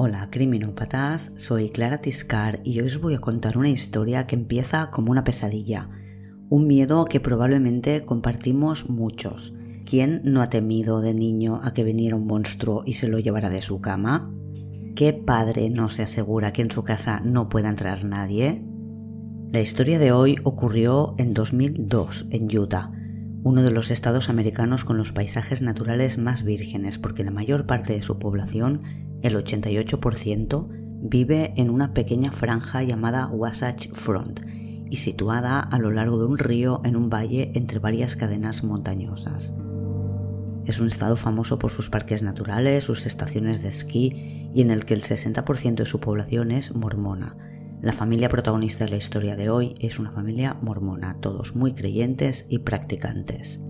Hola 0.00 0.28
criminópatas, 0.30 1.32
soy 1.38 1.70
Clara 1.70 2.00
Tiscar 2.00 2.60
y 2.62 2.78
hoy 2.78 2.86
os 2.86 3.00
voy 3.00 3.14
a 3.14 3.18
contar 3.18 3.58
una 3.58 3.68
historia 3.68 4.28
que 4.28 4.36
empieza 4.36 4.90
como 4.92 5.10
una 5.10 5.24
pesadilla, 5.24 5.88
un 6.48 6.68
miedo 6.68 7.04
que 7.04 7.18
probablemente 7.18 8.02
compartimos 8.02 8.88
muchos. 8.88 9.56
¿Quién 9.84 10.20
no 10.22 10.40
ha 10.40 10.50
temido 10.50 11.00
de 11.00 11.14
niño 11.14 11.60
a 11.64 11.72
que 11.72 11.82
viniera 11.82 12.14
un 12.14 12.28
monstruo 12.28 12.84
y 12.86 12.92
se 12.92 13.08
lo 13.08 13.18
llevara 13.18 13.50
de 13.50 13.60
su 13.60 13.80
cama? 13.80 14.32
¿Qué 14.94 15.14
padre 15.14 15.68
no 15.68 15.88
se 15.88 16.04
asegura 16.04 16.52
que 16.52 16.62
en 16.62 16.70
su 16.70 16.84
casa 16.84 17.18
no 17.24 17.48
pueda 17.48 17.68
entrar 17.68 18.04
nadie? 18.04 18.64
La 19.50 19.60
historia 19.60 19.98
de 19.98 20.12
hoy 20.12 20.36
ocurrió 20.44 21.16
en 21.18 21.34
2002 21.34 22.28
en 22.30 22.56
Utah, 22.56 22.92
uno 23.42 23.62
de 23.62 23.70
los 23.70 23.90
estados 23.90 24.28
americanos 24.28 24.84
con 24.84 24.98
los 24.98 25.12
paisajes 25.12 25.62
naturales 25.62 26.18
más 26.18 26.42
vírgenes 26.42 26.98
porque 26.98 27.24
la 27.24 27.30
mayor 27.30 27.66
parte 27.66 27.92
de 27.92 28.02
su 28.02 28.18
población, 28.18 28.82
el 29.22 29.36
88%, 29.36 30.68
vive 31.00 31.52
en 31.56 31.70
una 31.70 31.94
pequeña 31.94 32.32
franja 32.32 32.82
llamada 32.82 33.28
Wasatch 33.28 33.88
Front 33.92 34.40
y 34.90 34.96
situada 34.96 35.60
a 35.60 35.78
lo 35.78 35.90
largo 35.90 36.18
de 36.18 36.26
un 36.26 36.38
río 36.38 36.80
en 36.84 36.96
un 36.96 37.10
valle 37.10 37.52
entre 37.54 37.78
varias 37.78 38.16
cadenas 38.16 38.64
montañosas. 38.64 39.54
Es 40.64 40.80
un 40.80 40.88
estado 40.88 41.16
famoso 41.16 41.58
por 41.58 41.70
sus 41.70 41.88
parques 41.88 42.22
naturales, 42.22 42.84
sus 42.84 43.06
estaciones 43.06 43.62
de 43.62 43.68
esquí 43.68 44.50
y 44.54 44.60
en 44.60 44.70
el 44.70 44.84
que 44.84 44.94
el 44.94 45.02
60% 45.02 45.76
de 45.76 45.86
su 45.86 46.00
población 46.00 46.50
es 46.50 46.74
mormona, 46.74 47.36
la 47.80 47.92
familia 47.92 48.28
protagonista 48.28 48.84
de 48.84 48.90
la 48.90 48.96
historia 48.96 49.36
de 49.36 49.50
hoy 49.50 49.74
es 49.78 50.00
una 50.00 50.10
familia 50.10 50.56
mormona, 50.62 51.14
todos 51.20 51.54
muy 51.54 51.74
creyentes 51.74 52.46
y 52.48 52.58
practicantes. 52.58 53.60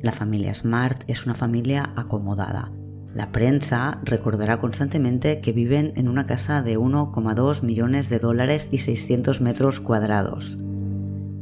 La 0.00 0.12
familia 0.12 0.54
Smart 0.54 1.04
es 1.06 1.26
una 1.26 1.34
familia 1.34 1.92
acomodada. 1.96 2.72
La 3.12 3.32
prensa 3.32 4.00
recordará 4.04 4.58
constantemente 4.58 5.40
que 5.40 5.52
viven 5.52 5.92
en 5.96 6.08
una 6.08 6.26
casa 6.26 6.62
de 6.62 6.78
1,2 6.78 7.62
millones 7.62 8.08
de 8.08 8.18
dólares 8.18 8.68
y 8.70 8.78
600 8.78 9.42
metros 9.42 9.80
cuadrados. 9.80 10.56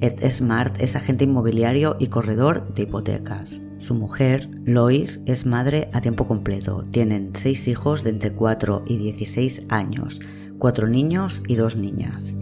Ed 0.01 0.29
Smart 0.31 0.81
es 0.81 0.97
agente 0.97 1.25
inmobiliario 1.25 1.97
y 2.01 2.09
corredor 2.09 2.75
de 2.75 2.83
hipotecas. 2.83 3.61
Su 3.79 3.95
mujer, 3.95 4.51
Lois, 4.65 5.23
es 5.27 5.47
madre 5.47 5.91
a 5.93 6.01
tiempo 6.01 6.27
completo. 6.27 6.83
Tienen 6.91 7.31
seis 7.35 7.69
hijos 7.69 8.03
de 8.03 8.11
entre 8.11 8.33
4 8.33 8.85
y 8.87 8.99
16 8.99 9.67
años 9.69 10.21
cuatro 10.59 10.89
niños 10.89 11.43
y 11.49 11.57
dos 11.57 11.77
niñas. 11.77 12.35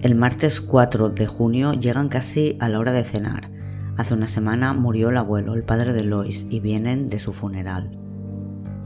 El 0.00 0.14
martes 0.14 0.60
4 0.60 1.10
de 1.10 1.26
junio 1.26 1.72
llegan 1.72 2.08
casi 2.08 2.56
a 2.60 2.68
la 2.68 2.78
hora 2.78 2.92
de 2.92 3.02
cenar. 3.02 3.50
Hace 3.96 4.14
una 4.14 4.28
semana 4.28 4.72
murió 4.72 5.08
el 5.08 5.16
abuelo, 5.16 5.54
el 5.54 5.64
padre 5.64 5.92
de 5.92 6.04
Lois, 6.04 6.46
y 6.50 6.60
vienen 6.60 7.08
de 7.08 7.18
su 7.18 7.32
funeral. 7.32 7.98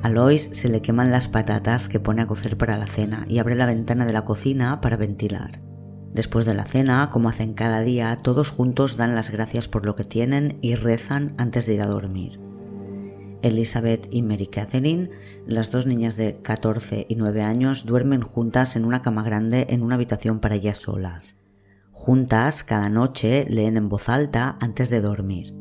A 0.03 0.09
Lois 0.09 0.51
se 0.55 0.71
le 0.71 0.81
queman 0.81 1.13
las 1.13 1.29
patatas 1.29 1.89
que 1.89 2.01
pone 2.01 2.23
a 2.23 2.27
cocer 2.27 2.57
para 2.57 2.79
la 2.79 2.87
cena 2.87 3.27
y 3.29 3.39
abre 3.39 3.55
la 3.55 3.67
ventana 3.67 4.07
de 4.07 4.15
la 4.15 4.25
cocina 4.25 4.81
para 4.81 4.97
ventilar. 4.97 5.61
Después 6.15 6.45
de 6.45 6.55
la 6.55 6.65
cena, 6.65 7.11
como 7.11 7.29
hacen 7.29 7.55
cada 7.55 7.81
día, 7.81 8.17
todos 8.17 8.51
juntos 8.51 8.97
dan 8.97 9.15
las 9.15 9.31
gracias 9.31 9.69
por 9.69 9.87
lo 9.87 9.95
que 9.95 10.05
tienen 10.05 10.59
y 10.61 10.75
rezan 10.75 11.35
antes 11.39 11.67
de 11.67 11.75
ir 11.75 11.83
a 11.83 11.87
dormir. 11.87 12.41
Elizabeth 13.43 14.09
y 14.11 14.23
Mary 14.23 14.47
Catherine, 14.47 15.11
las 15.47 15.71
dos 15.71 15.87
niñas 15.87 16.17
de 16.17 16.41
14 16.41 17.07
y 17.09 17.17
9 17.17 17.43
años, 17.43 17.85
duermen 17.85 18.23
juntas 18.23 18.77
en 18.77 18.85
una 18.85 19.03
cama 19.03 19.23
grande 19.23 19.67
en 19.71 19.83
una 19.83 19.97
habitación 19.97 20.41
para 20.41 20.55
ellas 20.55 20.79
solas. 20.79 21.37
Juntas, 21.91 22.65
cada 22.65 22.89
noche, 22.89 23.47
leen 23.49 23.77
en 23.77 23.89
voz 23.89 24.09
alta 24.09 24.57
antes 24.61 24.91
de 24.91 25.01
dormir. 25.01 25.55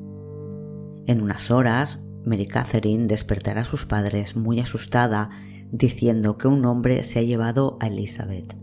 En 1.08 1.22
unas 1.22 1.52
horas, 1.52 2.04
Mary 2.26 2.48
Catherine 2.48 3.08
despertará 3.08 3.62
a 3.62 3.66
sus 3.66 3.86
padres 3.86 4.36
muy 4.36 4.60
asustada, 4.60 5.30
diciendo 5.72 6.38
que 6.38 6.48
un 6.48 6.66
hombre 6.66 7.04
se 7.04 7.20
ha 7.20 7.24
llevado 7.24 7.78
a 7.80 7.88
Elizabeth. 7.88 8.56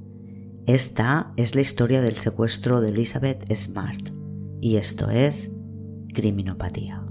Esta 0.66 1.33
es 1.36 1.55
la 1.55 1.62
historia 1.62 2.02
del 2.02 2.19
secuestro 2.19 2.80
de 2.80 2.89
Elizabeth 2.89 3.52
Smart, 3.55 4.11
y 4.61 4.77
esto 4.77 5.11
es 5.11 5.55
criminopatía. 6.12 7.05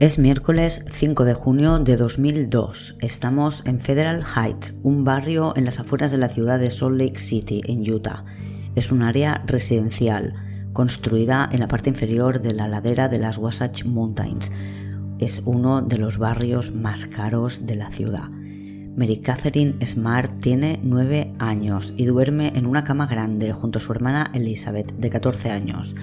Es 0.00 0.18
miércoles 0.18 0.86
5 0.90 1.26
de 1.26 1.34
junio 1.34 1.78
de 1.78 1.98
2002. 1.98 2.96
Estamos 3.02 3.66
en 3.66 3.80
Federal 3.80 4.24
Heights, 4.24 4.80
un 4.82 5.04
barrio 5.04 5.52
en 5.56 5.66
las 5.66 5.78
afueras 5.78 6.10
de 6.10 6.16
la 6.16 6.30
ciudad 6.30 6.58
de 6.58 6.70
Salt 6.70 6.96
Lake 6.96 7.18
City, 7.18 7.60
en 7.66 7.82
Utah. 7.82 8.24
Es 8.74 8.92
un 8.92 9.02
área 9.02 9.42
residencial, 9.46 10.32
construida 10.72 11.46
en 11.52 11.60
la 11.60 11.68
parte 11.68 11.90
inferior 11.90 12.40
de 12.40 12.54
la 12.54 12.66
ladera 12.66 13.10
de 13.10 13.18
las 13.18 13.36
Wasatch 13.36 13.84
Mountains. 13.84 14.50
Es 15.18 15.42
uno 15.44 15.82
de 15.82 15.98
los 15.98 16.16
barrios 16.16 16.74
más 16.74 17.04
caros 17.04 17.66
de 17.66 17.76
la 17.76 17.90
ciudad. 17.90 18.30
Mary 18.96 19.20
Catherine 19.20 19.84
Smart 19.84 20.40
tiene 20.40 20.80
9 20.82 21.34
años 21.38 21.92
y 21.98 22.06
duerme 22.06 22.54
en 22.54 22.64
una 22.64 22.84
cama 22.84 23.06
grande 23.06 23.52
junto 23.52 23.76
a 23.78 23.82
su 23.82 23.92
hermana 23.92 24.30
Elizabeth, 24.32 24.94
de 24.94 25.10
14 25.10 25.50
años. 25.50 25.94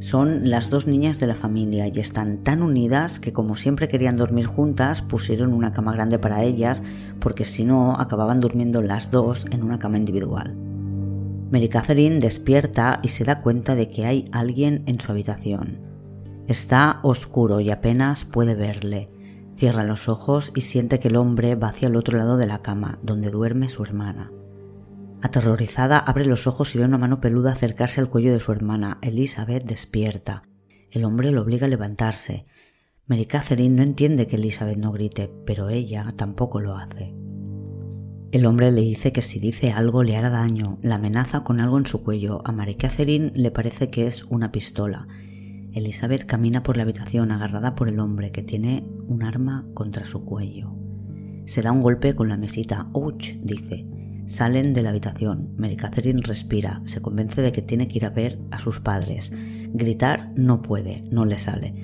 Son 0.00 0.50
las 0.50 0.68
dos 0.68 0.86
niñas 0.86 1.20
de 1.20 1.26
la 1.26 1.34
familia 1.34 1.88
y 1.88 1.98
están 1.98 2.42
tan 2.42 2.62
unidas 2.62 3.18
que 3.18 3.32
como 3.32 3.56
siempre 3.56 3.88
querían 3.88 4.16
dormir 4.16 4.46
juntas, 4.46 5.00
pusieron 5.00 5.54
una 5.54 5.72
cama 5.72 5.92
grande 5.92 6.18
para 6.18 6.42
ellas 6.42 6.82
porque 7.18 7.44
si 7.44 7.64
no 7.64 7.98
acababan 7.98 8.40
durmiendo 8.40 8.82
las 8.82 9.10
dos 9.10 9.46
en 9.50 9.62
una 9.62 9.78
cama 9.78 9.96
individual. 9.96 10.54
Mary 11.50 11.68
Catherine 11.68 12.18
despierta 12.18 13.00
y 13.02 13.08
se 13.08 13.24
da 13.24 13.40
cuenta 13.40 13.74
de 13.74 13.88
que 13.88 14.04
hay 14.04 14.28
alguien 14.32 14.82
en 14.86 15.00
su 15.00 15.12
habitación. 15.12 15.78
Está 16.46 17.00
oscuro 17.02 17.60
y 17.60 17.70
apenas 17.70 18.24
puede 18.24 18.54
verle. 18.54 19.08
Cierra 19.56 19.84
los 19.84 20.08
ojos 20.08 20.52
y 20.54 20.60
siente 20.60 21.00
que 21.00 21.08
el 21.08 21.16
hombre 21.16 21.54
va 21.54 21.68
hacia 21.68 21.88
el 21.88 21.96
otro 21.96 22.18
lado 22.18 22.36
de 22.36 22.46
la 22.46 22.62
cama, 22.62 22.98
donde 23.02 23.30
duerme 23.30 23.70
su 23.70 23.82
hermana. 23.82 24.30
Aterrorizada, 25.26 25.98
abre 25.98 26.24
los 26.24 26.46
ojos 26.46 26.72
y 26.72 26.78
ve 26.78 26.84
una 26.84 26.98
mano 26.98 27.20
peluda 27.20 27.50
acercarse 27.50 28.00
al 28.00 28.08
cuello 28.08 28.32
de 28.32 28.38
su 28.38 28.52
hermana. 28.52 28.98
Elizabeth 29.02 29.64
despierta. 29.64 30.44
El 30.92 31.04
hombre 31.04 31.32
lo 31.32 31.42
obliga 31.42 31.66
a 31.66 31.68
levantarse. 31.68 32.46
Mary 33.08 33.26
Catherine 33.26 33.74
no 33.74 33.82
entiende 33.82 34.28
que 34.28 34.36
Elizabeth 34.36 34.78
no 34.78 34.92
grite, 34.92 35.28
pero 35.44 35.68
ella 35.68 36.06
tampoco 36.14 36.60
lo 36.60 36.76
hace. 36.76 37.12
El 38.30 38.46
hombre 38.46 38.70
le 38.70 38.82
dice 38.82 39.10
que 39.10 39.20
si 39.20 39.40
dice 39.40 39.72
algo 39.72 40.04
le 40.04 40.16
hará 40.16 40.30
daño, 40.30 40.78
la 40.80 40.94
amenaza 40.94 41.42
con 41.42 41.58
algo 41.58 41.76
en 41.76 41.86
su 41.86 42.04
cuello. 42.04 42.40
A 42.44 42.52
Mary 42.52 42.76
Catherine 42.76 43.32
le 43.34 43.50
parece 43.50 43.88
que 43.88 44.06
es 44.06 44.22
una 44.22 44.52
pistola. 44.52 45.08
Elizabeth 45.72 46.24
camina 46.24 46.62
por 46.62 46.76
la 46.76 46.84
habitación 46.84 47.32
agarrada 47.32 47.74
por 47.74 47.88
el 47.88 47.98
hombre 47.98 48.30
que 48.30 48.44
tiene 48.44 48.88
un 49.08 49.24
arma 49.24 49.66
contra 49.74 50.06
su 50.06 50.24
cuello. 50.24 50.68
Se 51.46 51.62
da 51.62 51.72
un 51.72 51.82
golpe 51.82 52.14
con 52.14 52.28
la 52.28 52.36
mesita. 52.36 52.90
¡Ouch! 52.92 53.32
dice. 53.42 54.05
Salen 54.26 54.74
de 54.74 54.82
la 54.82 54.90
habitación. 54.90 55.54
Mary 55.56 55.76
Catherine 55.76 56.20
respira, 56.22 56.82
se 56.84 57.00
convence 57.00 57.42
de 57.42 57.52
que 57.52 57.62
tiene 57.62 57.86
que 57.86 57.98
ir 57.98 58.06
a 58.06 58.10
ver 58.10 58.40
a 58.50 58.58
sus 58.58 58.80
padres. 58.80 59.32
Gritar 59.72 60.32
no 60.34 60.62
puede, 60.62 61.04
no 61.10 61.24
le 61.24 61.38
sale. 61.38 61.74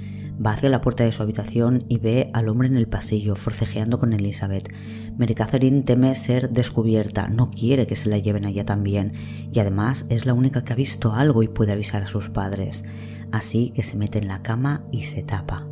Va 0.44 0.52
hacia 0.52 0.68
la 0.68 0.80
puerta 0.80 1.04
de 1.04 1.12
su 1.12 1.22
habitación 1.22 1.84
y 1.88 1.98
ve 1.98 2.30
al 2.32 2.48
hombre 2.48 2.66
en 2.66 2.76
el 2.76 2.88
pasillo, 2.88 3.36
forcejeando 3.36 4.00
con 4.00 4.12
Elizabeth. 4.12 4.68
Mary 5.16 5.36
Catherine 5.36 5.82
teme 5.82 6.14
ser 6.16 6.50
descubierta, 6.50 7.28
no 7.28 7.50
quiere 7.50 7.86
que 7.86 7.94
se 7.94 8.08
la 8.08 8.18
lleven 8.18 8.44
allá 8.44 8.64
también, 8.64 9.12
y 9.52 9.60
además 9.60 10.06
es 10.08 10.26
la 10.26 10.34
única 10.34 10.64
que 10.64 10.72
ha 10.72 10.76
visto 10.76 11.12
algo 11.12 11.44
y 11.44 11.48
puede 11.48 11.72
avisar 11.72 12.02
a 12.02 12.08
sus 12.08 12.28
padres. 12.28 12.84
Así 13.30 13.70
que 13.70 13.84
se 13.84 13.96
mete 13.96 14.18
en 14.18 14.26
la 14.26 14.42
cama 14.42 14.84
y 14.90 15.04
se 15.04 15.22
tapa. 15.22 15.68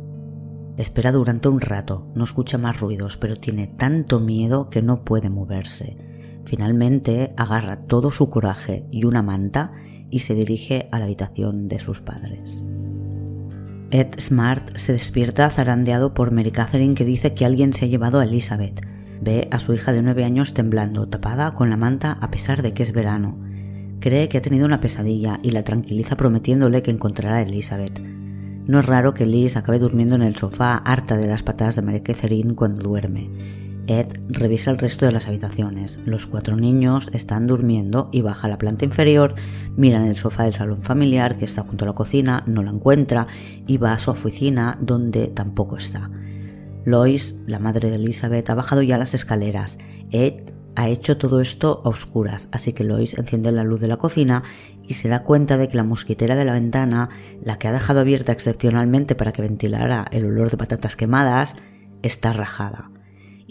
Espera 0.77 1.11
durante 1.11 1.49
un 1.49 1.59
rato, 1.59 2.07
no 2.15 2.23
escucha 2.23 2.57
más 2.57 2.79
ruidos, 2.79 3.17
pero 3.17 3.35
tiene 3.35 3.67
tanto 3.67 4.21
miedo 4.21 4.69
que 4.69 4.81
no 4.81 5.03
puede 5.03 5.29
moverse. 5.29 6.10
Finalmente 6.45 7.33
agarra 7.37 7.87
todo 7.87 8.11
su 8.11 8.29
coraje 8.29 8.85
y 8.91 9.05
una 9.05 9.21
manta 9.21 9.73
y 10.09 10.19
se 10.19 10.35
dirige 10.35 10.89
a 10.91 10.99
la 10.99 11.05
habitación 11.05 11.67
de 11.67 11.79
sus 11.79 12.01
padres. 12.01 12.63
Ed 13.91 14.19
Smart 14.19 14.77
se 14.77 14.93
despierta 14.93 15.49
zarandeado 15.49 16.13
por 16.13 16.31
Mary 16.31 16.51
Catherine 16.51 16.95
que 16.95 17.03
dice 17.03 17.33
que 17.33 17.45
alguien 17.45 17.73
se 17.73 17.85
ha 17.85 17.87
llevado 17.89 18.19
a 18.19 18.23
Elizabeth. 18.23 18.85
Ve 19.21 19.47
a 19.51 19.59
su 19.59 19.73
hija 19.73 19.91
de 19.91 20.01
nueve 20.01 20.23
años 20.23 20.53
temblando, 20.53 21.07
tapada 21.07 21.53
con 21.53 21.69
la 21.69 21.77
manta 21.77 22.17
a 22.21 22.31
pesar 22.31 22.61
de 22.61 22.73
que 22.73 22.83
es 22.83 22.93
verano. 22.93 23.37
Cree 23.99 24.29
que 24.29 24.37
ha 24.37 24.41
tenido 24.41 24.65
una 24.65 24.79
pesadilla 24.79 25.39
y 25.43 25.51
la 25.51 25.63
tranquiliza 25.63 26.15
prometiéndole 26.15 26.81
que 26.81 26.91
encontrará 26.91 27.35
a 27.35 27.41
Elizabeth. 27.41 28.01
No 28.65 28.79
es 28.79 28.85
raro 28.85 29.13
que 29.13 29.25
Liz 29.25 29.57
acabe 29.57 29.79
durmiendo 29.79 30.15
en 30.15 30.21
el 30.21 30.35
sofá 30.35 30.77
harta 30.77 31.17
de 31.17 31.27
las 31.27 31.43
patadas 31.43 31.75
de 31.75 31.81
Mary 31.81 31.99
Catherine 31.99 32.55
cuando 32.55 32.81
duerme. 32.81 33.29
Ed 33.87 34.07
revisa 34.29 34.71
el 34.71 34.77
resto 34.77 35.05
de 35.05 35.11
las 35.11 35.27
habitaciones. 35.27 35.99
Los 36.05 36.27
cuatro 36.27 36.55
niños 36.55 37.09
están 37.13 37.47
durmiendo 37.47 38.09
y 38.11 38.21
baja 38.21 38.47
a 38.47 38.49
la 38.49 38.57
planta 38.57 38.85
inferior, 38.85 39.35
mira 39.75 39.97
en 39.97 40.05
el 40.07 40.15
sofá 40.15 40.43
del 40.43 40.53
salón 40.53 40.83
familiar 40.83 41.37
que 41.37 41.45
está 41.45 41.63
junto 41.63 41.85
a 41.85 41.87
la 41.87 41.95
cocina, 41.95 42.43
no 42.45 42.63
la 42.63 42.71
encuentra 42.71 43.27
y 43.67 43.77
va 43.77 43.93
a 43.93 43.99
su 43.99 44.11
oficina 44.11 44.77
donde 44.81 45.27
tampoco 45.27 45.77
está. 45.77 46.11
Lois, 46.85 47.41
la 47.47 47.59
madre 47.59 47.89
de 47.89 47.95
Elizabeth, 47.95 48.49
ha 48.49 48.55
bajado 48.55 48.81
ya 48.81 48.97
las 48.97 49.13
escaleras. 49.13 49.77
Ed 50.11 50.51
ha 50.75 50.87
hecho 50.87 51.17
todo 51.17 51.41
esto 51.41 51.81
a 51.83 51.89
oscuras, 51.89 52.49
así 52.51 52.73
que 52.73 52.83
Lois 52.83 53.15
enciende 53.15 53.51
la 53.51 53.63
luz 53.63 53.81
de 53.81 53.87
la 53.87 53.97
cocina 53.97 54.43
y 54.87 54.93
se 54.93 55.09
da 55.09 55.23
cuenta 55.23 55.57
de 55.57 55.67
que 55.67 55.77
la 55.77 55.83
mosquitera 55.83 56.35
de 56.35 56.45
la 56.45 56.53
ventana, 56.53 57.09
la 57.43 57.57
que 57.57 57.67
ha 57.67 57.71
dejado 57.71 57.99
abierta 57.99 58.31
excepcionalmente 58.31 59.15
para 59.15 59.31
que 59.31 59.41
ventilara 59.41 60.05
el 60.11 60.25
olor 60.25 60.49
de 60.49 60.57
patatas 60.57 60.95
quemadas, 60.95 61.55
está 62.03 62.31
rajada 62.31 62.89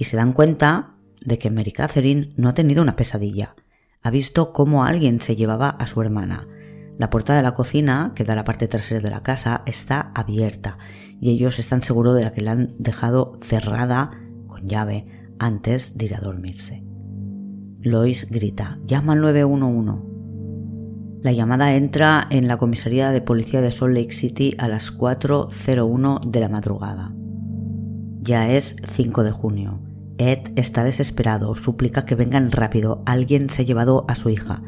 y 0.01 0.05
se 0.05 0.17
dan 0.17 0.33
cuenta 0.33 0.95
de 1.23 1.39
que 1.39 1.51
Mary 1.51 1.73
Catherine 1.73 2.31
no 2.37 2.49
ha 2.49 2.55
tenido 2.55 2.83
una 2.83 2.97
pesadilla. 2.97 3.55
Ha 4.03 4.11
visto 4.11 4.55
cómo 4.55 4.85
alguien 4.85 5.21
se 5.21 5.37
llevaba 5.37 5.69
a 5.69 5.87
su 5.87 6.01
hermana. 6.01 6.49
La 6.97 7.11
puerta 7.11 7.37
de 7.37 7.43
la 7.43 7.53
cocina, 7.53 8.13
que 8.17 8.25
da 8.25 8.33
a 8.33 8.37
la 8.37 8.45
parte 8.45 8.67
trasera 8.67 9.03
de 9.03 9.11
la 9.11 9.23
casa, 9.23 9.63
está 9.67 10.11
abierta 10.15 10.79
y 11.21 11.29
ellos 11.29 11.59
están 11.59 11.83
seguros 11.83 12.17
de 12.17 12.33
que 12.33 12.41
la 12.41 12.53
han 12.53 12.75
dejado 12.79 13.39
cerrada 13.43 14.11
con 14.47 14.67
llave 14.67 15.05
antes 15.39 15.99
de 15.99 16.07
ir 16.07 16.15
a 16.15 16.21
dormirse. 16.21 16.83
Lois 17.81 18.31
grita, 18.31 18.79
llama 18.87 19.13
al 19.13 19.21
911. 19.21 20.01
La 21.21 21.33
llamada 21.33 21.75
entra 21.75 22.27
en 22.31 22.49
la 22.49 22.57
comisaría 22.57 23.11
de 23.11 23.21
policía 23.21 23.61
de 23.61 23.71
Salt 23.71 23.95
Lake 23.95 24.13
City 24.13 24.55
a 24.57 24.67
las 24.67 24.97
4.01 24.97 26.21
de 26.21 26.41
la 26.41 26.49
madrugada. 26.49 27.13
Ya 28.23 28.51
es 28.51 28.77
5 28.93 29.25
de 29.25 29.31
junio. 29.31 29.90
Ed 30.21 30.53
está 30.57 30.85
desesperado, 30.85 31.57
suplica 31.57 32.05
que 32.05 32.15
vengan 32.15 32.53
rápido, 32.53 33.03
alguien 33.07 33.49
se 33.49 33.63
ha 33.63 33.65
llevado 33.65 34.05
a 34.07 34.15
su 34.15 34.29
hija. 34.29 34.63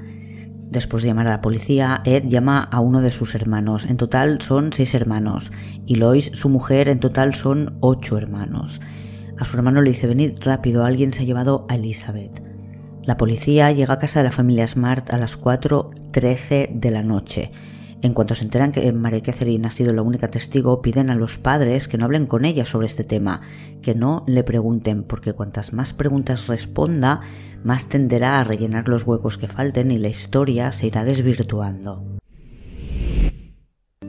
Después 0.70 1.02
de 1.02 1.10
llamar 1.10 1.26
a 1.26 1.32
la 1.32 1.40
policía, 1.42 2.00
Ed 2.06 2.24
llama 2.24 2.62
a 2.62 2.80
uno 2.80 3.02
de 3.02 3.10
sus 3.10 3.34
hermanos. 3.34 3.84
En 3.84 3.98
total 3.98 4.40
son 4.40 4.72
seis 4.72 4.94
hermanos. 4.94 5.52
Y 5.84 5.96
Lois, 5.96 6.30
su 6.32 6.48
mujer, 6.48 6.88
en 6.88 7.00
total 7.00 7.34
son 7.34 7.76
ocho 7.80 8.16
hermanos. 8.16 8.80
A 9.38 9.44
su 9.44 9.54
hermano 9.58 9.82
le 9.82 9.90
dice, 9.90 10.06
venid 10.06 10.38
rápido, 10.40 10.86
alguien 10.86 11.12
se 11.12 11.20
ha 11.20 11.26
llevado 11.26 11.66
a 11.68 11.74
Elizabeth. 11.74 12.42
La 13.02 13.18
policía 13.18 13.70
llega 13.72 13.92
a 13.92 13.98
casa 13.98 14.20
de 14.20 14.24
la 14.24 14.30
familia 14.30 14.66
Smart 14.66 15.12
a 15.12 15.18
las 15.18 15.38
4.13 15.38 16.70
de 16.72 16.90
la 16.90 17.02
noche. 17.02 17.52
En 18.02 18.14
cuanto 18.14 18.34
se 18.34 18.42
enteran 18.42 18.72
que 18.72 18.92
María 18.92 19.22
Catherine 19.22 19.68
ha 19.68 19.70
sido 19.70 19.92
la 19.92 20.02
única 20.02 20.28
testigo, 20.28 20.82
piden 20.82 21.08
a 21.08 21.14
los 21.14 21.38
padres 21.38 21.86
que 21.86 21.98
no 21.98 22.04
hablen 22.04 22.26
con 22.26 22.44
ella 22.44 22.66
sobre 22.66 22.86
este 22.88 23.04
tema, 23.04 23.42
que 23.80 23.94
no 23.94 24.24
le 24.26 24.42
pregunten, 24.42 25.04
porque 25.04 25.32
cuantas 25.32 25.72
más 25.72 25.92
preguntas 25.92 26.48
responda, 26.48 27.20
más 27.62 27.88
tenderá 27.88 28.40
a 28.40 28.44
rellenar 28.44 28.88
los 28.88 29.06
huecos 29.06 29.38
que 29.38 29.46
falten 29.46 29.92
y 29.92 29.98
la 29.98 30.08
historia 30.08 30.72
se 30.72 30.88
irá 30.88 31.04
desvirtuando. 31.04 32.18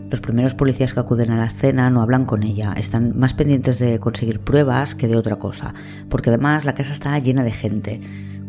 Los 0.09 0.21
primeros 0.21 0.55
policías 0.55 0.95
que 0.95 0.99
acuden 0.99 1.29
a 1.29 1.37
la 1.37 1.45
escena 1.45 1.91
no 1.91 2.01
hablan 2.01 2.25
con 2.25 2.41
ella, 2.41 2.73
están 2.75 3.17
más 3.17 3.35
pendientes 3.35 3.77
de 3.77 3.99
conseguir 3.99 4.39
pruebas 4.39 4.95
que 4.95 5.07
de 5.07 5.17
otra 5.17 5.37
cosa, 5.37 5.75
porque 6.09 6.31
además 6.31 6.65
la 6.65 6.73
casa 6.73 6.93
está 6.93 7.17
llena 7.19 7.43
de 7.43 7.51
gente. 7.51 8.01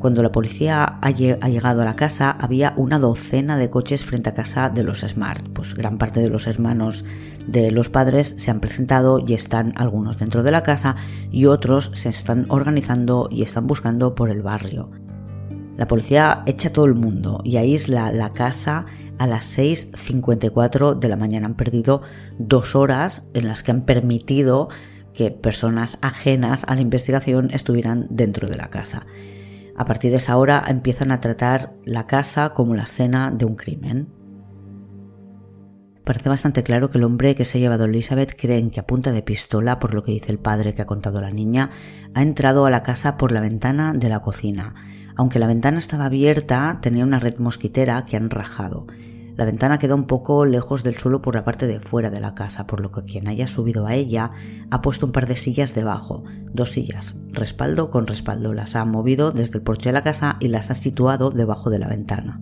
Cuando 0.04 0.22
la 0.22 0.32
policía 0.32 0.98
ha 1.00 1.10
llegado 1.12 1.80
a 1.80 1.86
la 1.86 1.96
casa 1.96 2.30
había 2.32 2.74
una 2.76 2.98
docena 2.98 3.56
de 3.56 3.70
coches 3.70 4.04
frente 4.04 4.28
a 4.28 4.34
casa 4.34 4.68
de 4.68 4.82
los 4.82 5.00
Smart. 5.00 5.48
Pues 5.54 5.72
gran 5.72 5.96
parte 5.96 6.20
de 6.20 6.28
los 6.28 6.46
hermanos 6.46 7.06
de 7.46 7.70
los 7.70 7.88
padres 7.88 8.34
se 8.36 8.50
han 8.50 8.60
presentado 8.60 9.18
y 9.26 9.32
están 9.32 9.72
algunos 9.76 10.18
dentro 10.18 10.42
de 10.42 10.50
la 10.50 10.62
casa 10.62 10.96
y 11.30 11.46
otros 11.46 11.90
se 11.94 12.10
están 12.10 12.44
organizando 12.50 13.28
y 13.30 13.44
están 13.44 13.66
buscando 13.66 14.14
por 14.14 14.28
el 14.28 14.42
barrio. 14.42 14.90
La 15.78 15.88
policía 15.88 16.42
echa 16.44 16.68
a 16.68 16.72
todo 16.74 16.84
el 16.84 16.94
mundo 16.94 17.40
y 17.42 17.56
aísla 17.56 18.12
la 18.12 18.34
casa 18.34 18.84
a 19.16 19.26
las 19.26 19.56
6.54 19.56 20.98
de 20.98 21.08
la 21.08 21.16
mañana. 21.16 21.46
Han 21.46 21.54
perdido 21.54 22.02
dos 22.38 22.76
horas 22.76 23.30
en 23.32 23.48
las 23.48 23.62
que 23.62 23.70
han 23.70 23.86
permitido 23.86 24.68
que 25.14 25.30
personas 25.30 25.96
ajenas 26.02 26.64
a 26.68 26.74
la 26.74 26.82
investigación 26.82 27.48
estuvieran 27.54 28.06
dentro 28.10 28.48
de 28.48 28.58
la 28.58 28.68
casa. 28.68 29.06
A 29.76 29.84
partir 29.84 30.10
de 30.10 30.18
esa 30.18 30.36
hora 30.36 30.64
empiezan 30.68 31.10
a 31.10 31.20
tratar 31.20 31.74
la 31.84 32.06
casa 32.06 32.50
como 32.50 32.74
la 32.74 32.84
escena 32.84 33.30
de 33.30 33.44
un 33.44 33.56
crimen. 33.56 34.08
Parece 36.04 36.28
bastante 36.28 36.62
claro 36.62 36.90
que 36.90 36.98
el 36.98 37.04
hombre 37.04 37.34
que 37.34 37.46
se 37.46 37.56
ha 37.56 37.60
llevado 37.60 37.84
a 37.84 37.86
Elizabeth 37.86 38.36
creen 38.38 38.70
que 38.70 38.78
a 38.78 38.86
punta 38.86 39.10
de 39.10 39.22
pistola, 39.22 39.78
por 39.78 39.94
lo 39.94 40.04
que 40.04 40.12
dice 40.12 40.30
el 40.30 40.38
padre 40.38 40.74
que 40.74 40.82
ha 40.82 40.86
contado 40.86 41.20
la 41.20 41.30
niña, 41.30 41.70
ha 42.12 42.22
entrado 42.22 42.66
a 42.66 42.70
la 42.70 42.82
casa 42.82 43.16
por 43.16 43.32
la 43.32 43.40
ventana 43.40 43.94
de 43.94 44.10
la 44.10 44.20
cocina. 44.20 44.74
Aunque 45.16 45.38
la 45.38 45.46
ventana 45.46 45.78
estaba 45.78 46.04
abierta, 46.04 46.78
tenía 46.82 47.04
una 47.04 47.18
red 47.18 47.38
mosquitera 47.38 48.04
que 48.04 48.16
han 48.16 48.30
rajado. 48.30 48.86
La 49.36 49.44
ventana 49.44 49.78
queda 49.78 49.96
un 49.96 50.06
poco 50.06 50.44
lejos 50.44 50.84
del 50.84 50.94
suelo 50.94 51.20
por 51.20 51.34
la 51.34 51.44
parte 51.44 51.66
de 51.66 51.80
fuera 51.80 52.10
de 52.10 52.20
la 52.20 52.34
casa, 52.34 52.68
por 52.68 52.80
lo 52.80 52.92
que 52.92 53.02
quien 53.02 53.26
haya 53.26 53.48
subido 53.48 53.86
a 53.86 53.94
ella 53.94 54.30
ha 54.70 54.80
puesto 54.80 55.06
un 55.06 55.12
par 55.12 55.26
de 55.26 55.36
sillas 55.36 55.74
debajo, 55.74 56.22
dos 56.52 56.70
sillas, 56.70 57.20
respaldo 57.32 57.90
con 57.90 58.06
respaldo, 58.06 58.52
las 58.52 58.76
ha 58.76 58.84
movido 58.84 59.32
desde 59.32 59.58
el 59.58 59.64
porche 59.64 59.88
de 59.88 59.94
la 59.94 60.04
casa 60.04 60.36
y 60.38 60.48
las 60.48 60.70
ha 60.70 60.76
situado 60.76 61.30
debajo 61.30 61.68
de 61.70 61.80
la 61.80 61.88
ventana. 61.88 62.40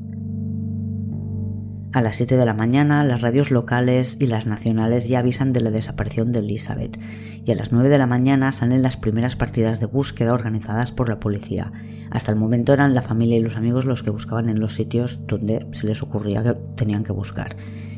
A 1.94 2.00
las 2.00 2.16
7 2.16 2.38
de 2.38 2.46
la 2.46 2.54
mañana, 2.54 3.04
las 3.04 3.20
radios 3.20 3.50
locales 3.50 4.16
y 4.18 4.26
las 4.26 4.46
nacionales 4.46 5.08
ya 5.08 5.18
avisan 5.18 5.52
de 5.52 5.60
la 5.60 5.70
desaparición 5.70 6.32
de 6.32 6.38
Elizabeth, 6.38 6.98
y 7.44 7.52
a 7.52 7.54
las 7.54 7.70
9 7.70 7.90
de 7.90 7.98
la 7.98 8.06
mañana 8.06 8.50
salen 8.52 8.80
las 8.80 8.96
primeras 8.96 9.36
partidas 9.36 9.78
de 9.78 9.86
búsqueda 9.86 10.32
organizadas 10.32 10.90
por 10.90 11.10
la 11.10 11.20
policía, 11.20 11.70
hasta 12.12 12.30
el 12.30 12.38
momento 12.38 12.74
eran 12.74 12.94
la 12.94 13.00
familia 13.00 13.38
y 13.38 13.40
los 13.40 13.56
amigos 13.56 13.86
los 13.86 14.02
que 14.02 14.10
buscaban 14.10 14.50
en 14.50 14.60
los 14.60 14.74
sitios 14.74 15.20
donde 15.26 15.66
se 15.72 15.86
les 15.86 16.02
ocurría 16.02 16.42
que 16.42 16.54
tenían 16.76 17.04
que 17.04 17.12
buscar. 17.12 17.56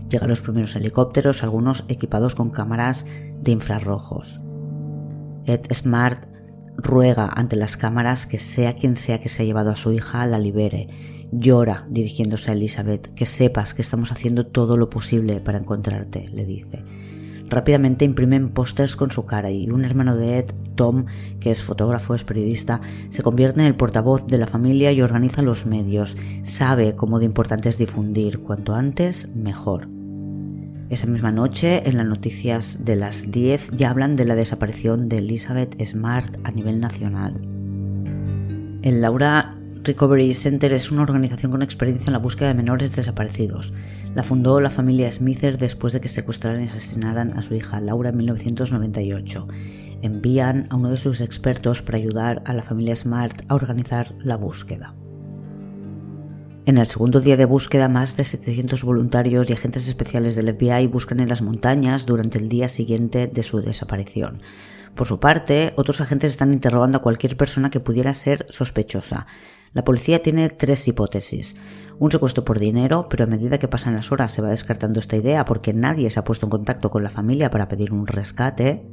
Llegan 0.08 0.28
los 0.28 0.40
primeros 0.40 0.76
helicópteros, 0.76 1.42
algunos 1.42 1.84
equipados 1.88 2.36
con 2.36 2.50
cámaras 2.50 3.06
de 3.42 3.50
infrarrojos. 3.50 4.40
Ed 5.46 5.62
Smart 5.72 6.26
ruega 6.76 7.28
ante 7.34 7.56
las 7.56 7.76
cámaras 7.76 8.26
que 8.26 8.38
sea 8.38 8.76
quien 8.76 8.94
sea 8.94 9.20
que 9.20 9.28
se 9.28 9.42
ha 9.42 9.46
llevado 9.46 9.70
a 9.70 9.76
su 9.76 9.92
hija 9.92 10.26
la 10.26 10.38
libere. 10.38 10.86
Llora 11.32 11.84
dirigiéndose 11.90 12.52
a 12.52 12.54
Elizabeth, 12.54 13.12
que 13.14 13.26
sepas 13.26 13.74
que 13.74 13.82
estamos 13.82 14.12
haciendo 14.12 14.46
todo 14.46 14.76
lo 14.76 14.90
posible 14.90 15.40
para 15.40 15.58
encontrarte, 15.58 16.28
le 16.28 16.44
dice. 16.44 16.84
Rápidamente 17.48 18.04
imprimen 18.04 18.48
pósters 18.48 18.96
con 18.96 19.10
su 19.10 19.26
cara 19.26 19.50
y 19.50 19.68
un 19.68 19.84
hermano 19.84 20.16
de 20.16 20.38
Ed, 20.38 20.46
Tom, 20.74 21.04
que 21.40 21.50
es 21.50 21.62
fotógrafo, 21.62 22.14
es 22.14 22.24
periodista, 22.24 22.80
se 23.10 23.22
convierte 23.22 23.60
en 23.60 23.66
el 23.66 23.76
portavoz 23.76 24.26
de 24.26 24.38
la 24.38 24.46
familia 24.46 24.92
y 24.92 25.02
organiza 25.02 25.42
los 25.42 25.66
medios. 25.66 26.16
Sabe 26.42 26.96
cómo 26.96 27.18
de 27.18 27.26
importante 27.26 27.68
es 27.68 27.78
difundir, 27.78 28.40
cuanto 28.40 28.74
antes, 28.74 29.28
mejor. 29.34 29.88
Esa 30.90 31.06
misma 31.06 31.32
noche, 31.32 31.88
en 31.88 31.96
las 31.96 32.06
noticias 32.06 32.84
de 32.84 32.96
las 32.96 33.30
10, 33.30 33.70
ya 33.76 33.90
hablan 33.90 34.16
de 34.16 34.24
la 34.24 34.34
desaparición 34.34 35.08
de 35.08 35.18
Elizabeth 35.18 35.82
Smart 35.84 36.36
a 36.44 36.50
nivel 36.50 36.80
nacional. 36.80 37.40
El 38.82 39.00
Laura 39.00 39.56
Recovery 39.82 40.32
Center 40.34 40.72
es 40.72 40.90
una 40.90 41.02
organización 41.02 41.52
con 41.52 41.62
experiencia 41.62 42.06
en 42.06 42.12
la 42.12 42.18
búsqueda 42.18 42.48
de 42.48 42.54
menores 42.54 42.94
desaparecidos. 42.94 43.72
La 44.14 44.22
fundó 44.22 44.60
la 44.60 44.70
familia 44.70 45.10
Smither 45.10 45.58
después 45.58 45.92
de 45.92 46.00
que 46.00 46.08
secuestraran 46.08 46.62
y 46.62 46.66
asesinaran 46.66 47.36
a 47.36 47.42
su 47.42 47.54
hija 47.54 47.80
Laura 47.80 48.10
en 48.10 48.16
1998. 48.18 49.48
Envían 50.02 50.66
a 50.70 50.76
uno 50.76 50.90
de 50.90 50.96
sus 50.96 51.20
expertos 51.20 51.82
para 51.82 51.98
ayudar 51.98 52.42
a 52.46 52.52
la 52.52 52.62
familia 52.62 52.94
Smart 52.94 53.42
a 53.48 53.54
organizar 53.54 54.14
la 54.20 54.36
búsqueda. 54.36 54.94
En 56.66 56.78
el 56.78 56.86
segundo 56.86 57.20
día 57.20 57.36
de 57.36 57.44
búsqueda, 57.44 57.88
más 57.88 58.16
de 58.16 58.24
700 58.24 58.84
voluntarios 58.84 59.50
y 59.50 59.52
agentes 59.52 59.86
especiales 59.88 60.34
del 60.34 60.54
FBI 60.54 60.86
buscan 60.86 61.20
en 61.20 61.28
las 61.28 61.42
montañas 61.42 62.06
durante 62.06 62.38
el 62.38 62.48
día 62.48 62.68
siguiente 62.68 63.26
de 63.26 63.42
su 63.42 63.60
desaparición. 63.60 64.40
Por 64.94 65.08
su 65.08 65.18
parte, 65.18 65.74
otros 65.76 66.00
agentes 66.00 66.30
están 66.30 66.52
interrogando 66.52 66.98
a 66.98 67.02
cualquier 67.02 67.36
persona 67.36 67.68
que 67.68 67.80
pudiera 67.80 68.14
ser 68.14 68.46
sospechosa. 68.48 69.26
La 69.72 69.82
policía 69.82 70.22
tiene 70.22 70.48
tres 70.48 70.86
hipótesis. 70.86 71.56
Un 71.98 72.10
secuestro 72.10 72.44
por 72.44 72.58
dinero, 72.58 73.06
pero 73.08 73.24
a 73.24 73.28
medida 73.28 73.58
que 73.58 73.68
pasan 73.68 73.94
las 73.94 74.10
horas 74.10 74.32
se 74.32 74.42
va 74.42 74.48
descartando 74.50 74.98
esta 74.98 75.16
idea 75.16 75.44
porque 75.44 75.72
nadie 75.72 76.10
se 76.10 76.18
ha 76.18 76.24
puesto 76.24 76.46
en 76.46 76.50
contacto 76.50 76.90
con 76.90 77.02
la 77.02 77.10
familia 77.10 77.50
para 77.50 77.68
pedir 77.68 77.92
un 77.92 78.06
rescate. 78.06 78.86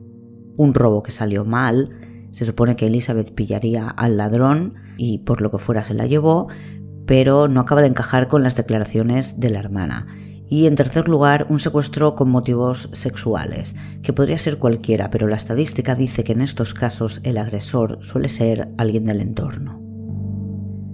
Un 0.55 0.73
robo 0.73 1.01
que 1.01 1.11
salió 1.11 1.43
mal. 1.43 1.97
Se 2.31 2.45
supone 2.45 2.75
que 2.75 2.87
Elizabeth 2.87 3.33
pillaría 3.33 3.87
al 3.87 4.17
ladrón 4.17 4.75
y 4.97 5.19
por 5.19 5.41
lo 5.41 5.49
que 5.49 5.57
fuera 5.57 5.83
se 5.83 5.95
la 5.95 6.05
llevó, 6.05 6.47
pero 7.05 7.47
no 7.47 7.61
acaba 7.61 7.81
de 7.81 7.87
encajar 7.87 8.27
con 8.27 8.43
las 8.43 8.55
declaraciones 8.55 9.39
de 9.39 9.49
la 9.49 9.59
hermana. 9.59 10.07
Y 10.47 10.67
en 10.67 10.75
tercer 10.75 11.07
lugar, 11.07 11.47
un 11.49 11.59
secuestro 11.59 12.13
con 12.13 12.29
motivos 12.29 12.89
sexuales, 12.91 13.75
que 14.03 14.13
podría 14.13 14.37
ser 14.37 14.57
cualquiera, 14.57 15.09
pero 15.09 15.27
la 15.27 15.37
estadística 15.37 15.95
dice 15.95 16.23
que 16.23 16.33
en 16.33 16.41
estos 16.41 16.73
casos 16.73 17.21
el 17.23 17.37
agresor 17.37 17.99
suele 18.01 18.29
ser 18.29 18.69
alguien 18.77 19.05
del 19.05 19.21
entorno. 19.21 19.80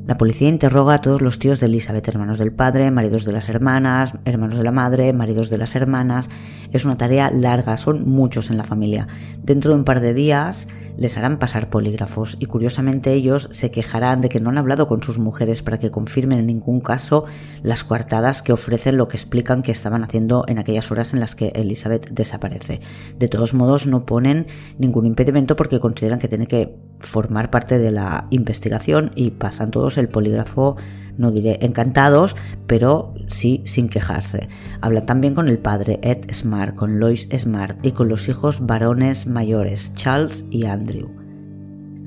La 0.07 0.17
policía 0.17 0.47
interroga 0.47 0.93
a 0.93 1.01
todos 1.01 1.21
los 1.21 1.37
tíos 1.37 1.59
de 1.59 1.65
Elizabeth, 1.65 2.07
hermanos 2.07 2.37
del 2.37 2.53
padre, 2.53 2.91
maridos 2.91 3.25
de 3.25 3.33
las 3.33 3.49
hermanas, 3.49 4.13
hermanos 4.23 4.57
de 4.57 4.63
la 4.63 4.71
madre, 4.71 5.11
maridos 5.11 5.49
de 5.49 5.57
las 5.57 5.75
hermanas. 5.75 6.29
Es 6.71 6.85
una 6.85 6.97
tarea 6.97 7.29
larga, 7.29 7.75
son 7.75 8.07
muchos 8.07 8.49
en 8.49 8.55
la 8.55 8.63
familia. 8.63 9.09
Dentro 9.43 9.71
de 9.73 9.79
un 9.79 9.83
par 9.83 9.99
de 9.99 10.13
días 10.13 10.69
les 10.97 11.17
harán 11.17 11.39
pasar 11.39 11.69
polígrafos 11.69 12.35
y 12.39 12.47
curiosamente 12.47 13.13
ellos 13.13 13.47
se 13.51 13.71
quejarán 13.71 14.21
de 14.21 14.29
que 14.29 14.39
no 14.39 14.49
han 14.49 14.57
hablado 14.57 14.87
con 14.87 15.01
sus 15.03 15.19
mujeres 15.19 15.61
para 15.61 15.79
que 15.79 15.91
confirmen 15.91 16.39
en 16.39 16.47
ningún 16.47 16.81
caso 16.81 17.25
las 17.61 17.83
coartadas 17.83 18.41
que 18.41 18.53
ofrecen 18.53 18.97
lo 18.97 19.07
que 19.07 19.17
explican 19.17 19.61
que 19.61 19.71
estaban 19.71 20.03
haciendo 20.03 20.43
en 20.47 20.59
aquellas 20.59 20.91
horas 20.91 21.13
en 21.13 21.19
las 21.19 21.35
que 21.35 21.49
Elizabeth 21.55 22.09
desaparece. 22.09 22.81
De 23.17 23.27
todos 23.27 23.53
modos 23.53 23.85
no 23.85 24.05
ponen 24.05 24.47
ningún 24.77 25.05
impedimento 25.05 25.55
porque 25.55 25.79
consideran 25.79 26.19
que 26.19 26.27
tiene 26.27 26.47
que 26.47 26.75
formar 26.99 27.51
parte 27.51 27.79
de 27.79 27.91
la 27.91 28.27
investigación 28.31 29.11
y 29.15 29.31
pasan 29.31 29.71
todos 29.71 29.97
el 29.97 30.09
polígrafo 30.09 30.77
no 31.17 31.31
diré 31.31 31.59
encantados, 31.61 32.35
pero 32.67 33.13
sí 33.27 33.61
sin 33.65 33.89
quejarse. 33.89 34.49
Hablan 34.81 35.05
también 35.05 35.35
con 35.35 35.47
el 35.47 35.59
padre 35.59 35.99
Ed 36.03 36.31
Smart, 36.33 36.75
con 36.75 36.99
Lois 36.99 37.27
Smart 37.35 37.85
y 37.85 37.91
con 37.91 38.09
los 38.09 38.27
hijos 38.27 38.65
varones 38.65 39.27
mayores, 39.27 39.93
Charles 39.95 40.45
y 40.49 40.65
Andrew. 40.65 41.09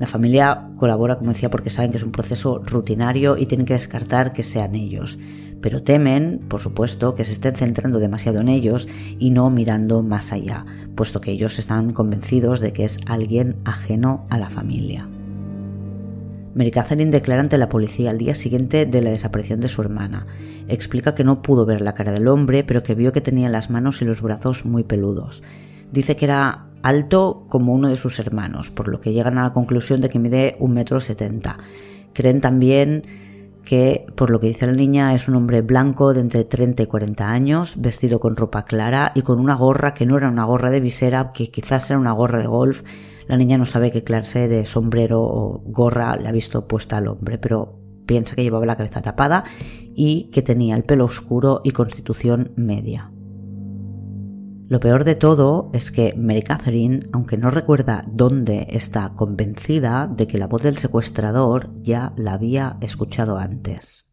La 0.01 0.07
familia 0.07 0.69
colabora, 0.77 1.19
como 1.19 1.31
decía, 1.31 1.51
porque 1.51 1.69
saben 1.69 1.91
que 1.91 1.97
es 1.97 2.03
un 2.03 2.11
proceso 2.11 2.59
rutinario 2.65 3.37
y 3.37 3.45
tienen 3.45 3.67
que 3.67 3.73
descartar 3.73 4.33
que 4.33 4.41
sean 4.41 4.73
ellos. 4.73 5.19
Pero 5.61 5.83
temen, 5.83 6.41
por 6.47 6.59
supuesto, 6.59 7.13
que 7.13 7.23
se 7.23 7.33
estén 7.33 7.53
centrando 7.53 7.99
demasiado 7.99 8.41
en 8.41 8.49
ellos 8.49 8.87
y 9.19 9.29
no 9.29 9.51
mirando 9.51 10.01
más 10.01 10.31
allá, 10.31 10.65
puesto 10.95 11.21
que 11.21 11.29
ellos 11.29 11.59
están 11.59 11.93
convencidos 11.93 12.61
de 12.61 12.73
que 12.73 12.85
es 12.85 12.99
alguien 13.05 13.57
ajeno 13.63 14.25
a 14.31 14.39
la 14.39 14.49
familia. 14.49 15.07
Mary 16.53 16.71
Catherine 16.71 17.11
declara 17.11 17.41
ante 17.41 17.57
la 17.57 17.69
policía 17.69 18.11
al 18.11 18.17
día 18.17 18.35
siguiente 18.35 18.85
de 18.85 19.01
la 19.01 19.09
desaparición 19.09 19.61
de 19.61 19.69
su 19.69 19.81
hermana. 19.81 20.27
Explica 20.67 21.15
que 21.15 21.23
no 21.23 21.41
pudo 21.41 21.65
ver 21.65 21.81
la 21.81 21.95
cara 21.95 22.11
del 22.11 22.27
hombre, 22.27 22.63
pero 22.63 22.83
que 22.83 22.95
vio 22.95 23.13
que 23.13 23.21
tenía 23.21 23.47
las 23.49 23.69
manos 23.69 24.01
y 24.01 24.05
los 24.05 24.21
brazos 24.21 24.65
muy 24.65 24.83
peludos. 24.83 25.43
Dice 25.91 26.15
que 26.15 26.25
era 26.25 26.67
alto 26.83 27.45
como 27.47 27.73
uno 27.73 27.87
de 27.87 27.95
sus 27.95 28.19
hermanos, 28.19 28.69
por 28.69 28.89
lo 28.89 28.99
que 28.99 29.13
llegan 29.13 29.37
a 29.37 29.43
la 29.43 29.53
conclusión 29.53 30.01
de 30.01 30.09
que 30.09 30.19
mide 30.19 30.57
un 30.59 30.73
metro 30.73 30.99
setenta. 30.99 31.57
Creen 32.13 32.41
también 32.41 33.03
que, 33.63 34.05
por 34.15 34.29
lo 34.29 34.39
que 34.39 34.47
dice 34.47 34.65
la 34.67 34.73
niña, 34.73 35.13
es 35.13 35.27
un 35.27 35.35
hombre 35.35 35.61
blanco 35.61 36.13
de 36.13 36.21
entre 36.21 36.43
30 36.43 36.83
y 36.83 36.85
40 36.85 37.29
años, 37.29 37.81
vestido 37.81 38.19
con 38.19 38.35
ropa 38.35 38.65
clara 38.65 39.11
y 39.15 39.21
con 39.21 39.39
una 39.39 39.55
gorra 39.55 39.93
que 39.93 40.05
no 40.05 40.17
era 40.17 40.29
una 40.29 40.45
gorra 40.45 40.71
de 40.71 40.79
visera, 40.79 41.31
que 41.33 41.51
quizás 41.51 41.89
era 41.89 41.99
una 41.99 42.11
gorra 42.11 42.39
de 42.39 42.47
golf 42.47 42.83
la 43.31 43.37
niña 43.37 43.57
no 43.57 43.63
sabe 43.63 43.91
qué 43.91 44.03
clase 44.03 44.49
de 44.49 44.65
sombrero 44.65 45.21
o 45.21 45.63
gorra 45.65 46.17
le 46.17 46.27
ha 46.27 46.33
visto 46.33 46.67
puesta 46.67 46.97
al 46.97 47.07
hombre, 47.07 47.37
pero 47.37 47.79
piensa 48.05 48.35
que 48.35 48.43
llevaba 48.43 48.65
la 48.65 48.75
cabeza 48.75 49.01
tapada 49.01 49.45
y 49.95 50.29
que 50.31 50.41
tenía 50.41 50.75
el 50.75 50.83
pelo 50.83 51.05
oscuro 51.05 51.61
y 51.63 51.71
constitución 51.71 52.51
media. 52.57 53.09
Lo 54.71 54.79
peor 54.79 55.03
de 55.03 55.15
todo 55.15 55.69
es 55.73 55.91
que 55.91 56.13
Mary 56.15 56.43
Catherine, 56.43 57.09
aunque 57.11 57.35
no 57.35 57.49
recuerda 57.49 58.05
dónde, 58.07 58.67
está 58.69 59.15
convencida 59.17 60.07
de 60.07 60.27
que 60.27 60.37
la 60.37 60.47
voz 60.47 60.63
del 60.63 60.77
secuestrador 60.77 61.71
ya 61.75 62.13
la 62.15 62.35
había 62.35 62.77
escuchado 62.79 63.37
antes. 63.37 64.07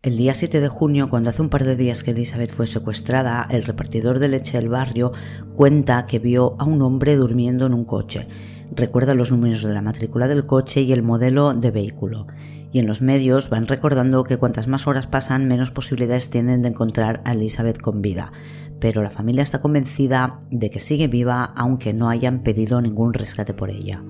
El 0.00 0.16
día 0.16 0.32
7 0.32 0.60
de 0.60 0.68
junio, 0.68 1.10
cuando 1.10 1.30
hace 1.30 1.42
un 1.42 1.50
par 1.50 1.64
de 1.64 1.74
días 1.74 2.04
que 2.04 2.12
Elizabeth 2.12 2.52
fue 2.52 2.68
secuestrada, 2.68 3.48
el 3.50 3.64
repartidor 3.64 4.20
de 4.20 4.28
leche 4.28 4.56
del 4.56 4.68
barrio 4.68 5.10
cuenta 5.56 6.06
que 6.06 6.20
vio 6.20 6.54
a 6.60 6.64
un 6.64 6.80
hombre 6.82 7.16
durmiendo 7.16 7.66
en 7.66 7.74
un 7.74 7.84
coche. 7.84 8.28
Recuerda 8.74 9.14
los 9.14 9.30
números 9.30 9.62
de 9.62 9.72
la 9.72 9.82
matrícula 9.82 10.28
del 10.28 10.46
coche 10.46 10.82
y 10.82 10.92
el 10.92 11.02
modelo 11.02 11.54
de 11.54 11.70
vehículo. 11.70 12.26
Y 12.72 12.80
en 12.80 12.86
los 12.86 13.00
medios 13.00 13.48
van 13.48 13.66
recordando 13.66 14.24
que 14.24 14.36
cuantas 14.36 14.66
más 14.66 14.86
horas 14.86 15.06
pasan, 15.06 15.46
menos 15.46 15.70
posibilidades 15.70 16.30
tienen 16.30 16.62
de 16.62 16.68
encontrar 16.68 17.20
a 17.24 17.32
Elizabeth 17.32 17.80
con 17.80 18.02
vida. 18.02 18.32
Pero 18.80 19.02
la 19.02 19.10
familia 19.10 19.42
está 19.42 19.62
convencida 19.62 20.40
de 20.50 20.70
que 20.70 20.80
sigue 20.80 21.06
viva 21.06 21.44
aunque 21.56 21.94
no 21.94 22.08
hayan 22.08 22.40
pedido 22.40 22.80
ningún 22.80 23.14
rescate 23.14 23.54
por 23.54 23.70
ella. 23.70 24.02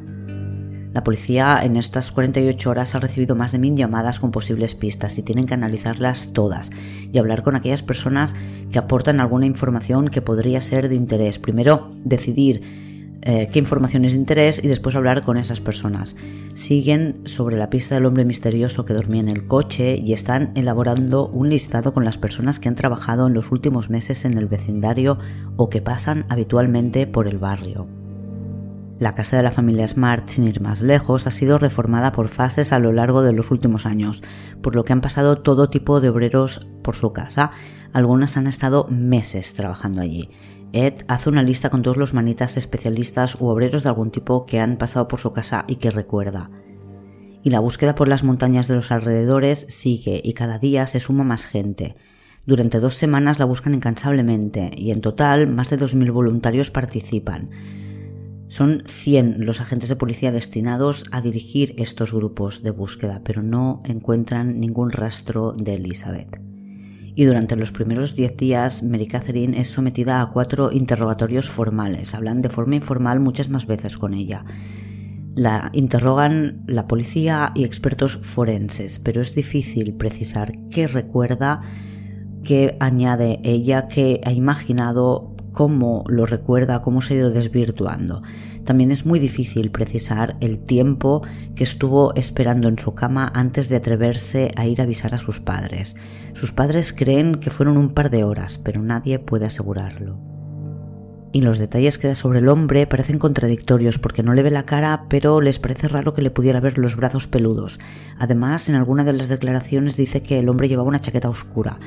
La 0.97 1.05
policía 1.05 1.61
en 1.63 1.77
estas 1.77 2.11
48 2.11 2.71
horas 2.71 2.95
ha 2.95 2.99
recibido 2.99 3.37
más 3.37 3.53
de 3.53 3.59
mil 3.59 3.77
llamadas 3.77 4.19
con 4.19 4.31
posibles 4.31 4.75
pistas 4.75 5.19
y 5.19 5.23
tienen 5.23 5.45
que 5.45 5.53
analizarlas 5.53 6.33
todas 6.33 6.71
y 7.13 7.19
hablar 7.19 7.43
con 7.43 7.55
aquellas 7.55 7.83
personas 7.83 8.35
que 8.73 8.79
aportan 8.79 9.21
alguna 9.21 9.45
información 9.45 10.09
que 10.09 10.23
podría 10.23 10.63
ser 10.63 10.89
de 10.89 10.95
interés. 10.95 11.39
Primero, 11.39 11.91
decidir 12.03 12.86
eh, 13.23 13.49
qué 13.53 13.59
información 13.59 14.05
es 14.05 14.13
de 14.13 14.19
interés 14.19 14.63
y 14.63 14.69
después 14.69 14.95
hablar 14.95 15.23
con 15.23 15.37
esas 15.37 15.61
personas. 15.61 16.17
Siguen 16.55 17.21
sobre 17.25 17.57
la 17.57 17.71
pista 17.71 17.95
del 17.95 18.07
hombre 18.07 18.25
misterioso 18.25 18.85
que 18.85 18.95
dormía 18.95 19.21
en 19.21 19.29
el 19.29 19.47
coche 19.47 19.97
y 19.97 20.13
están 20.13 20.53
elaborando 20.55 21.29
un 21.29 21.49
listado 21.49 21.93
con 21.93 22.05
las 22.05 22.19
personas 22.19 22.61
que 22.61 22.69
han 22.69 22.75
trabajado 22.75 23.27
en 23.27 23.35
los 23.35 23.51
últimos 23.51 23.91
meses 23.91 24.25
en 24.25 24.39
el 24.39 24.47
vecindario 24.47 25.19
o 25.57 25.69
que 25.69 25.83
pasan 25.83 26.27
habitualmente 26.29 27.07
por 27.07 27.27
el 27.27 27.39
barrio. 27.39 27.87
La 28.99 29.15
casa 29.15 29.37
de 29.37 29.43
la 29.43 29.51
familia 29.51 29.87
Smart, 29.87 30.27
sin 30.31 30.49
ir 30.49 30.63
más 30.63 30.81
lejos, 30.81 31.27
ha 31.27 31.31
sido 31.31 31.59
reformada 31.59 32.13
por 32.13 32.29
fases 32.29 32.73
a 32.73 32.79
lo 32.79 32.93
largo 32.93 33.23
de 33.23 33.35
los 33.35 33.51
últimos 33.51 33.85
años, 33.85 34.23
por 34.63 34.75
lo 34.75 34.85
que 34.85 34.95
han 34.95 35.03
pasado 35.03 35.37
todo 35.37 35.69
tipo 35.69 36.01
de 36.01 36.09
obreros 36.09 36.67
por 36.83 36.97
su 36.97 37.13
casa. 37.13 37.51
Algunas 37.93 38.39
han 38.39 38.47
estado 38.47 38.87
meses 38.89 39.53
trabajando 39.53 40.01
allí. 40.01 40.31
Ed 40.77 41.07
hace 41.09 41.31
una 41.31 41.43
lista 41.43 41.71
con 41.71 41.81
todos 41.81 41.97
los 41.97 42.13
manitas 42.13 42.59
especialistas 42.59 43.41
u 43.41 43.47
obreros 43.47 43.83
de 43.83 43.89
algún 43.89 44.11
tipo 44.11 44.45
que 44.45 44.61
han 44.61 44.77
pasado 44.77 45.09
por 45.09 45.19
su 45.19 45.33
casa 45.33 45.65
y 45.67 45.77
que 45.77 45.91
recuerda. 45.91 46.51
Y 47.43 47.49
la 47.49 47.61
búsqueda 47.61 47.95
por 47.95 48.09
las 48.09 48.25
montañas 48.25 48.69
de 48.69 48.75
los 48.75 48.93
alrededores 48.93 49.67
sigue 49.71 50.21
y 50.23 50.35
cada 50.35 50.59
día 50.59 50.87
se 50.87 51.01
suma 51.01 51.25
más 51.25 51.47
gente. 51.47 51.97
Durante 52.45 52.79
dos 52.79 52.93
semanas 52.93 53.39
la 53.39 53.47
buscan 53.47 53.73
incansablemente 53.73 54.71
y 54.77 54.91
en 54.91 55.01
total 55.01 55.49
más 55.49 55.71
de 55.71 55.79
2.000 55.79 56.13
voluntarios 56.13 56.71
participan. 56.71 57.49
Son 58.49 58.83
100 58.87 59.47
los 59.47 59.63
agentes 59.63 59.89
de 59.89 59.97
policía 59.97 60.31
destinados 60.31 61.05
a 61.11 61.23
dirigir 61.23 61.75
estos 61.79 62.13
grupos 62.13 62.63
de 62.63 62.71
búsqueda, 62.71 63.23
pero 63.25 63.43
no 63.43 63.81
encuentran 63.85 64.61
ningún 64.61 64.91
rastro 64.91 65.55
de 65.57 65.77
Elizabeth. 65.77 66.46
Y 67.19 67.25
durante 67.25 67.57
los 67.57 67.73
primeros 67.73 68.15
10 68.15 68.37
días, 68.37 68.83
Mary 68.83 69.07
Catherine 69.07 69.59
es 69.59 69.71
sometida 69.71 70.21
a 70.21 70.31
cuatro 70.33 70.71
interrogatorios 70.71 71.49
formales. 71.49 72.15
Hablan 72.15 72.43
de 72.43 72.51
forma 72.51 72.77
informal 72.77 73.21
muchas 73.21 73.49
más 73.49 73.67
veces 73.67 73.97
con 73.97 74.13
ella. 74.13 74.45
La 75.35 75.71
interrogan 75.73 76.63
la 76.67 76.87
policía 76.87 77.53
y 77.55 77.65
expertos 77.65 78.19
forenses, 78.21 78.99
pero 78.99 79.23
es 79.23 79.35
difícil 79.35 79.95
precisar 79.95 80.53
qué 80.71 80.87
recuerda, 80.89 81.63
qué 82.45 82.77
añade 82.81 83.41
ella, 83.45 83.89
qué 83.89 84.21
ha 84.23 84.33
imaginado 84.33 85.37
cómo 85.53 86.05
lo 86.09 86.27
recuerda, 86.27 86.83
cómo 86.83 87.01
se 87.01 87.15
ha 87.15 87.17
ido 87.17 87.31
desvirtuando. 87.31 88.21
También 88.67 88.91
es 88.91 89.07
muy 89.07 89.21
difícil 89.21 89.71
precisar 89.71 90.37
el 90.41 90.59
tiempo 90.59 91.23
que 91.55 91.63
estuvo 91.63 92.13
esperando 92.17 92.69
en 92.69 92.79
su 92.79 92.95
cama 92.95 93.31
antes 93.33 93.69
de 93.69 93.77
atreverse 93.77 94.51
a 94.57 94.67
ir 94.67 94.81
a 94.81 94.85
avisar 94.85 95.15
a 95.15 95.19
sus 95.19 95.39
padres. 95.39 95.95
Sus 96.35 96.51
padres 96.51 96.93
creen 96.93 97.37
que 97.37 97.51
fueron 97.51 97.77
un 97.77 97.95
par 97.95 98.11
de 98.11 98.25
horas, 98.25 98.59
pero 98.59 98.83
nadie 98.83 99.21
puede 99.21 99.47
asegurarlo. 99.47 100.36
Y 101.37 101.43
los 101.43 101.59
detalles 101.59 101.99
que 101.99 102.09
da 102.09 102.15
sobre 102.15 102.39
el 102.39 102.49
hombre 102.49 102.87
parecen 102.87 103.19
contradictorios 103.19 103.99
porque 103.99 104.23
no 104.23 104.33
le 104.33 104.43
ve 104.43 104.51
la 104.51 104.63
cara, 104.63 105.05
pero 105.11 105.43
les 105.43 105.59
parece 105.59 105.87
raro 105.87 106.15
que 106.15 106.23
le 106.23 106.31
pudiera 106.31 106.61
ver 106.61 106.79
los 106.79 106.97
brazos 106.97 107.27
peludos. 107.27 107.79
Además, 108.19 108.71
en 108.71 108.75
alguna 108.75 109.05
de 109.05 109.13
las 109.13 109.29
declaraciones 109.29 109.99
dice 109.99 110.23
que 110.23 110.39
el 110.39 110.49
hombre 110.49 110.67
llevaba 110.67 110.89
una 110.89 110.99
chaqueta 110.99 111.29
oscura. 111.29 111.79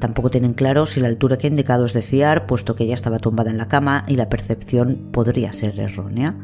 Tampoco 0.00 0.28
tienen 0.28 0.54
claro 0.54 0.86
si 0.86 0.98
la 0.98 1.06
altura 1.06 1.38
que 1.38 1.46
ha 1.46 1.50
indicado 1.50 1.84
es 1.84 1.92
de 1.92 2.02
fiar, 2.02 2.48
puesto 2.48 2.74
que 2.74 2.82
ella 2.82 2.94
estaba 2.94 3.20
tumbada 3.20 3.52
en 3.52 3.58
la 3.58 3.68
cama 3.68 4.04
y 4.08 4.16
la 4.16 4.28
percepción 4.28 5.10
podría 5.12 5.52
ser 5.52 5.78
errónea. 5.78 6.34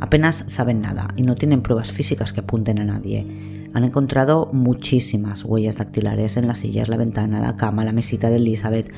Apenas 0.00 0.46
saben 0.48 0.80
nada 0.80 1.08
y 1.14 1.24
no 1.24 1.34
tienen 1.34 1.60
pruebas 1.60 1.92
físicas 1.92 2.32
que 2.32 2.40
apunten 2.40 2.78
a 2.78 2.86
nadie. 2.86 3.68
Han 3.74 3.84
encontrado 3.84 4.48
muchísimas 4.54 5.44
huellas 5.44 5.76
dactilares 5.76 6.38
en 6.38 6.46
las 6.46 6.56
sillas, 6.56 6.88
la 6.88 6.96
ventana, 6.96 7.38
la 7.38 7.56
cama, 7.56 7.84
la 7.84 7.92
mesita 7.92 8.30
de 8.30 8.36
Elizabeth. 8.36 8.90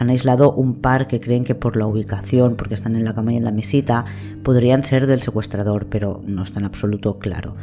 Han 0.00 0.10
aislado 0.10 0.52
un 0.52 0.80
par 0.80 1.06
que 1.06 1.20
creen 1.20 1.44
que 1.44 1.54
por 1.54 1.76
la 1.76 1.86
ubicación, 1.86 2.56
porque 2.56 2.74
están 2.74 2.96
en 2.96 3.04
la 3.04 3.14
cama 3.14 3.32
y 3.32 3.36
en 3.36 3.44
la 3.44 3.52
mesita, 3.52 4.04
podrían 4.42 4.82
ser 4.82 5.06
del 5.06 5.22
secuestrador, 5.22 5.86
pero 5.86 6.20
no 6.26 6.42
está 6.42 6.58
en 6.58 6.66
absoluto 6.66 7.20
claro 7.20 7.54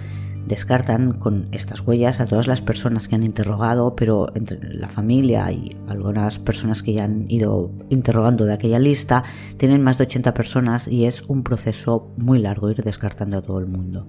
descartan 0.47 1.13
con 1.13 1.47
estas 1.51 1.81
huellas 1.81 2.21
a 2.21 2.25
todas 2.25 2.47
las 2.47 2.61
personas 2.61 3.07
que 3.07 3.15
han 3.15 3.23
interrogado, 3.23 3.95
pero 3.95 4.33
entre 4.35 4.57
la 4.73 4.87
familia 4.87 5.51
y 5.51 5.75
algunas 5.87 6.39
personas 6.39 6.81
que 6.81 6.93
ya 6.93 7.03
han 7.03 7.29
ido 7.29 7.71
interrogando 7.89 8.45
de 8.45 8.53
aquella 8.53 8.79
lista, 8.79 9.23
tienen 9.57 9.83
más 9.83 9.97
de 9.97 10.05
80 10.05 10.33
personas 10.33 10.87
y 10.87 11.05
es 11.05 11.23
un 11.23 11.43
proceso 11.43 12.07
muy 12.17 12.39
largo 12.39 12.71
ir 12.71 12.83
descartando 12.83 13.37
a 13.37 13.41
todo 13.41 13.59
el 13.59 13.67
mundo. 13.67 14.07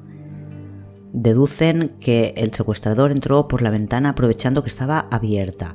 Deducen 1.12 1.96
que 2.00 2.34
el 2.36 2.52
secuestrador 2.52 3.10
entró 3.10 3.48
por 3.48 3.62
la 3.62 3.70
ventana 3.70 4.10
aprovechando 4.10 4.62
que 4.62 4.68
estaba 4.68 5.08
abierta. 5.10 5.74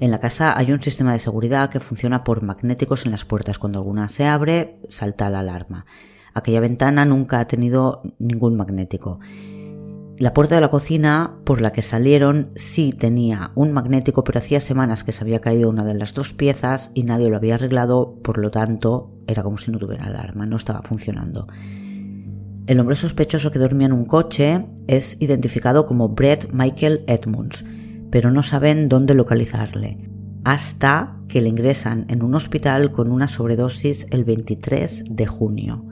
En 0.00 0.10
la 0.10 0.20
casa 0.20 0.56
hay 0.56 0.72
un 0.72 0.82
sistema 0.82 1.12
de 1.12 1.18
seguridad 1.18 1.70
que 1.70 1.80
funciona 1.80 2.24
por 2.24 2.42
magnéticos 2.42 3.04
en 3.04 3.12
las 3.12 3.24
puertas. 3.24 3.58
Cuando 3.58 3.78
alguna 3.78 4.08
se 4.08 4.26
abre, 4.26 4.78
salta 4.88 5.30
la 5.30 5.40
alarma. 5.40 5.86
Aquella 6.34 6.60
ventana 6.60 7.04
nunca 7.04 7.40
ha 7.40 7.46
tenido 7.46 8.02
ningún 8.18 8.56
magnético. 8.56 9.20
La 10.18 10.34
puerta 10.34 10.54
de 10.54 10.60
la 10.60 10.70
cocina 10.70 11.38
por 11.44 11.60
la 11.60 11.72
que 11.72 11.82
salieron 11.82 12.50
sí 12.54 12.92
tenía 12.92 13.50
un 13.54 13.72
magnético, 13.72 14.24
pero 14.24 14.38
hacía 14.38 14.60
semanas 14.60 15.04
que 15.04 15.12
se 15.12 15.24
había 15.24 15.40
caído 15.40 15.68
una 15.68 15.84
de 15.84 15.94
las 15.94 16.14
dos 16.14 16.32
piezas 16.32 16.90
y 16.94 17.02
nadie 17.02 17.28
lo 17.28 17.36
había 17.36 17.56
arreglado, 17.56 18.18
por 18.22 18.38
lo 18.38 18.50
tanto 18.50 19.10
era 19.26 19.42
como 19.42 19.58
si 19.58 19.70
no 19.70 19.78
tuviera 19.78 20.04
alarma, 20.04 20.46
no 20.46 20.56
estaba 20.56 20.82
funcionando. 20.82 21.48
El 22.66 22.78
hombre 22.78 22.94
sospechoso 22.94 23.50
que 23.50 23.58
dormía 23.58 23.86
en 23.86 23.92
un 23.92 24.04
coche 24.04 24.66
es 24.86 25.20
identificado 25.20 25.86
como 25.86 26.10
Brett 26.10 26.52
Michael 26.52 27.04
Edmunds 27.08 27.64
pero 28.12 28.30
no 28.30 28.42
saben 28.42 28.90
dónde 28.90 29.14
localizarle, 29.14 29.98
hasta 30.44 31.16
que 31.28 31.40
le 31.40 31.48
ingresan 31.48 32.04
en 32.08 32.22
un 32.22 32.34
hospital 32.34 32.92
con 32.92 33.10
una 33.10 33.26
sobredosis 33.26 34.06
el 34.10 34.24
23 34.24 35.04
de 35.08 35.26
junio. 35.26 35.86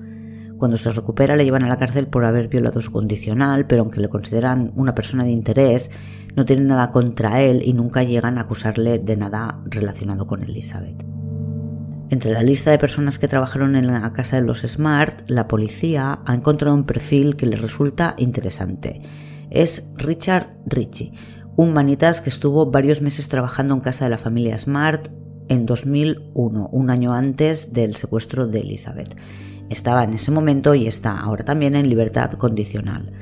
Cuando 0.58 0.76
se 0.76 0.92
recupera 0.92 1.34
le 1.34 1.44
llevan 1.44 1.64
a 1.64 1.68
la 1.68 1.78
cárcel 1.78 2.08
por 2.08 2.26
haber 2.26 2.48
violado 2.48 2.82
su 2.82 2.92
condicional, 2.92 3.66
pero 3.66 3.80
aunque 3.80 4.00
le 4.00 4.10
consideran 4.10 4.70
una 4.76 4.94
persona 4.94 5.24
de 5.24 5.30
interés, 5.30 5.90
no 6.36 6.44
tienen 6.44 6.68
nada 6.68 6.90
contra 6.90 7.40
él 7.40 7.62
y 7.64 7.72
nunca 7.72 8.02
llegan 8.02 8.36
a 8.36 8.42
acusarle 8.42 8.98
de 8.98 9.16
nada 9.16 9.62
relacionado 9.64 10.26
con 10.26 10.42
Elizabeth. 10.42 11.02
Entre 12.10 12.32
la 12.32 12.42
lista 12.42 12.70
de 12.70 12.78
personas 12.78 13.18
que 13.18 13.28
trabajaron 13.28 13.76
en 13.76 13.86
la 13.86 14.12
casa 14.12 14.36
de 14.36 14.42
los 14.42 14.60
Smart, 14.60 15.22
la 15.26 15.48
policía 15.48 16.18
ha 16.26 16.34
encontrado 16.34 16.74
un 16.74 16.84
perfil 16.84 17.36
que 17.36 17.46
les 17.46 17.62
resulta 17.62 18.14
interesante. 18.18 19.00
Es 19.48 19.94
Richard 19.96 20.48
Ritchie, 20.66 21.12
un 21.56 21.72
manitas 21.72 22.20
que 22.20 22.30
estuvo 22.30 22.70
varios 22.70 23.02
meses 23.02 23.28
trabajando 23.28 23.74
en 23.74 23.80
casa 23.80 24.04
de 24.04 24.10
la 24.10 24.18
familia 24.18 24.56
Smart 24.56 25.08
en 25.48 25.66
2001, 25.66 26.68
un 26.70 26.90
año 26.90 27.12
antes 27.12 27.72
del 27.72 27.96
secuestro 27.96 28.46
de 28.46 28.60
Elizabeth. 28.60 29.16
Estaba 29.68 30.04
en 30.04 30.14
ese 30.14 30.30
momento 30.30 30.74
y 30.74 30.86
está 30.86 31.18
ahora 31.18 31.44
también 31.44 31.74
en 31.74 31.88
libertad 31.88 32.32
condicional. 32.32 33.12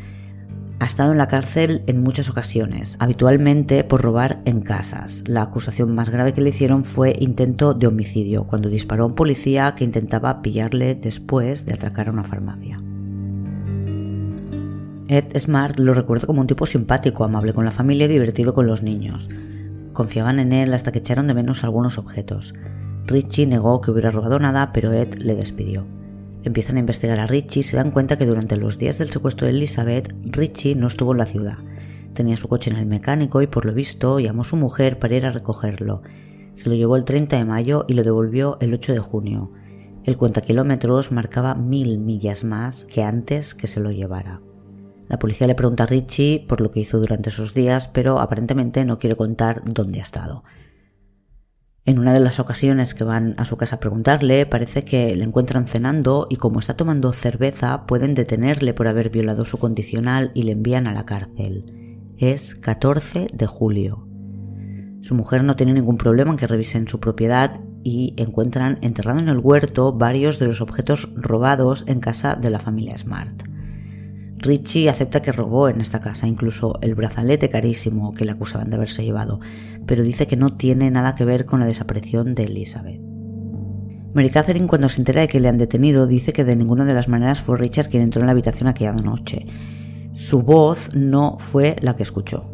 Ha 0.80 0.86
estado 0.86 1.10
en 1.10 1.18
la 1.18 1.26
cárcel 1.26 1.82
en 1.86 2.02
muchas 2.02 2.30
ocasiones, 2.30 2.96
habitualmente 3.00 3.82
por 3.82 4.00
robar 4.00 4.40
en 4.44 4.60
casas. 4.60 5.24
La 5.26 5.42
acusación 5.42 5.92
más 5.94 6.10
grave 6.10 6.32
que 6.32 6.40
le 6.40 6.50
hicieron 6.50 6.84
fue 6.84 7.16
intento 7.18 7.74
de 7.74 7.88
homicidio, 7.88 8.44
cuando 8.44 8.68
disparó 8.68 9.04
a 9.04 9.06
un 9.08 9.14
policía 9.14 9.74
que 9.74 9.84
intentaba 9.84 10.40
pillarle 10.40 10.94
después 10.94 11.66
de 11.66 11.74
atracar 11.74 12.08
a 12.08 12.12
una 12.12 12.24
farmacia. 12.24 12.80
Ed 15.08 15.38
Smart 15.38 15.78
lo 15.78 15.94
recuerda 15.94 16.26
como 16.26 16.42
un 16.42 16.46
tipo 16.46 16.66
simpático, 16.66 17.24
amable 17.24 17.54
con 17.54 17.64
la 17.64 17.70
familia 17.70 18.04
y 18.04 18.08
divertido 18.08 18.52
con 18.52 18.66
los 18.66 18.82
niños. 18.82 19.30
Confiaban 19.94 20.38
en 20.38 20.52
él 20.52 20.74
hasta 20.74 20.92
que 20.92 20.98
echaron 20.98 21.26
de 21.28 21.34
menos 21.34 21.64
algunos 21.64 21.96
objetos. 21.96 22.52
Richie 23.06 23.46
negó 23.46 23.80
que 23.80 23.90
hubiera 23.90 24.10
robado 24.10 24.38
nada, 24.38 24.70
pero 24.70 24.92
Ed 24.92 25.14
le 25.14 25.34
despidió. 25.34 25.86
Empiezan 26.44 26.76
a 26.76 26.80
investigar 26.80 27.18
a 27.20 27.26
Richie 27.26 27.60
y 27.60 27.62
se 27.62 27.78
dan 27.78 27.90
cuenta 27.90 28.18
que 28.18 28.26
durante 28.26 28.58
los 28.58 28.76
días 28.76 28.98
del 28.98 29.08
secuestro 29.08 29.46
de 29.46 29.54
Elizabeth, 29.54 30.14
Richie 30.26 30.74
no 30.74 30.88
estuvo 30.88 31.12
en 31.12 31.18
la 31.18 31.24
ciudad. 31.24 31.56
Tenía 32.12 32.36
su 32.36 32.48
coche 32.48 32.70
en 32.70 32.76
el 32.76 32.84
mecánico 32.84 33.40
y 33.40 33.46
por 33.46 33.64
lo 33.64 33.72
visto 33.72 34.20
llamó 34.20 34.42
a 34.42 34.44
su 34.44 34.56
mujer 34.56 34.98
para 34.98 35.16
ir 35.16 35.24
a 35.24 35.30
recogerlo. 35.30 36.02
Se 36.52 36.68
lo 36.68 36.74
llevó 36.74 36.96
el 36.96 37.04
30 37.04 37.38
de 37.38 37.44
mayo 37.46 37.86
y 37.88 37.94
lo 37.94 38.02
devolvió 38.02 38.58
el 38.60 38.74
8 38.74 38.92
de 38.92 38.98
junio. 38.98 39.52
El 40.04 40.18
cuenta 40.18 40.42
kilómetros 40.42 41.12
marcaba 41.12 41.54
mil 41.54 41.98
millas 41.98 42.44
más 42.44 42.84
que 42.84 43.04
antes 43.04 43.54
que 43.54 43.66
se 43.66 43.80
lo 43.80 43.90
llevara. 43.90 44.42
La 45.08 45.18
policía 45.18 45.46
le 45.46 45.54
pregunta 45.54 45.84
a 45.84 45.86
Richie 45.86 46.44
por 46.46 46.60
lo 46.60 46.70
que 46.70 46.80
hizo 46.80 46.98
durante 46.98 47.30
esos 47.30 47.54
días, 47.54 47.88
pero 47.88 48.20
aparentemente 48.20 48.84
no 48.84 48.98
quiere 48.98 49.16
contar 49.16 49.62
dónde 49.64 50.00
ha 50.00 50.02
estado. 50.02 50.44
En 51.86 51.98
una 51.98 52.12
de 52.12 52.20
las 52.20 52.38
ocasiones 52.38 52.92
que 52.94 53.04
van 53.04 53.34
a 53.38 53.46
su 53.46 53.56
casa 53.56 53.76
a 53.76 53.80
preguntarle, 53.80 54.44
parece 54.44 54.84
que 54.84 55.16
le 55.16 55.24
encuentran 55.24 55.66
cenando 55.66 56.26
y 56.28 56.36
como 56.36 56.60
está 56.60 56.76
tomando 56.76 57.14
cerveza, 57.14 57.86
pueden 57.86 58.14
detenerle 58.14 58.74
por 58.74 58.88
haber 58.88 59.08
violado 59.08 59.46
su 59.46 59.56
condicional 59.56 60.30
y 60.34 60.42
le 60.42 60.52
envían 60.52 60.86
a 60.86 60.92
la 60.92 61.06
cárcel. 61.06 62.04
Es 62.18 62.54
14 62.54 63.28
de 63.32 63.46
julio. 63.46 64.06
Su 65.00 65.14
mujer 65.14 65.42
no 65.44 65.56
tiene 65.56 65.72
ningún 65.72 65.96
problema 65.96 66.32
en 66.32 66.36
que 66.36 66.46
revisen 66.46 66.88
su 66.88 67.00
propiedad 67.00 67.58
y 67.82 68.12
encuentran 68.18 68.76
enterrado 68.82 69.20
en 69.20 69.28
el 69.28 69.38
huerto 69.38 69.94
varios 69.94 70.38
de 70.38 70.46
los 70.48 70.60
objetos 70.60 71.08
robados 71.16 71.84
en 71.86 72.00
casa 72.00 72.34
de 72.34 72.50
la 72.50 72.58
familia 72.58 72.98
Smart. 72.98 73.44
Richie 74.40 74.88
acepta 74.88 75.20
que 75.20 75.32
robó 75.32 75.68
en 75.68 75.80
esta 75.80 76.00
casa, 76.00 76.28
incluso 76.28 76.78
el 76.80 76.94
brazalete 76.94 77.50
carísimo 77.50 78.14
que 78.14 78.24
le 78.24 78.32
acusaban 78.32 78.70
de 78.70 78.76
haberse 78.76 79.04
llevado, 79.04 79.40
pero 79.84 80.04
dice 80.04 80.26
que 80.26 80.36
no 80.36 80.50
tiene 80.50 80.90
nada 80.90 81.16
que 81.16 81.24
ver 81.24 81.44
con 81.44 81.58
la 81.58 81.66
desaparición 81.66 82.34
de 82.34 82.44
Elizabeth. 82.44 83.00
Mary 84.14 84.30
Catherine, 84.30 84.68
cuando 84.68 84.88
se 84.88 85.00
entera 85.00 85.20
de 85.20 85.28
que 85.28 85.40
le 85.40 85.48
han 85.48 85.58
detenido, 85.58 86.06
dice 86.06 86.32
que 86.32 86.44
de 86.44 86.56
ninguna 86.56 86.84
de 86.84 86.94
las 86.94 87.08
maneras 87.08 87.40
fue 87.40 87.58
Richard 87.58 87.88
quien 87.88 88.02
entró 88.02 88.20
en 88.20 88.26
la 88.26 88.32
habitación 88.32 88.68
aquella 88.68 88.92
noche. 88.92 89.46
Su 90.12 90.42
voz 90.42 90.94
no 90.94 91.36
fue 91.38 91.76
la 91.80 91.94
que 91.94 92.04
escuchó. 92.04 92.50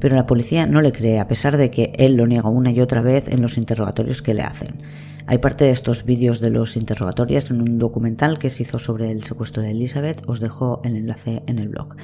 Pero 0.00 0.16
la 0.16 0.26
policía 0.26 0.66
no 0.66 0.80
le 0.80 0.92
cree, 0.92 1.20
a 1.20 1.28
pesar 1.28 1.56
de 1.56 1.70
que 1.70 1.92
él 1.96 2.16
lo 2.16 2.26
niega 2.26 2.48
una 2.48 2.70
y 2.70 2.80
otra 2.80 3.00
vez 3.00 3.28
en 3.28 3.42
los 3.42 3.58
interrogatorios 3.58 4.22
que 4.22 4.34
le 4.34 4.42
hacen. 4.42 4.82
Hay 5.28 5.38
parte 5.38 5.64
de 5.64 5.70
estos 5.70 6.04
vídeos 6.04 6.38
de 6.38 6.50
los 6.50 6.76
interrogatorios 6.76 7.50
en 7.50 7.60
un 7.60 7.78
documental 7.78 8.38
que 8.38 8.48
se 8.48 8.62
hizo 8.62 8.78
sobre 8.78 9.10
el 9.10 9.24
secuestro 9.24 9.60
de 9.60 9.72
Elizabeth. 9.72 10.22
Os 10.28 10.38
dejo 10.38 10.80
el 10.84 10.94
enlace 10.94 11.42
en 11.48 11.58
el 11.58 11.68
blog. 11.68 11.96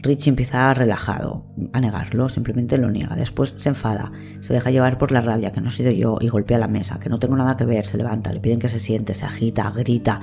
Richie 0.00 0.30
empieza 0.30 0.72
relajado 0.72 1.44
a 1.72 1.80
negarlo, 1.80 2.28
simplemente 2.28 2.78
lo 2.78 2.88
niega. 2.92 3.16
Después 3.16 3.56
se 3.56 3.70
enfada, 3.70 4.12
se 4.40 4.52
deja 4.52 4.70
llevar 4.70 4.96
por 4.96 5.10
la 5.10 5.20
rabia, 5.20 5.50
que 5.50 5.60
no 5.60 5.68
he 5.68 5.72
sido 5.72 5.90
yo, 5.90 6.18
y 6.20 6.28
golpea 6.28 6.58
la 6.58 6.68
mesa, 6.68 7.00
que 7.00 7.08
no 7.08 7.18
tengo 7.18 7.34
nada 7.34 7.56
que 7.56 7.64
ver, 7.64 7.84
se 7.84 7.96
levanta, 7.96 8.32
le 8.32 8.38
piden 8.38 8.60
que 8.60 8.68
se 8.68 8.78
siente, 8.78 9.14
se 9.14 9.26
agita, 9.26 9.68
grita. 9.72 10.20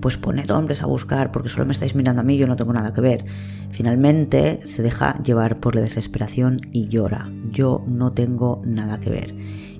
Pues 0.00 0.16
poned 0.16 0.50
hombres 0.50 0.82
a 0.82 0.86
buscar, 0.86 1.30
porque 1.30 1.50
solo 1.50 1.66
me 1.66 1.72
estáis 1.72 1.94
mirando 1.94 2.22
a 2.22 2.24
mí, 2.24 2.38
yo 2.38 2.46
no 2.46 2.56
tengo 2.56 2.72
nada 2.72 2.94
que 2.94 3.02
ver. 3.02 3.26
Finalmente 3.70 4.60
se 4.64 4.82
deja 4.82 5.22
llevar 5.22 5.60
por 5.60 5.74
la 5.74 5.82
desesperación 5.82 6.58
y 6.72 6.88
llora. 6.88 7.30
Yo 7.50 7.84
no 7.86 8.12
tengo 8.12 8.62
nada 8.64 8.98
que 8.98 9.10
ver 9.10 9.34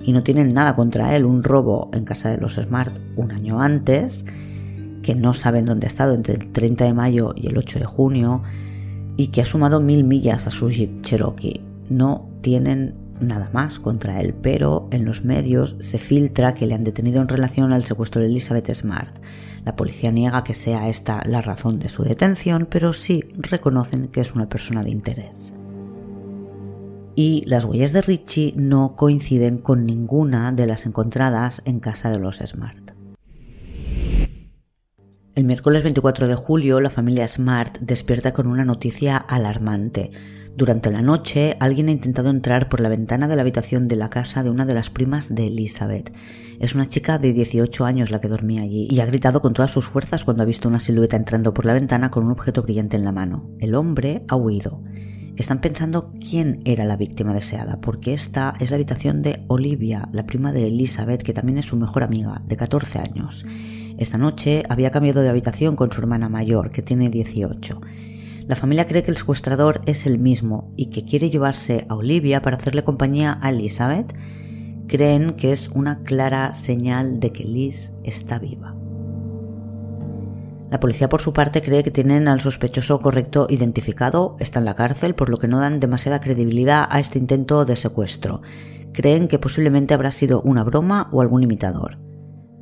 y 0.07 0.13
no 0.13 0.23
tienen 0.23 0.53
nada 0.53 0.73
contra 0.73 1.15
él. 1.17 1.25
Un 1.25 1.43
robo 1.43 1.89
en 1.91 2.05
casa 2.05 2.29
de 2.29 2.37
los 2.37 2.55
Smart 2.55 2.97
un 3.17 3.33
año 3.33 3.61
antes, 3.61 4.25
que 5.03 5.15
no 5.15 5.33
saben 5.33 5.65
dónde 5.65 5.85
ha 5.85 5.89
estado 5.89 6.13
entre 6.13 6.35
el 6.35 6.47
30 6.47 6.85
de 6.85 6.93
mayo 6.93 7.33
y 7.35 7.47
el 7.47 7.57
8 7.57 7.79
de 7.79 7.85
junio, 7.85 8.41
y 9.17 9.27
que 9.27 9.41
ha 9.41 9.45
sumado 9.45 9.81
mil 9.81 10.05
millas 10.05 10.47
a 10.47 10.51
su 10.51 10.69
Jeep 10.69 11.01
Cherokee. 11.01 11.61
No 11.89 12.29
tienen 12.39 12.95
nada 13.19 13.49
más 13.51 13.79
contra 13.79 14.21
él, 14.21 14.33
pero 14.33 14.87
en 14.91 15.03
los 15.03 15.25
medios 15.25 15.75
se 15.81 15.97
filtra 15.97 16.53
que 16.53 16.67
le 16.67 16.75
han 16.75 16.85
detenido 16.85 17.21
en 17.21 17.27
relación 17.27 17.73
al 17.73 17.83
secuestro 17.83 18.21
de 18.21 18.29
Elizabeth 18.29 18.73
Smart. 18.73 19.13
La 19.65 19.75
policía 19.75 20.11
niega 20.11 20.45
que 20.45 20.53
sea 20.53 20.87
esta 20.87 21.21
la 21.25 21.41
razón 21.41 21.79
de 21.79 21.89
su 21.89 22.03
detención, 22.03 22.65
pero 22.71 22.93
sí 22.93 23.25
reconocen 23.35 24.07
que 24.07 24.21
es 24.21 24.33
una 24.33 24.47
persona 24.47 24.85
de 24.85 24.91
interés 24.91 25.56
y 27.17 27.43
las 27.47 27.65
huellas 27.65 27.93
de 27.93 28.03
Richie 28.03 28.53
no 28.55 28.95
coinciden 28.95 29.57
con 29.57 29.87
ninguna 29.87 30.51
de 30.51 30.67
las 30.67 30.85
encontradas 30.85 31.63
en 31.65 31.79
casa 31.79 32.11
de 32.11 32.19
los 32.19 32.37
Smart. 32.37 32.91
El 35.33 35.43
miércoles 35.43 35.81
24 35.81 36.27
de 36.27 36.35
julio 36.35 36.79
la 36.79 36.91
familia 36.91 37.27
Smart 37.27 37.79
despierta 37.79 38.33
con 38.33 38.45
una 38.45 38.65
noticia 38.65 39.17
alarmante. 39.17 40.11
Durante 40.55 40.91
la 40.91 41.01
noche 41.01 41.57
alguien 41.59 41.87
ha 41.87 41.91
intentado 41.91 42.29
entrar 42.29 42.69
por 42.69 42.81
la 42.81 42.89
ventana 42.89 43.27
de 43.27 43.35
la 43.35 43.41
habitación 43.41 43.87
de 43.87 43.95
la 43.95 44.09
casa 44.09 44.43
de 44.43 44.51
una 44.51 44.67
de 44.67 44.75
las 44.75 44.91
primas 44.91 45.33
de 45.33 45.47
Elizabeth. 45.47 46.13
Es 46.59 46.75
una 46.75 46.87
chica 46.87 47.17
de 47.17 47.33
18 47.33 47.83
años 47.83 48.11
la 48.11 48.21
que 48.21 48.27
dormía 48.27 48.61
allí 48.61 48.87
y 48.91 48.99
ha 48.99 49.07
gritado 49.07 49.41
con 49.41 49.53
todas 49.53 49.71
sus 49.71 49.87
fuerzas 49.87 50.23
cuando 50.23 50.43
ha 50.43 50.45
visto 50.47 50.69
una 50.69 50.79
silueta 50.79 51.15
entrando 51.15 51.51
por 51.51 51.65
la 51.65 51.73
ventana 51.73 52.11
con 52.11 52.25
un 52.25 52.31
objeto 52.31 52.61
brillante 52.61 52.95
en 52.95 53.05
la 53.05 53.11
mano. 53.11 53.49
El 53.59 53.73
hombre 53.73 54.23
ha 54.27 54.35
huido 54.35 54.83
están 55.37 55.61
pensando 55.61 56.11
quién 56.19 56.61
era 56.65 56.85
la 56.85 56.97
víctima 56.97 57.33
deseada, 57.33 57.79
porque 57.79 58.13
esta 58.13 58.55
es 58.59 58.71
la 58.71 58.75
habitación 58.75 59.21
de 59.21 59.43
Olivia, 59.47 60.09
la 60.11 60.25
prima 60.25 60.51
de 60.51 60.67
Elizabeth, 60.67 61.23
que 61.23 61.33
también 61.33 61.57
es 61.57 61.65
su 61.65 61.77
mejor 61.77 62.03
amiga, 62.03 62.41
de 62.45 62.57
14 62.57 62.99
años. 62.99 63.45
Esta 63.97 64.17
noche 64.17 64.63
había 64.69 64.91
cambiado 64.91 65.21
de 65.21 65.29
habitación 65.29 65.75
con 65.75 65.91
su 65.91 66.01
hermana 66.01 66.29
mayor, 66.29 66.69
que 66.69 66.81
tiene 66.81 67.09
18. 67.09 67.81
La 68.47 68.55
familia 68.55 68.87
cree 68.87 69.03
que 69.03 69.11
el 69.11 69.17
secuestrador 69.17 69.81
es 69.85 70.05
el 70.05 70.19
mismo 70.19 70.71
y 70.77 70.85
que 70.85 71.03
quiere 71.03 71.29
llevarse 71.29 71.85
a 71.89 71.95
Olivia 71.95 72.41
para 72.41 72.57
hacerle 72.57 72.83
compañía 72.83 73.37
a 73.41 73.49
Elizabeth. 73.49 74.15
Creen 74.87 75.33
que 75.33 75.51
es 75.51 75.67
una 75.69 76.03
clara 76.03 76.53
señal 76.53 77.19
de 77.19 77.33
que 77.33 77.43
Liz 77.43 77.91
está 78.03 78.39
viva. 78.39 78.76
La 80.69 80.81
policía 80.81 81.07
por 81.07 81.21
su 81.21 81.31
parte 81.31 81.61
cree 81.61 81.83
que 81.83 81.91
tienen 81.91 82.27
al 82.27 82.41
sospechoso 82.41 82.99
correcto 82.99 83.47
identificado, 83.49 84.35
está 84.39 84.59
en 84.59 84.65
la 84.65 84.75
cárcel, 84.75 85.15
por 85.15 85.29
lo 85.29 85.37
que 85.37 85.47
no 85.47 85.59
dan 85.59 85.79
demasiada 85.79 86.19
credibilidad 86.19 86.87
a 86.89 86.99
este 86.99 87.19
intento 87.19 87.63
de 87.63 87.77
secuestro. 87.77 88.41
Creen 88.91 89.29
que 89.29 89.39
posiblemente 89.39 89.93
habrá 89.93 90.11
sido 90.11 90.41
una 90.41 90.63
broma 90.63 91.09
o 91.13 91.21
algún 91.21 91.43
imitador. 91.43 91.99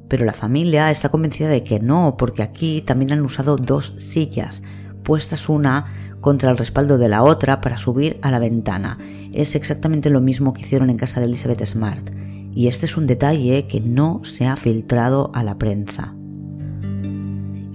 Pero 0.07 0.23
la 0.23 0.33
familia 0.33 0.91
está 0.91 1.09
convencida 1.09 1.49
de 1.49 1.63
que 1.63 1.79
no, 1.79 2.15
porque 2.15 2.43
aquí 2.43 2.81
también 2.81 3.11
han 3.11 3.21
usado 3.21 3.55
dos 3.55 3.95
sillas. 3.97 4.61
puestas 5.03 5.49
una 5.49 6.17
contra 6.21 6.49
el 6.49 6.57
respaldo 6.57 6.97
de 6.97 7.09
la 7.09 7.21
otra 7.21 7.61
para 7.61 7.77
subir 7.77 8.17
a 8.23 8.31
la 8.31 8.39
ventana. 8.39 8.97
Es 9.33 9.53
exactamente 9.55 10.09
lo 10.09 10.21
mismo 10.21 10.53
que 10.53 10.61
hicieron 10.61 10.89
en 10.89 10.97
casa 10.97 11.19
de 11.19 11.27
Elizabeth 11.27 11.63
Smart. 11.63 12.09
Y 12.53 12.67
este 12.67 12.85
es 12.85 12.97
un 12.97 13.05
detalle 13.05 13.67
que 13.67 13.81
no 13.81 14.21
se 14.23 14.47
ha 14.47 14.55
filtrado 14.55 15.29
a 15.35 15.43
la 15.43 15.59
prensa. 15.59 16.14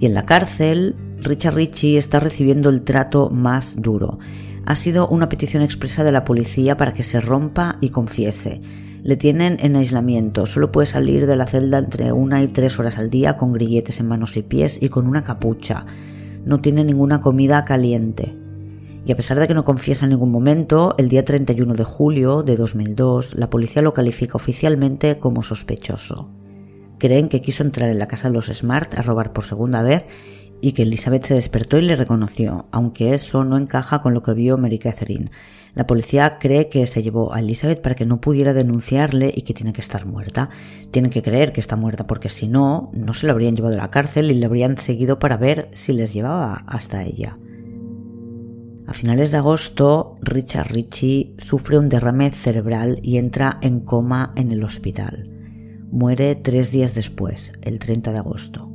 Y 0.01 0.07
en 0.07 0.15
la 0.15 0.25
cárcel, 0.25 0.95
Richard 1.19 1.53
Ritchie 1.53 1.99
está 1.99 2.19
recibiendo 2.19 2.69
el 2.69 2.81
trato 2.81 3.29
más 3.29 3.79
duro. 3.79 4.17
Ha 4.65 4.75
sido 4.75 5.07
una 5.07 5.29
petición 5.29 5.61
expresa 5.61 6.03
de 6.03 6.11
la 6.11 6.23
policía 6.23 6.75
para 6.75 6.91
que 6.91 7.03
se 7.03 7.21
rompa 7.21 7.77
y 7.81 7.89
confiese. 7.89 8.61
Le 9.03 9.15
tienen 9.15 9.57
en 9.59 9.75
aislamiento, 9.75 10.47
solo 10.47 10.71
puede 10.71 10.87
salir 10.87 11.27
de 11.27 11.35
la 11.35 11.45
celda 11.45 11.77
entre 11.77 12.11
una 12.13 12.41
y 12.41 12.47
tres 12.47 12.79
horas 12.79 12.97
al 12.97 13.11
día 13.11 13.37
con 13.37 13.53
grilletes 13.53 13.99
en 13.99 14.07
manos 14.07 14.35
y 14.37 14.41
pies 14.41 14.81
y 14.81 14.89
con 14.89 15.05
una 15.05 15.23
capucha. 15.23 15.85
No 16.45 16.61
tiene 16.61 16.83
ninguna 16.83 17.21
comida 17.21 17.63
caliente. 17.63 18.35
Y 19.05 19.11
a 19.11 19.15
pesar 19.15 19.39
de 19.39 19.47
que 19.47 19.53
no 19.53 19.65
confiesa 19.65 20.05
en 20.05 20.11
ningún 20.11 20.31
momento, 20.31 20.95
el 20.97 21.09
día 21.09 21.23
31 21.23 21.75
de 21.75 21.83
julio 21.83 22.41
de 22.41 22.57
2002 22.57 23.35
la 23.35 23.51
policía 23.51 23.83
lo 23.83 23.93
califica 23.93 24.35
oficialmente 24.35 25.19
como 25.19 25.43
sospechoso. 25.43 26.40
Creen 27.01 27.29
que 27.29 27.41
quiso 27.41 27.63
entrar 27.63 27.89
en 27.89 27.97
la 27.97 28.07
casa 28.07 28.27
de 28.27 28.35
los 28.35 28.45
Smart 28.45 28.93
a 28.93 29.01
robar 29.01 29.33
por 29.33 29.43
segunda 29.43 29.81
vez 29.81 30.05
y 30.61 30.73
que 30.73 30.83
Elizabeth 30.83 31.23
se 31.23 31.33
despertó 31.33 31.79
y 31.79 31.81
le 31.81 31.95
reconoció, 31.95 32.67
aunque 32.69 33.15
eso 33.15 33.43
no 33.43 33.57
encaja 33.57 34.01
con 34.01 34.13
lo 34.13 34.21
que 34.21 34.35
vio 34.35 34.59
Mary 34.59 34.77
Catherine. 34.77 35.31
La 35.73 35.87
policía 35.87 36.37
cree 36.37 36.69
que 36.69 36.85
se 36.85 37.01
llevó 37.01 37.33
a 37.33 37.39
Elizabeth 37.39 37.81
para 37.81 37.95
que 37.95 38.05
no 38.05 38.21
pudiera 38.21 38.53
denunciarle 38.53 39.33
y 39.35 39.41
que 39.41 39.55
tiene 39.55 39.73
que 39.73 39.81
estar 39.81 40.05
muerta. 40.05 40.51
Tienen 40.91 41.09
que 41.09 41.23
creer 41.23 41.53
que 41.53 41.59
está 41.59 41.75
muerta 41.75 42.05
porque 42.05 42.29
si 42.29 42.47
no, 42.47 42.91
no 42.93 43.15
se 43.15 43.25
la 43.25 43.33
habrían 43.33 43.55
llevado 43.55 43.73
a 43.79 43.81
la 43.81 43.89
cárcel 43.89 44.29
y 44.29 44.35
le 44.35 44.45
habrían 44.45 44.77
seguido 44.77 45.17
para 45.17 45.37
ver 45.37 45.71
si 45.73 45.93
les 45.93 46.13
llevaba 46.13 46.63
hasta 46.67 47.03
ella. 47.03 47.39
A 48.85 48.93
finales 48.93 49.31
de 49.31 49.37
agosto, 49.37 50.17
Richard 50.21 50.71
Ritchie 50.71 51.33
sufre 51.39 51.79
un 51.79 51.89
derrame 51.89 52.29
cerebral 52.29 52.99
y 53.01 53.17
entra 53.17 53.57
en 53.61 53.79
coma 53.79 54.33
en 54.35 54.51
el 54.51 54.63
hospital. 54.63 55.30
Muere 55.91 56.35
tres 56.35 56.71
días 56.71 56.95
después, 56.95 57.51
el 57.61 57.77
30 57.77 58.13
de 58.13 58.17
agosto. 58.17 58.71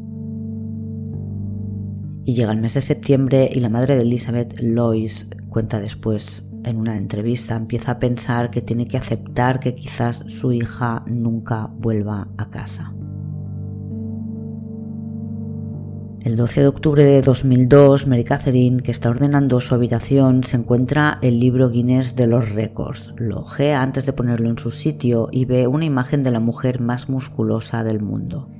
Y 2.26 2.34
llega 2.34 2.52
el 2.52 2.60
mes 2.60 2.74
de 2.74 2.82
septiembre 2.82 3.48
y 3.50 3.60
la 3.60 3.70
madre 3.70 3.96
de 3.96 4.02
Elizabeth, 4.02 4.60
Lois, 4.60 5.30
cuenta 5.48 5.80
después 5.80 6.46
en 6.64 6.76
una 6.76 6.98
entrevista, 6.98 7.56
empieza 7.56 7.92
a 7.92 7.98
pensar 7.98 8.50
que 8.50 8.60
tiene 8.60 8.86
que 8.86 8.98
aceptar 8.98 9.60
que 9.60 9.74
quizás 9.74 10.24
su 10.26 10.52
hija 10.52 11.04
nunca 11.06 11.70
vuelva 11.78 12.28
a 12.36 12.50
casa. 12.50 12.92
El 16.26 16.34
12 16.34 16.62
de 16.62 16.66
octubre 16.66 17.04
de 17.04 17.22
2002, 17.22 18.08
Mary 18.08 18.24
Catherine, 18.24 18.82
que 18.82 18.90
está 18.90 19.10
ordenando 19.10 19.60
su 19.60 19.76
habitación, 19.76 20.42
se 20.42 20.56
encuentra 20.56 21.20
el 21.22 21.38
libro 21.38 21.70
Guinness 21.70 22.16
de 22.16 22.26
los 22.26 22.50
récords. 22.50 23.14
Lo 23.16 23.42
ojea 23.42 23.80
antes 23.80 24.06
de 24.06 24.12
ponerlo 24.12 24.50
en 24.50 24.58
su 24.58 24.72
sitio 24.72 25.28
y 25.30 25.44
ve 25.44 25.68
una 25.68 25.84
imagen 25.84 26.24
de 26.24 26.32
la 26.32 26.40
mujer 26.40 26.80
más 26.80 27.08
musculosa 27.08 27.84
del 27.84 28.02
mundo. 28.02 28.50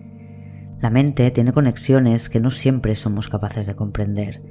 La 0.81 0.91
mente 0.91 1.29
tiene 1.33 1.51
conexiones 1.51 2.29
que 2.29 2.39
no 2.39 2.53
siempre 2.53 2.95
somos 2.95 3.29
capaces 3.29 3.67
de 3.67 3.75
comprender 3.75 4.43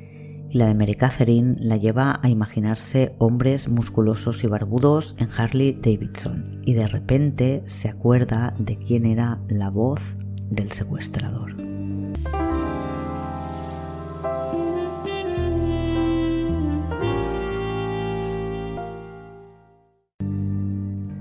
y 0.50 0.58
la 0.58 0.68
de 0.68 0.76
Mary 0.76 0.96
Catherine 0.96 1.56
la 1.58 1.78
lleva 1.78 2.20
a 2.22 2.28
imaginarse 2.28 3.16
hombres 3.18 3.70
musculosos 3.70 4.44
y 4.44 4.48
barbudos 4.48 5.16
en 5.18 5.30
Harley 5.38 5.72
Davidson 5.72 6.62
y 6.66 6.74
de 6.74 6.88
repente 6.88 7.62
se 7.68 7.88
acuerda 7.88 8.54
de 8.60 8.78
quién 8.78 9.06
era 9.06 9.40
la 9.48 9.70
voz 9.70 10.02
del 10.50 10.74
secuestrador. 10.74 11.65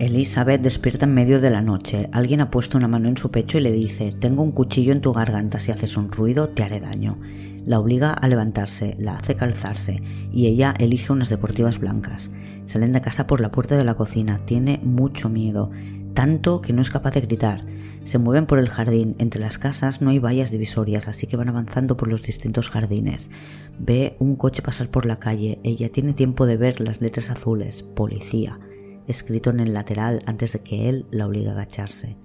Elizabeth 0.00 0.60
despierta 0.60 1.04
en 1.04 1.14
medio 1.14 1.40
de 1.40 1.50
la 1.50 1.62
noche. 1.62 2.08
Alguien 2.10 2.40
ha 2.40 2.50
puesto 2.50 2.76
una 2.76 2.88
mano 2.88 3.08
en 3.08 3.16
su 3.16 3.30
pecho 3.30 3.58
y 3.58 3.60
le 3.60 3.70
dice, 3.70 4.10
tengo 4.10 4.42
un 4.42 4.50
cuchillo 4.50 4.90
en 4.90 5.00
tu 5.00 5.12
garganta, 5.12 5.60
si 5.60 5.70
haces 5.70 5.96
un 5.96 6.10
ruido 6.10 6.48
te 6.48 6.64
haré 6.64 6.80
daño. 6.80 7.20
La 7.64 7.78
obliga 7.78 8.12
a 8.12 8.26
levantarse, 8.26 8.96
la 8.98 9.14
hace 9.14 9.36
calzarse 9.36 10.02
y 10.32 10.48
ella 10.48 10.74
elige 10.80 11.12
unas 11.12 11.28
deportivas 11.28 11.78
blancas. 11.78 12.32
Salen 12.64 12.90
de 12.90 13.02
casa 13.02 13.28
por 13.28 13.40
la 13.40 13.52
puerta 13.52 13.76
de 13.76 13.84
la 13.84 13.94
cocina, 13.94 14.40
tiene 14.44 14.80
mucho 14.82 15.28
miedo, 15.28 15.70
tanto 16.12 16.60
que 16.60 16.72
no 16.72 16.82
es 16.82 16.90
capaz 16.90 17.12
de 17.12 17.20
gritar. 17.20 17.64
Se 18.02 18.18
mueven 18.18 18.46
por 18.46 18.58
el 18.58 18.68
jardín, 18.68 19.14
entre 19.18 19.40
las 19.40 19.58
casas 19.58 20.02
no 20.02 20.10
hay 20.10 20.18
vallas 20.18 20.50
divisorias, 20.50 21.06
así 21.06 21.28
que 21.28 21.36
van 21.36 21.48
avanzando 21.48 21.96
por 21.96 22.08
los 22.08 22.24
distintos 22.24 22.68
jardines. 22.68 23.30
Ve 23.78 24.16
un 24.18 24.34
coche 24.34 24.60
pasar 24.60 24.88
por 24.88 25.06
la 25.06 25.20
calle, 25.20 25.60
ella 25.62 25.92
tiene 25.92 26.14
tiempo 26.14 26.46
de 26.46 26.56
ver 26.56 26.80
las 26.80 27.00
letras 27.00 27.30
azules, 27.30 27.84
policía 27.84 28.58
escrito 29.06 29.50
en 29.50 29.60
el 29.60 29.74
lateral 29.74 30.20
antes 30.26 30.52
de 30.52 30.60
que 30.60 30.88
él 30.88 31.06
la 31.10 31.26
obligue 31.26 31.48
a 31.48 31.52
agacharse. 31.52 32.16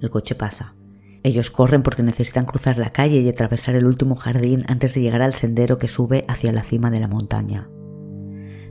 El 0.00 0.10
coche 0.10 0.34
pasa. 0.34 0.74
Ellos 1.22 1.50
corren 1.50 1.82
porque 1.82 2.02
necesitan 2.02 2.44
cruzar 2.44 2.78
la 2.78 2.90
calle 2.90 3.20
y 3.20 3.28
atravesar 3.28 3.74
el 3.74 3.86
último 3.86 4.14
jardín 4.14 4.64
antes 4.68 4.94
de 4.94 5.00
llegar 5.00 5.22
al 5.22 5.34
sendero 5.34 5.78
que 5.78 5.88
sube 5.88 6.24
hacia 6.28 6.52
la 6.52 6.62
cima 6.62 6.90
de 6.90 7.00
la 7.00 7.08
montaña. 7.08 7.68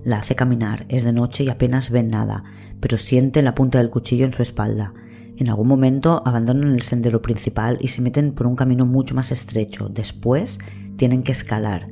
La 0.04 0.20
hace 0.20 0.36
caminar, 0.36 0.86
es 0.88 1.04
de 1.04 1.12
noche 1.12 1.44
y 1.44 1.50
apenas 1.50 1.90
ven 1.90 2.10
nada, 2.10 2.44
pero 2.80 2.98
siente 2.98 3.42
la 3.42 3.56
punta 3.56 3.80
del 3.80 3.90
cuchillo 3.90 4.26
en 4.26 4.32
su 4.32 4.44
espalda. 4.44 4.94
En 5.36 5.50
algún 5.50 5.68
momento 5.68 6.22
abandonan 6.26 6.72
el 6.72 6.84
sendero 6.84 7.22
principal 7.22 7.78
y 7.82 7.90
se 7.90 8.02
meten 8.02 8.34
por 8.34 8.48
un 8.48 8.56
camino 8.56 8.86
mucho 8.86 9.16
más 9.16 9.32
estrecho. 9.32 9.90
Después 9.90 10.60
tienen 10.96 11.24
que 11.24 11.34
escalar, 11.34 11.90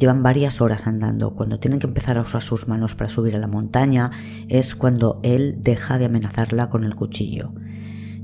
Llevan 0.00 0.22
varias 0.22 0.62
horas 0.62 0.86
andando. 0.86 1.34
Cuando 1.34 1.60
tienen 1.60 1.78
que 1.78 1.86
empezar 1.86 2.16
a 2.16 2.22
usar 2.22 2.40
sus 2.40 2.66
manos 2.66 2.94
para 2.94 3.10
subir 3.10 3.36
a 3.36 3.38
la 3.38 3.46
montaña 3.46 4.10
es 4.48 4.74
cuando 4.74 5.20
él 5.22 5.58
deja 5.60 5.98
de 5.98 6.06
amenazarla 6.06 6.70
con 6.70 6.84
el 6.84 6.94
cuchillo. 6.94 7.52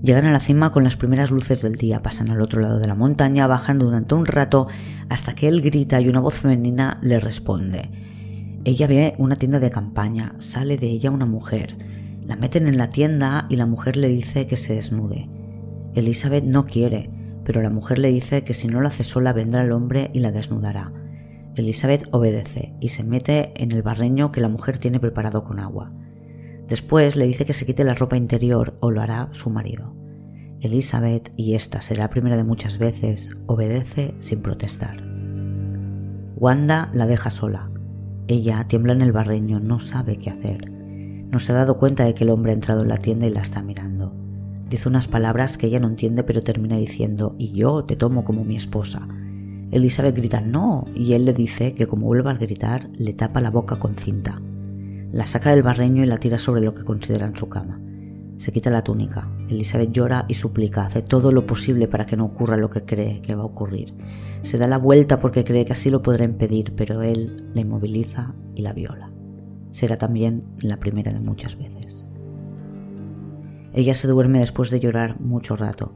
Llegan 0.03 0.25
a 0.25 0.33
la 0.33 0.41
cima 0.41 0.73
con 0.73 0.85
las 0.85 0.97
primeras 0.97 1.31
luces 1.31 1.61
del 1.61 1.75
día, 1.75 2.03
pasan 2.03 2.31
al 2.31 2.41
otro 2.41 2.63
lado 2.63 2.79
de 2.79 2.89
la 2.89 2.95
montaña, 2.95 3.47
bajan 3.47 3.79
durante 3.79 4.15
un 4.15 4.25
rato 4.25 4.69
hasta 5.11 5.35
que 5.35 5.49
él 5.49 5.61
grita 5.61 6.01
y 6.01 6.09
una 6.09 6.21
voz 6.21 6.37
femenina 6.37 6.99
le 7.03 7.21
responde. 7.21 7.91
Ella 8.65 8.87
ve 8.87 9.15
una 9.19 9.37
tienda 9.37 9.61
de 9.61 9.69
campaña, 9.69 10.35
sale 10.39 10.79
de 10.79 10.87
ella 10.87 11.11
una 11.11 11.27
mujer. 11.27 11.77
La 12.23 12.37
meten 12.37 12.69
en 12.69 12.79
la 12.79 12.89
tienda 12.89 13.45
y 13.51 13.57
la 13.57 13.67
mujer 13.67 13.99
le 13.99 14.09
dice 14.09 14.47
que 14.47 14.57
se 14.57 14.77
desnude. 14.77 15.29
Elizabeth 15.95 16.45
no 16.45 16.65
quiere, 16.65 17.11
pero 17.45 17.61
la 17.61 17.69
mujer 17.69 17.99
le 17.99 18.09
dice 18.09 18.45
que 18.45 18.55
si 18.55 18.67
no 18.67 18.81
lo 18.81 18.89
hace 18.89 19.05
sola 19.05 19.35
vendrá 19.35 19.63
el 19.63 19.73
hombre 19.73 20.11
y 20.15 20.21
la 20.21 20.33
desnudará. 20.33 20.91
Elizabeth 21.57 22.07
obedece 22.13 22.75
y 22.81 22.89
se 22.89 23.03
mete 23.03 23.53
en 23.63 23.73
el 23.73 23.83
barreño 23.83 24.31
que 24.31 24.43
la 24.43 24.49
mujer 24.49 24.79
tiene 24.79 25.01
preparado 25.01 25.43
con 25.43 25.59
agua. 25.59 25.91
Después 26.69 27.17
le 27.17 27.27
dice 27.27 27.47
que 27.47 27.55
se 27.55 27.65
quite 27.65 27.83
la 27.83 27.95
ropa 27.95 28.17
interior 28.17 28.77
o 28.81 28.91
lo 28.91 29.01
hará 29.01 29.31
su 29.33 29.49
marido. 29.49 29.95
Elizabeth, 30.61 31.33
y 31.37 31.55
esta 31.55 31.81
será 31.81 32.05
la 32.05 32.11
primera 32.11 32.37
de 32.37 32.45
muchas 32.45 32.79
veces, 32.79 33.31
obedece 33.47 34.15
sin 34.21 34.43
protestar. 34.43 35.03
Wanda 36.37 36.91
la 36.93 37.07
deja 37.07 37.31
sola. 37.31 37.71
Ella 38.29 38.67
tiembla 38.69 38.93
en 38.93 39.01
el 39.01 39.13
barreño, 39.13 39.59
no 39.59 39.79
sabe 39.81 40.19
qué 40.19 40.31
hacer. 40.31 40.71
No 40.71 41.39
se 41.39 41.53
ha 41.53 41.55
dado 41.55 41.79
cuenta 41.79 42.05
de 42.05 42.15
que 42.15 42.25
el 42.25 42.31
hombre 42.31 42.53
ha 42.53 42.55
entrado 42.55 42.83
en 42.83 42.89
la 42.89 42.99
tienda 42.99 43.27
y 43.27 43.31
la 43.31 43.41
está 43.41 43.63
mirando. 43.63 44.15
Dice 44.69 44.89
unas 44.89 45.09
palabras 45.09 45.57
que 45.57 45.69
ella 45.69 45.81
no 45.81 45.89
entiende 45.89 46.25
pero 46.25 46.43
termina 46.43 46.77
diciendo, 46.77 47.35
y 47.39 47.53
yo 47.53 47.85
te 47.85 47.97
tomo 47.97 48.25
como 48.25 48.45
mi 48.45 48.57
esposa. 48.57 49.09
Elizabeth 49.71 50.15
grita 50.15 50.41
no 50.41 50.87
y 50.95 51.15
él 51.15 51.25
le 51.25 51.33
dice 51.33 51.75
que 51.75 51.87
como 51.87 52.07
vuelva 52.07 52.31
a 52.31 52.35
gritar 52.35 52.89
le 52.97 53.13
tapa 53.13 53.41
la 53.41 53.51
boca 53.51 53.77
con 53.77 53.95
cinta. 53.95 54.41
La 55.13 55.27
saca 55.27 55.51
del 55.51 55.63
barreño 55.63 56.05
y 56.05 56.07
la 56.07 56.19
tira 56.19 56.39
sobre 56.39 56.61
lo 56.61 56.75
que 56.75 56.85
consideran 56.85 57.37
su 57.37 57.49
cama. 57.49 57.81
Se 58.37 58.53
quita 58.53 58.71
la 58.71 58.85
túnica. 58.85 59.31
Elizabeth 59.49 59.93
llora 59.93 60.27
y 60.29 60.35
suplica, 60.35 60.85
hace 60.85 61.03
todo 61.03 61.33
lo 61.33 61.47
posible 61.47 61.89
para 61.89 62.07
que 62.07 62.17
no 62.17 62.27
ocurra 62.27 62.57
lo 62.57 62.71
que 62.71 62.85
cree 62.85 63.23
que 63.23 63.35
va 63.35 63.43
a 63.43 63.47
ocurrir. 63.47 63.95
Se 64.43 64.59
da 64.59 64.69
la 64.69 64.79
vuelta 64.79 65.19
porque 65.19 65.43
cree 65.43 65.65
que 65.65 65.73
así 65.73 65.91
lo 65.91 66.03
podrá 66.03 66.25
impedir, 66.25 66.75
pero 66.77 67.03
él 67.03 67.49
la 67.55 67.63
inmoviliza 67.63 68.35
y 68.55 68.63
la 68.63 68.73
viola. 68.73 69.11
Será 69.71 69.97
también 69.97 70.45
la 70.61 70.79
primera 70.79 71.13
de 71.13 71.21
muchas 71.21 71.57
veces. 71.57 72.09
Ella 73.73 73.95
se 73.95 74.07
duerme 74.07 74.41
después 74.41 74.71
de 74.71 74.81
llorar 74.81 75.21
mucho 75.21 75.57
rato. 75.57 75.95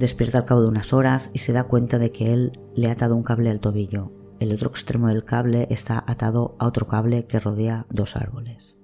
Despierta 0.00 0.38
al 0.38 0.44
cabo 0.46 0.62
de 0.62 0.68
unas 0.68 0.94
horas 0.94 1.30
y 1.34 1.40
se 1.40 1.52
da 1.52 1.64
cuenta 1.64 1.98
de 1.98 2.10
que 2.10 2.32
él 2.32 2.58
le 2.74 2.88
ha 2.88 2.92
atado 2.92 3.14
un 3.14 3.22
cable 3.22 3.50
al 3.50 3.60
tobillo. 3.60 4.10
El 4.40 4.50
otro 4.50 4.70
extremo 4.70 5.08
del 5.08 5.26
cable 5.26 5.66
está 5.68 6.02
atado 6.06 6.56
a 6.58 6.66
otro 6.66 6.86
cable 6.86 7.26
que 7.26 7.38
rodea 7.38 7.84
dos 7.90 8.16
árboles. 8.16 8.78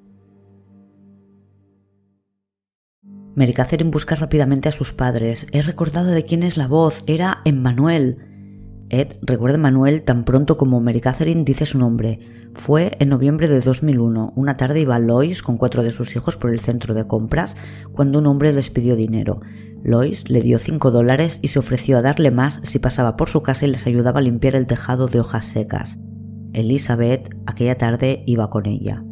Mary 3.34 3.54
Catherine 3.54 3.90
busca 3.90 4.14
rápidamente 4.14 4.68
a 4.68 4.72
sus 4.72 4.92
padres. 4.92 5.46
He 5.52 5.62
recordado 5.62 6.10
de 6.10 6.26
quién 6.26 6.42
es 6.42 6.58
la 6.58 6.68
voz. 6.68 7.02
Era 7.06 7.40
Emmanuel. 7.46 8.18
Ed 8.90 9.12
recuerda 9.22 9.56
a 9.56 9.60
Manuel 9.60 10.02
tan 10.02 10.24
pronto 10.26 10.58
como 10.58 10.82
Mary 10.82 11.00
Catherine 11.00 11.44
dice 11.44 11.64
su 11.64 11.78
nombre. 11.78 12.20
Fue 12.52 12.94
en 13.00 13.08
noviembre 13.08 13.48
de 13.48 13.62
2001. 13.62 14.34
Una 14.36 14.56
tarde 14.56 14.80
iba 14.80 14.98
Lois 14.98 15.42
con 15.42 15.56
cuatro 15.56 15.82
de 15.82 15.90
sus 15.90 16.14
hijos 16.14 16.36
por 16.36 16.50
el 16.50 16.60
centro 16.60 16.92
de 16.92 17.06
compras 17.06 17.56
cuando 17.92 18.18
un 18.18 18.26
hombre 18.26 18.52
les 18.52 18.68
pidió 18.68 18.96
dinero. 18.96 19.40
Lois 19.86 20.28
le 20.28 20.40
dio 20.40 20.58
cinco 20.58 20.90
dólares 20.90 21.38
y 21.42 21.48
se 21.48 21.60
ofreció 21.60 21.96
a 21.96 22.02
darle 22.02 22.32
más 22.32 22.60
si 22.64 22.80
pasaba 22.80 23.16
por 23.16 23.28
su 23.28 23.44
casa 23.44 23.66
y 23.66 23.70
les 23.70 23.86
ayudaba 23.86 24.18
a 24.18 24.22
limpiar 24.22 24.56
el 24.56 24.66
tejado 24.66 25.06
de 25.06 25.20
hojas 25.20 25.46
secas. 25.46 26.00
Elizabeth 26.54 27.32
aquella 27.46 27.76
tarde 27.76 28.24
iba 28.26 28.50
con 28.50 28.66
ella. 28.66 29.04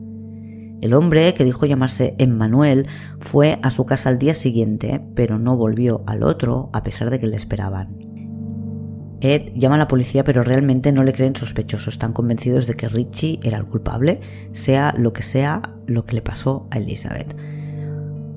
El 0.81 0.95
hombre, 0.95 1.33
que 1.35 1.45
dijo 1.45 1.65
llamarse 1.65 2.17
Emmanuel, 2.19 2.89
fue 3.21 3.61
a 3.63 3.71
su 3.71 3.87
casa 3.87 4.09
al 4.09 4.19
día 4.19 4.35
siguiente, 4.35 5.01
pero 5.15 5.39
no 5.39 5.57
volvió 5.57 6.03
al 6.09 6.25
otro 6.25 6.71
a 6.73 6.83
pesar 6.83 7.09
de 7.09 7.21
que 7.21 7.29
le 7.29 7.37
esperaban. 7.37 7.97
Ed 9.21 9.53
llama 9.55 9.77
a 9.77 9.79
la 9.79 9.89
policía 9.89 10.25
pero 10.25 10.43
realmente 10.43 10.91
no 10.91 11.05
le 11.05 11.13
creen 11.13 11.37
sospechoso, 11.37 11.89
están 11.89 12.13
convencidos 12.13 12.67
de 12.67 12.75
que 12.75 12.89
Richie 12.89 13.39
era 13.45 13.59
el 13.59 13.67
culpable, 13.67 14.21
sea 14.51 14.93
lo 14.99 15.13
que 15.13 15.23
sea 15.23 15.63
lo 15.87 16.05
que 16.05 16.17
le 16.17 16.23
pasó 16.23 16.67
a 16.73 16.79
Elizabeth. 16.79 17.54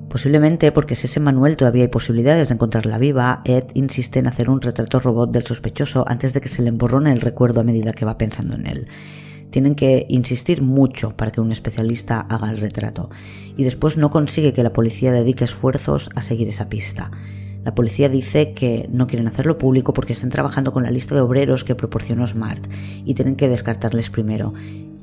Posiblemente 0.08 0.72
porque 0.72 0.94
si 0.94 1.06
ese 1.06 1.20
Manuel 1.20 1.56
todavía 1.56 1.82
hay 1.82 1.88
posibilidades 1.88 2.48
de 2.48 2.54
encontrarla 2.54 2.96
viva, 2.96 3.42
Ed 3.44 3.64
insiste 3.74 4.18
en 4.18 4.26
hacer 4.26 4.48
un 4.48 4.62
retrato 4.62 5.00
robot 5.00 5.30
del 5.30 5.44
sospechoso 5.44 6.04
antes 6.08 6.32
de 6.32 6.40
que 6.40 6.48
se 6.48 6.62
le 6.62 6.70
emborrone 6.70 7.12
el 7.12 7.20
recuerdo 7.20 7.60
a 7.60 7.64
medida 7.64 7.92
que 7.92 8.06
va 8.06 8.16
pensando 8.16 8.56
en 8.56 8.66
él. 8.66 8.88
Tienen 9.50 9.74
que 9.74 10.06
insistir 10.08 10.62
mucho 10.62 11.14
para 11.14 11.30
que 11.30 11.42
un 11.42 11.52
especialista 11.52 12.20
haga 12.20 12.50
el 12.50 12.56
retrato, 12.56 13.10
y 13.56 13.64
después 13.64 13.98
no 13.98 14.08
consigue 14.08 14.54
que 14.54 14.62
la 14.62 14.72
policía 14.72 15.12
dedique 15.12 15.44
esfuerzos 15.44 16.08
a 16.14 16.22
seguir 16.22 16.48
esa 16.48 16.70
pista. 16.70 17.10
La 17.64 17.74
policía 17.74 18.08
dice 18.08 18.54
que 18.54 18.88
no 18.90 19.06
quieren 19.06 19.28
hacerlo 19.28 19.58
público 19.58 19.92
porque 19.92 20.14
están 20.14 20.30
trabajando 20.30 20.72
con 20.72 20.84
la 20.84 20.90
lista 20.90 21.14
de 21.14 21.20
obreros 21.20 21.64
que 21.64 21.74
proporcionó 21.74 22.26
Smart 22.26 22.66
y 23.04 23.12
tienen 23.12 23.36
que 23.36 23.48
descartarles 23.48 24.08
primero, 24.08 24.54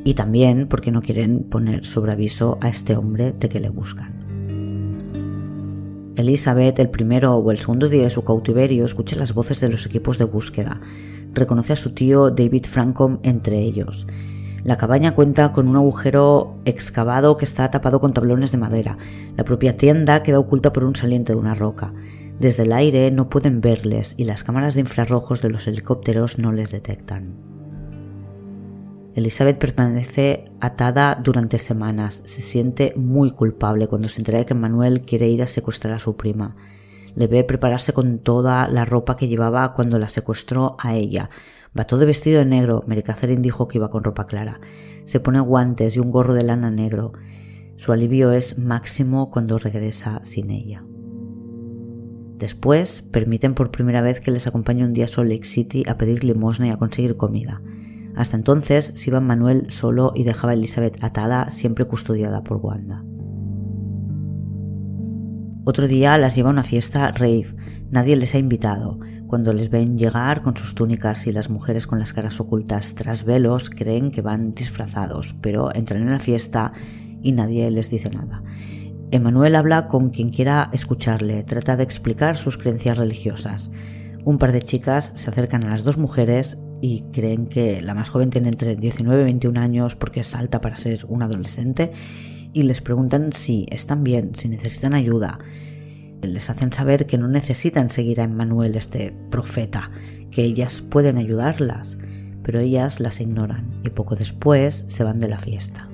y 0.04 0.16
también 0.16 0.68
porque 0.68 0.92
no 0.92 1.04
quieren 1.04 1.44
poner 1.44 1.86
sobre 1.86 2.12
aviso 2.12 2.58
a 2.62 2.70
este 2.70 2.96
hombre 2.96 3.34
de 3.34 3.50
que 3.50 3.60
le 3.60 3.70
buscan. 3.70 4.25
Elizabeth, 6.16 6.80
el 6.80 6.90
primero 6.90 7.36
o 7.36 7.52
el 7.52 7.60
segundo 7.60 7.90
día 7.90 8.04
de 8.04 8.10
su 8.10 8.24
cautiverio, 8.24 8.86
escucha 8.86 9.16
las 9.16 9.34
voces 9.34 9.60
de 9.60 9.70
los 9.70 9.86
equipos 9.86 10.18
de 10.18 10.26
búsqueda. 10.26 10.80
Reconoce 11.34 11.74
a 11.74 11.76
su 11.76 11.94
tío 11.94 12.30
David 12.30 12.66
Francom 12.66 13.20
entre 13.24 13.60
ellos. 13.60 14.08
La 14.64 14.78
cabaña 14.78 15.14
cuenta 15.14 15.52
con 15.52 15.68
un 15.68 15.76
agujero 15.76 16.56
excavado 16.66 17.38
que 17.38 17.46
está 17.46 17.70
tapado 17.70 18.00
con 18.00 18.14
tablones 18.14 18.52
de 18.52 18.58
madera. 18.58 18.98
La 19.38 19.44
propia 19.44 19.78
tienda 19.78 20.24
queda 20.24 20.40
oculta 20.40 20.74
por 20.74 20.86
un 20.86 20.96
saliente 20.96 21.34
de 21.34 21.40
una 21.40 21.54
roca. 21.54 21.94
Desde 22.40 22.64
el 22.64 22.74
aire 22.74 23.12
no 23.12 23.30
pueden 23.30 23.62
verles 23.62 24.16
y 24.18 24.24
las 24.24 24.44
cámaras 24.44 24.74
de 24.74 24.82
infrarrojos 24.82 25.42
de 25.42 25.50
los 25.52 25.68
helicópteros 25.68 26.40
no 26.40 26.52
les 26.52 26.72
detectan. 26.72 27.45
Elizabeth 29.16 29.58
permanece 29.58 30.52
atada 30.60 31.16
durante 31.24 31.58
semanas. 31.58 32.22
Se 32.26 32.42
siente 32.42 32.94
muy 32.98 33.32
culpable 33.32 33.88
cuando 33.88 34.10
se 34.10 34.20
entera 34.20 34.40
de 34.40 34.46
que 34.46 34.54
Manuel 34.54 35.02
quiere 35.02 35.30
ir 35.30 35.42
a 35.42 35.48
secuestrar 35.48 35.94
a 35.94 36.00
su 36.00 36.18
prima. 36.18 36.58
Le 37.16 37.28
ve 37.28 37.46
prepararse 37.46 37.94
con 37.94 38.20
toda 38.20 38.68
la 38.68 38.84
ropa 38.84 39.16
que 39.16 39.30
llevaba 39.30 39.74
cuando 39.74 40.00
la 40.00 40.10
secuestró 40.10 40.76
a 40.80 40.96
ella. 40.96 41.30
Va 41.78 41.88
todo 41.88 42.06
vestido 42.06 42.40
de 42.40 42.46
negro. 42.46 42.84
Mary 42.88 43.04
Catherine 43.04 43.42
dijo 43.42 43.70
que 43.70 43.78
iba 43.78 43.90
con 43.90 44.04
ropa 44.04 44.28
clara. 44.28 44.60
Se 45.06 45.22
pone 45.22 45.40
guantes 45.40 45.96
y 45.96 46.00
un 46.00 46.12
gorro 46.12 46.34
de 46.34 46.44
lana 46.44 46.70
negro. 46.70 47.14
Su 47.78 47.94
alivio 47.94 48.34
es 48.34 48.60
máximo 48.60 49.32
cuando 49.32 49.58
regresa 49.58 50.20
sin 50.24 50.52
ella. 50.52 50.84
Después 52.38 53.02
permiten 53.02 53.54
por 53.54 53.72
primera 53.72 54.02
vez 54.02 54.20
que 54.20 54.32
les 54.32 54.46
acompañe 54.46 54.84
un 54.84 54.92
día 54.92 55.06
a 55.06 55.08
Salt 55.08 55.30
Lake 55.30 55.46
City 55.46 55.84
a 55.88 55.98
pedir 55.98 56.26
limosna 56.26 56.68
y 56.68 56.72
a 56.72 56.78
conseguir 56.78 57.16
comida. 57.16 57.62
Hasta 58.16 58.38
entonces 58.38 58.94
se 58.96 59.10
iba 59.10 59.20
Manuel 59.20 59.72
solo 59.72 60.14
y 60.16 60.24
dejaba 60.24 60.52
a 60.52 60.56
Elizabeth 60.56 61.04
atada, 61.04 61.52
siempre 61.52 61.86
custodiada 61.86 62.44
por 62.44 62.58
Wanda. 62.58 63.04
Otro 65.66 65.88
día 65.88 66.18
las 66.18 66.36
lleva 66.36 66.50
a 66.50 66.54
una 66.54 66.64
fiesta 66.64 67.12
rave. 67.12 67.56
Nadie 67.90 68.16
les 68.16 68.36
ha 68.36 68.38
invitado. 68.38 69.00
Cuando 69.28 69.52
les 69.52 69.72
ven 69.72 69.98
llegar 69.98 70.44
con 70.44 70.56
sus 70.56 70.76
túnicas 70.76 71.26
y 71.26 71.32
las 71.32 71.50
mujeres 71.50 71.88
con 71.88 71.98
las 72.00 72.14
caras 72.14 72.40
ocultas 72.40 72.94
tras 72.94 73.26
velos, 73.26 73.72
creen 73.72 74.12
que 74.12 74.22
van 74.22 74.52
disfrazados, 74.52 75.36
pero 75.42 75.74
entran 75.74 76.04
en 76.04 76.12
la 76.12 76.20
fiesta 76.20 76.72
y 77.24 77.32
nadie 77.32 77.72
les 77.72 77.90
dice 77.90 78.12
nada. 78.12 78.44
Emanuel 79.10 79.56
habla 79.56 79.88
con 79.88 80.12
quien 80.12 80.30
quiera 80.30 80.70
escucharle, 80.72 81.44
trata 81.44 81.76
de 81.76 81.84
explicar 81.84 82.38
sus 82.38 82.58
creencias 82.58 82.98
religiosas. 82.98 83.72
Un 84.24 84.38
par 84.38 84.52
de 84.52 84.62
chicas 84.62 85.14
se 85.16 85.30
acercan 85.30 85.64
a 85.64 85.70
las 85.70 85.84
dos 85.84 85.98
mujeres 85.98 86.60
y 86.82 87.04
creen 87.12 87.48
que 87.48 87.82
la 87.82 87.94
más 87.94 88.10
joven 88.10 88.30
tiene 88.30 88.50
entre 88.50 88.76
19 88.76 89.22
y 89.22 89.26
21 89.26 89.60
años 89.60 89.96
porque 89.96 90.22
es 90.22 90.36
alta 90.36 90.62
para 90.62 90.76
ser 90.76 91.06
un 91.08 91.24
adolescente 91.24 91.92
y 92.54 92.64
les 92.64 92.82
preguntan 92.82 93.34
si 93.34 93.66
están 93.70 94.04
bien, 94.04 94.32
si 94.36 94.48
necesitan 94.48 94.94
ayuda. 94.94 95.40
Les 96.22 96.50
hacen 96.50 96.72
saber 96.72 97.06
que 97.06 97.18
no 97.18 97.28
necesitan 97.28 97.90
seguir 97.90 98.22
a 98.22 98.24
Emmanuel, 98.24 98.76
este 98.76 99.14
profeta, 99.30 99.92
que 100.32 100.44
ellas 100.44 100.82
pueden 100.82 101.18
ayudarlas, 101.18 101.98
pero 102.44 102.60
ellas 102.60 103.00
las 103.00 103.20
ignoran 103.20 103.80
y 103.84 103.90
poco 103.90 104.16
después 104.16 104.86
se 104.88 105.04
van 105.04 105.20
de 105.20 105.28
la 105.28 105.38
fiesta. 105.38 105.90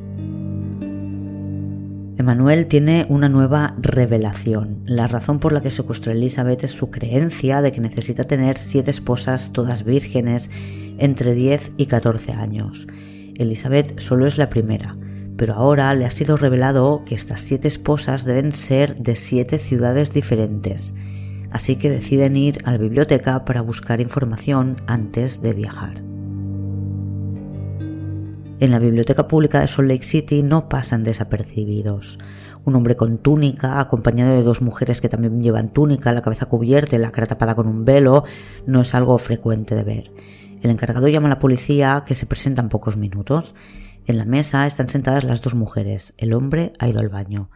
Emanuel 2.22 2.68
tiene 2.68 3.08
una 3.10 3.30
nueva 3.30 3.76
revelación. 3.80 4.84
La 4.86 5.08
razón 5.08 5.40
por 5.40 5.54
la 5.54 5.62
que 5.62 5.72
secuestró 5.72 6.12
a 6.12 6.16
Elizabeth 6.16 6.64
es 6.64 6.72
su 6.72 6.92
creencia 6.92 7.64
de 7.64 7.72
que 7.72 7.82
necesita 7.82 8.26
tener 8.26 8.60
siete 8.60 8.92
esposas, 8.92 9.54
todas 9.54 9.84
vírgenes, 9.84 10.52
entre 11.00 11.34
10 11.34 11.72
y 11.78 11.88
14 11.88 12.34
años. 12.34 12.88
Elizabeth 13.36 14.00
solo 14.00 14.28
es 14.28 14.38
la 14.38 14.50
primera, 14.50 14.96
pero 15.36 15.56
ahora 15.56 15.92
le 15.96 16.06
ha 16.06 16.12
sido 16.12 16.38
revelado 16.38 17.04
que 17.08 17.16
estas 17.16 17.42
siete 17.42 17.68
esposas 17.68 18.24
deben 18.24 18.52
ser 18.52 18.98
de 18.98 19.16
siete 19.16 19.58
ciudades 19.58 20.14
diferentes, 20.14 20.94
así 21.50 21.76
que 21.76 21.90
deciden 21.90 22.36
ir 22.38 22.60
a 22.66 22.72
la 22.74 22.78
biblioteca 22.78 23.46
para 23.46 23.62
buscar 23.62 24.00
información 24.00 24.78
antes 24.86 25.42
de 25.42 25.54
viajar. 25.54 26.11
En 28.62 28.70
la 28.70 28.78
biblioteca 28.78 29.28
pública 29.28 29.60
de 29.60 29.66
Salt 29.66 29.90
Lake 29.90 30.04
City 30.04 30.44
no 30.44 30.70
pasan 30.70 31.04
desapercibidos. 31.04 32.20
Un 32.64 32.76
hombre 32.76 32.96
con 32.96 33.18
túnica, 33.18 33.80
acompañado 33.80 34.36
de 34.36 34.44
dos 34.44 34.62
mujeres 34.62 35.02
que 35.02 35.10
también 35.10 35.42
llevan 35.42 35.74
túnica, 35.74 36.12
la 36.12 36.22
cabeza 36.22 36.46
cubierta 36.46 36.96
y 36.96 37.00
la 37.00 37.12
cara 37.12 37.26
tapada 37.26 37.56
con 37.56 37.68
un 37.68 37.86
velo, 37.86 38.24
no 38.68 38.82
es 38.82 38.94
algo 38.94 39.18
frecuente 39.18 39.74
de 39.74 39.82
ver. 39.82 40.12
El 40.62 40.70
encargado 40.70 41.08
llama 41.08 41.26
a 41.26 41.32
la 41.32 41.40
policía, 41.40 42.04
que 42.06 42.14
se 42.14 42.28
presenta 42.28 42.62
en 42.62 42.70
pocos 42.70 42.98
minutos. 42.98 43.56
En 44.06 44.20
la 44.20 44.26
mesa 44.26 44.68
están 44.68 44.90
sentadas 44.90 45.24
las 45.24 45.42
dos 45.42 45.56
mujeres. 45.56 46.14
El 46.20 46.32
hombre 46.32 46.72
ha 46.78 46.88
ido 46.88 47.00
al 47.00 47.10
baño. 47.10 47.50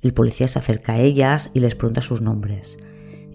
El 0.00 0.14
policía 0.14 0.48
se 0.48 0.58
acerca 0.58 0.94
a 0.94 1.00
ellas 1.00 1.50
y 1.52 1.60
les 1.60 1.74
pregunta 1.74 2.00
sus 2.00 2.22
nombres. 2.22 2.78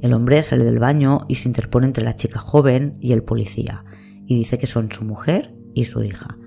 El 0.01 0.13
hombre 0.13 0.41
sale 0.41 0.63
del 0.63 0.79
baño 0.79 1.27
y 1.27 1.35
se 1.35 1.47
interpone 1.47 1.85
entre 1.85 2.03
la 2.03 2.15
chica 2.15 2.39
joven 2.39 2.97
y 2.99 3.11
el 3.11 3.21
policía, 3.21 3.85
y 4.25 4.39
dice 4.39 4.57
que 4.57 4.65
son 4.65 4.91
su 4.91 5.05
mujer 5.05 5.53
y 5.75 5.85
su 5.85 6.03
hija. 6.03 6.39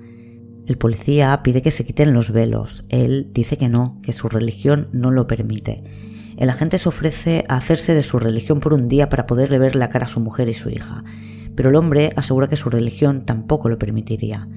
El 0.67 0.79
policía 0.79 1.41
pide 1.43 1.63
que 1.63 1.71
se 1.71 1.85
quiten 1.85 2.15
los 2.15 2.31
velos. 2.31 2.85
Él 2.89 3.31
dice 3.33 3.59
que 3.59 3.69
no, 3.69 4.01
que 4.03 4.13
su 4.13 4.29
religión 4.29 4.89
no 4.93 5.11
lo 5.11 5.27
permite. 5.27 5.85
El 6.37 6.51
agente 6.51 6.79
se 6.79 6.89
ofrece 6.89 7.45
a 7.49 7.57
hacerse 7.57 7.95
de 7.95 8.03
su 8.03 8.19
religión 8.19 8.61
por 8.61 8.75
un 8.75 8.89
día 8.89 9.09
para 9.09 9.27
poderle 9.27 9.59
ver 9.59 9.77
la 9.77 9.91
cara 9.91 10.07
a 10.07 10.09
su 10.09 10.21
mujer 10.21 10.49
y 10.49 10.55
su 10.55 10.71
hija 10.71 11.05
pero 11.55 11.71
el 11.71 11.77
hombre 11.77 12.13
asegura 12.17 12.49
que 12.49 12.57
su 12.57 12.71
religión 12.71 13.25
tampoco 13.25 13.69
lo 13.69 13.79
permitiría. 13.79 14.49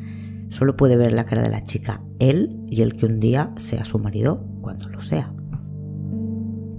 Solo 0.50 0.78
puede 0.78 0.96
ver 0.96 1.12
la 1.12 1.26
cara 1.26 1.42
de 1.42 1.50
la 1.50 1.64
chica, 1.64 2.02
él 2.20 2.62
y 2.70 2.82
el 2.82 2.96
que 2.96 3.06
un 3.06 3.20
día 3.20 3.52
sea 3.58 3.86
su 3.86 4.00
marido 4.00 4.46
cuando 4.62 4.90
lo 4.90 5.02
sea. 5.02 5.34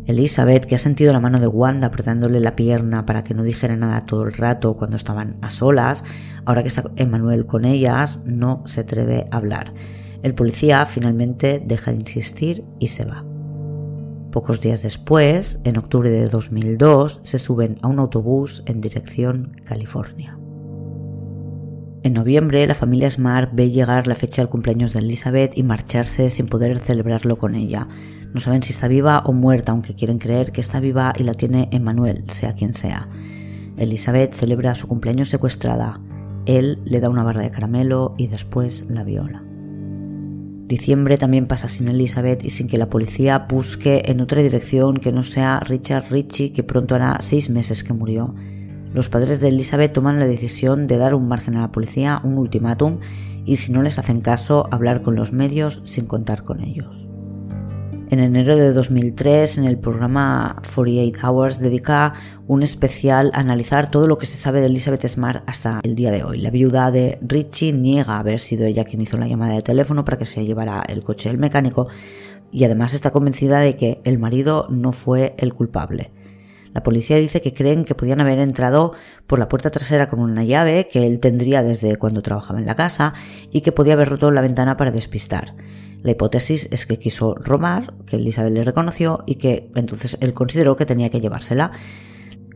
Elizabeth, 0.09 0.65
que 0.65 0.75
ha 0.75 0.79
sentido 0.79 1.13
la 1.13 1.21
mano 1.21 1.39
de 1.39 1.47
Wanda 1.47 1.89
apretándole 1.89 2.41
la 2.41 2.57
pierna 2.57 3.05
para 3.05 3.25
que 3.25 3.35
no 3.35 3.43
dijera 3.43 3.77
nada 3.77 4.07
todo 4.07 4.25
el 4.25 4.33
rato 4.33 4.75
cuando 4.75 4.97
estaban 4.97 5.37
a 5.43 5.51
solas, 5.51 6.03
ahora 6.47 6.63
que 6.63 6.69
está 6.69 6.91
Emmanuel 6.97 7.45
con 7.45 7.67
ellas, 7.67 8.23
no 8.25 8.63
se 8.65 8.81
atreve 8.81 9.27
a 9.31 9.37
hablar. 9.37 9.75
El 10.23 10.35
policía 10.35 10.87
finalmente 10.87 11.63
deja 11.65 11.91
de 11.91 11.99
insistir 11.99 12.65
y 12.79 12.89
se 12.89 13.05
va. 13.05 13.23
Pocos 14.33 14.63
días 14.63 14.83
después, 14.83 15.61
en 15.65 15.77
octubre 15.77 16.11
de 16.11 16.27
2002, 16.27 17.21
se 17.25 17.39
suben 17.39 17.77
a 17.83 17.89
un 17.89 17.99
autobús 17.99 18.63
en 18.65 18.81
dirección 18.81 19.61
California. 19.65 20.39
En 22.03 22.15
noviembre, 22.15 22.67
la 22.67 22.75
familia 22.75 23.11
Smart 23.11 23.51
ve 23.53 23.71
llegar 23.71 24.07
la 24.07 24.15
fecha 24.15 24.41
del 24.41 24.49
cumpleaños 24.49 24.95
de 24.95 25.01
Elizabeth 25.01 25.59
y 25.59 25.65
marcharse 25.65 26.31
sin 26.31 26.47
poder 26.47 26.79
celebrarlo 26.79 27.37
con 27.37 27.55
ella. 27.55 27.89
No 28.35 28.41
saben 28.41 28.63
si 28.63 28.73
está 28.73 28.89
viva 28.89 29.23
o 29.25 29.33
muerta, 29.33 29.73
aunque 29.73 29.95
quieren 29.95 30.19
creer 30.19 30.53
que 30.53 30.61
está 30.61 30.81
viva 30.81 31.13
y 31.17 31.23
la 31.23 31.35
tiene 31.35 31.69
Emmanuel, 31.73 32.25
sea 32.29 32.55
quien 32.55 32.75
sea. 32.75 33.09
Elizabeth 33.77 34.35
celebra 34.35 34.75
su 34.75 34.87
cumpleaños 34.87 35.29
secuestrada. 35.29 36.01
Él 36.45 36.79
le 36.85 37.01
da 37.01 37.09
una 37.09 37.23
barra 37.23 37.43
de 37.43 37.51
caramelo 37.51 38.15
y 38.19 38.27
después 38.27 38.91
la 38.91 39.05
viola. 39.05 39.43
Diciembre 40.69 41.17
también 41.17 41.47
pasa 41.47 41.67
sin 41.67 41.89
Elizabeth 41.89 42.45
y 42.45 42.51
sin 42.51 42.69
que 42.69 42.77
la 42.77 42.91
policía 42.91 43.47
busque 43.49 44.03
en 44.05 44.21
otra 44.21 44.43
dirección 44.43 44.99
que 44.99 45.13
no 45.13 45.23
sea 45.23 45.61
Richard 45.61 46.11
Ritchie, 46.11 46.53
que 46.53 46.63
pronto 46.63 46.95
hará 46.95 47.17
seis 47.21 47.49
meses 47.49 47.83
que 47.83 47.95
murió. 47.95 48.35
Los 48.93 49.09
padres 49.09 49.41
de 49.41 49.49
Elizabeth 49.49 49.95
toman 49.95 50.19
la 50.19 50.27
decisión 50.27 50.87
de 50.87 50.99
dar 50.99 51.15
un 51.15 51.27
margen 51.27 51.57
a 51.57 51.63
la 51.63 51.73
policía, 51.73 52.21
un 52.23 52.37
ultimátum, 52.37 52.99
y 53.47 53.57
si 53.57 53.73
no 53.73 53.81
les 53.81 53.99
hacen 53.99 54.21
caso, 54.21 54.69
hablar 54.71 55.01
con 55.01 55.17
los 55.17 55.33
medios 55.33 55.81
sin 55.85 56.05
contar 56.05 56.45
con 56.45 56.61
ellos. 56.61 57.11
En 58.11 58.21
enero 58.21 58.57
de 58.57 58.73
2003, 58.73 59.59
en 59.59 59.65
el 59.67 59.79
programa 59.79 60.63
48 60.75 61.27
Hours, 61.27 61.59
dedica 61.59 62.15
un 62.47 62.63
especial 62.63 63.31
a 63.35 63.41
analizar 63.41 63.91
todo 63.91 64.07
lo 64.07 64.17
que 64.17 64.25
se 64.25 64.39
sabe 64.39 64.61
de 64.61 64.67
Elizabeth 64.69 65.07
Smart 65.07 65.43
hasta 65.47 65.81
el 65.83 65.95
día 65.95 66.11
de 66.11 66.25
hoy. 66.25 66.39
La 66.39 66.51
viuda 66.51 66.91
de 66.91 67.19
Richie 67.21 67.75
niega 67.75 68.19
haber 68.19 68.41
sido 68.41 68.65
ella 68.65 68.85
quien 68.85 69.03
hizo 69.03 69.19
la 69.19 69.29
llamada 69.29 69.57
de 69.57 69.61
teléfono 69.61 70.07
para 70.07 70.17
que 70.17 70.25
se 70.25 70.47
llevara 70.47 70.83
el 70.89 71.03
coche 71.03 71.29
del 71.29 71.37
mecánico 71.37 71.89
y 72.51 72.65
además 72.65 72.95
está 72.95 73.11
convencida 73.11 73.59
de 73.59 73.77
que 73.77 74.01
el 74.05 74.19
marido 74.19 74.69
no 74.71 74.93
fue 74.93 75.35
el 75.37 75.53
culpable. 75.53 76.11
La 76.79 76.85
policía 76.85 77.17
dice 77.17 77.41
que 77.41 77.53
creen 77.53 77.85
que 77.85 77.97
podían 77.97 78.21
haber 78.21 78.39
entrado 78.39 78.93
por 79.27 79.41
la 79.41 79.49
puerta 79.49 79.73
trasera 79.73 80.09
con 80.09 80.21
una 80.21 80.45
llave 80.45 80.87
que 80.87 81.09
él 81.09 81.19
tendría 81.19 81.61
desde 81.61 81.97
cuando 81.97 82.23
trabajaba 82.23 82.61
en 82.61 82.67
la 82.67 82.77
casa 82.77 83.15
y 83.51 83.63
que 83.63 83.73
podía 83.73 83.95
haber 83.95 84.09
roto 84.09 84.31
la 84.31 84.43
ventana 84.43 84.77
para 84.77 84.93
despistar. 84.93 85.57
La 86.05 86.13
hipótesis 86.13 86.69
es 86.71 86.87
que 86.87 87.01
quiso 87.01 87.35
robar, 87.35 87.95
que 88.07 88.15
Elizabeth 88.15 88.53
le 88.53 88.63
reconoció 88.63 89.25
y 89.27 89.35
que 89.35 89.73
entonces 89.75 90.19
él 90.21 90.35
consideró 90.35 90.77
que 90.77 90.87
tenía 90.87 91.11
que 91.11 91.21
llevársela. 91.21 91.73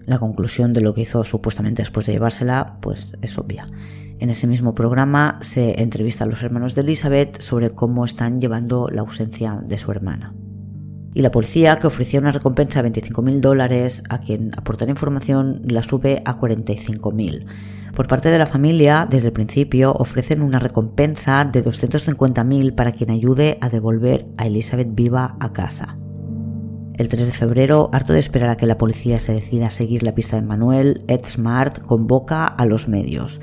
La 0.06 0.20
conclusión 0.20 0.72
de 0.72 0.82
lo 0.82 0.94
que 0.94 1.00
hizo 1.00 1.24
supuestamente 1.24 1.82
después 1.82 2.06
de 2.06 2.12
llevársela, 2.12 2.78
pues 2.80 3.16
es 3.22 3.36
obvia. 3.38 3.68
En 4.20 4.30
ese 4.30 4.46
mismo 4.46 4.72
programa 4.72 5.38
se 5.40 5.82
entrevista 5.82 6.22
a 6.22 6.28
los 6.28 6.44
hermanos 6.44 6.76
de 6.76 6.82
Elizabeth 6.82 7.40
sobre 7.40 7.70
cómo 7.70 8.04
están 8.04 8.40
llevando 8.40 8.86
la 8.88 9.00
ausencia 9.00 9.60
de 9.66 9.78
su 9.78 9.90
hermana. 9.90 10.32
Y 11.14 11.22
la 11.22 11.30
policía, 11.30 11.78
que 11.78 11.86
ofrecía 11.86 12.20
una 12.20 12.32
recompensa 12.32 12.82
de 12.82 12.90
25.000 12.90 13.40
dólares 13.40 14.02
a 14.08 14.20
quien 14.20 14.52
aportara 14.56 14.90
información, 14.90 15.62
la 15.64 15.82
sube 15.82 16.22
a 16.24 16.38
45.000 16.38 17.46
por 17.94 18.08
parte 18.08 18.30
de 18.30 18.38
la 18.38 18.46
familia, 18.46 19.06
desde 19.08 19.26
el 19.26 19.32
principio, 19.34 19.92
ofrecen 19.92 20.42
una 20.42 20.58
recompensa 20.58 21.44
de 21.44 21.62
250.000 21.62 22.74
para 22.74 22.92
quien 22.92 23.10
ayude 23.10 23.58
a 23.60 23.68
devolver 23.68 24.26
a 24.38 24.46
Elizabeth 24.46 24.94
viva 24.94 25.36
a 25.40 25.52
casa. 25.52 25.98
El 26.94 27.08
3 27.08 27.26
de 27.26 27.32
febrero, 27.32 27.90
harto 27.92 28.14
de 28.14 28.18
esperar 28.18 28.48
a 28.48 28.56
que 28.56 28.66
la 28.66 28.78
policía 28.78 29.20
se 29.20 29.34
decida 29.34 29.66
a 29.66 29.70
seguir 29.70 30.02
la 30.04 30.14
pista 30.14 30.36
de 30.36 30.42
Manuel, 30.46 31.04
Ed 31.06 31.20
Smart 31.26 31.82
convoca 31.82 32.46
a 32.46 32.64
los 32.64 32.88
medios. 32.88 33.42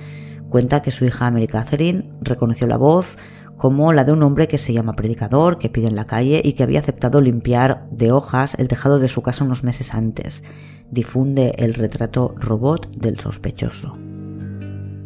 Cuenta 0.50 0.82
que 0.82 0.90
su 0.90 1.06
hija 1.06 1.30
Mary 1.30 1.48
Catherine 1.48 2.10
reconoció 2.22 2.66
la 2.66 2.78
voz 2.78 3.18
como 3.60 3.93
la 3.93 4.06
de 4.06 4.13
un 4.13 4.24
hombre 4.24 4.48
que 4.48 4.58
se 4.58 4.74
llama 4.74 4.95
predicador, 4.95 5.60
que 5.60 5.69
pide 5.69 5.88
en 5.88 5.95
la 5.95 6.06
calle 6.06 6.41
y 6.43 6.54
que 6.54 6.63
había 6.63 6.80
aceptado 6.80 7.22
limpiar 7.22 7.88
de 7.91 8.12
hojas 8.12 8.56
el 8.58 8.67
tejado 8.67 8.98
de 8.98 9.10
su 9.10 9.22
casa 9.22 9.43
unos 9.43 9.63
meses 9.63 9.93
antes. 9.93 10.43
Difunde 10.89 11.54
el 11.60 11.76
retrato 11.76 12.34
robot 12.39 12.89
del 12.95 13.19
sospechoso 13.19 13.95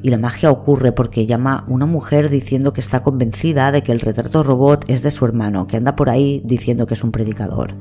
y 0.03 0.09
la 0.09 0.17
magia 0.17 0.51
ocurre 0.51 0.91
porque 0.91 1.25
llama 1.25 1.65
una 1.67 1.85
mujer 1.85 2.29
diciendo 2.29 2.73
que 2.73 2.81
está 2.81 3.01
convencida 3.01 3.71
de 3.71 3.83
que 3.83 3.93
el 3.93 4.01
retrato 4.01 4.43
robot 4.43 4.83
es 4.89 5.01
de 5.01 5.11
su 5.11 5.25
hermano, 5.25 5.65
que 5.65 5.77
anda 5.77 5.95
por 5.95 6.09
ahí 6.09 6.41
diciendo 6.45 6.85
que 6.85 6.93
es 6.93 7.03
un 7.03 7.13
predicador. 7.13 7.73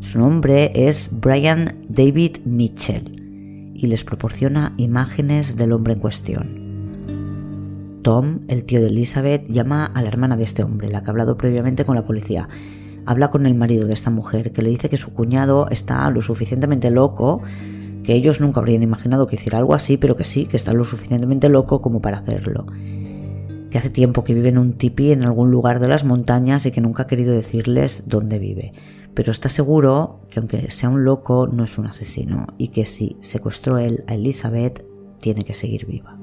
Su 0.00 0.18
nombre 0.18 0.72
es 0.74 1.08
Brian 1.12 1.86
David 1.88 2.38
Mitchell 2.44 3.72
y 3.74 3.86
les 3.86 4.02
proporciona 4.02 4.74
imágenes 4.76 5.56
del 5.56 5.72
hombre 5.72 5.94
en 5.94 6.00
cuestión. 6.00 6.61
Tom, 8.02 8.40
el 8.48 8.64
tío 8.64 8.80
de 8.80 8.88
Elizabeth, 8.88 9.46
llama 9.48 9.86
a 9.86 10.02
la 10.02 10.08
hermana 10.08 10.36
de 10.36 10.44
este 10.44 10.62
hombre, 10.62 10.88
la 10.88 11.02
que 11.02 11.06
ha 11.06 11.10
hablado 11.10 11.36
previamente 11.36 11.84
con 11.84 11.94
la 11.94 12.04
policía. 12.04 12.48
Habla 13.06 13.30
con 13.30 13.46
el 13.46 13.54
marido 13.54 13.86
de 13.86 13.94
esta 13.94 14.10
mujer, 14.10 14.52
que 14.52 14.62
le 14.62 14.70
dice 14.70 14.88
que 14.88 14.96
su 14.96 15.12
cuñado 15.12 15.68
está 15.70 16.08
lo 16.10 16.20
suficientemente 16.22 16.90
loco 16.90 17.42
que 18.02 18.14
ellos 18.14 18.40
nunca 18.40 18.60
habrían 18.60 18.82
imaginado 18.82 19.26
que 19.26 19.36
hiciera 19.36 19.58
algo 19.58 19.74
así, 19.74 19.96
pero 19.96 20.16
que 20.16 20.24
sí, 20.24 20.46
que 20.46 20.56
está 20.56 20.72
lo 20.72 20.84
suficientemente 20.84 21.48
loco 21.48 21.80
como 21.80 22.02
para 22.02 22.18
hacerlo. 22.18 22.66
Que 23.70 23.78
hace 23.78 23.90
tiempo 23.90 24.24
que 24.24 24.34
vive 24.34 24.48
en 24.48 24.58
un 24.58 24.74
tipi 24.74 25.12
en 25.12 25.24
algún 25.24 25.50
lugar 25.50 25.80
de 25.80 25.88
las 25.88 26.04
montañas 26.04 26.66
y 26.66 26.72
que 26.72 26.80
nunca 26.80 27.04
ha 27.04 27.06
querido 27.06 27.32
decirles 27.32 28.04
dónde 28.06 28.38
vive. 28.38 28.72
Pero 29.14 29.30
está 29.30 29.48
seguro 29.48 30.20
que 30.30 30.40
aunque 30.40 30.70
sea 30.70 30.88
un 30.88 31.04
loco, 31.04 31.46
no 31.46 31.64
es 31.64 31.78
un 31.78 31.86
asesino 31.86 32.48
y 32.58 32.68
que 32.68 32.86
si 32.86 33.16
secuestró 33.20 33.78
él 33.78 34.04
a 34.08 34.14
Elizabeth, 34.14 34.84
tiene 35.20 35.44
que 35.44 35.54
seguir 35.54 35.86
viva. 35.86 36.21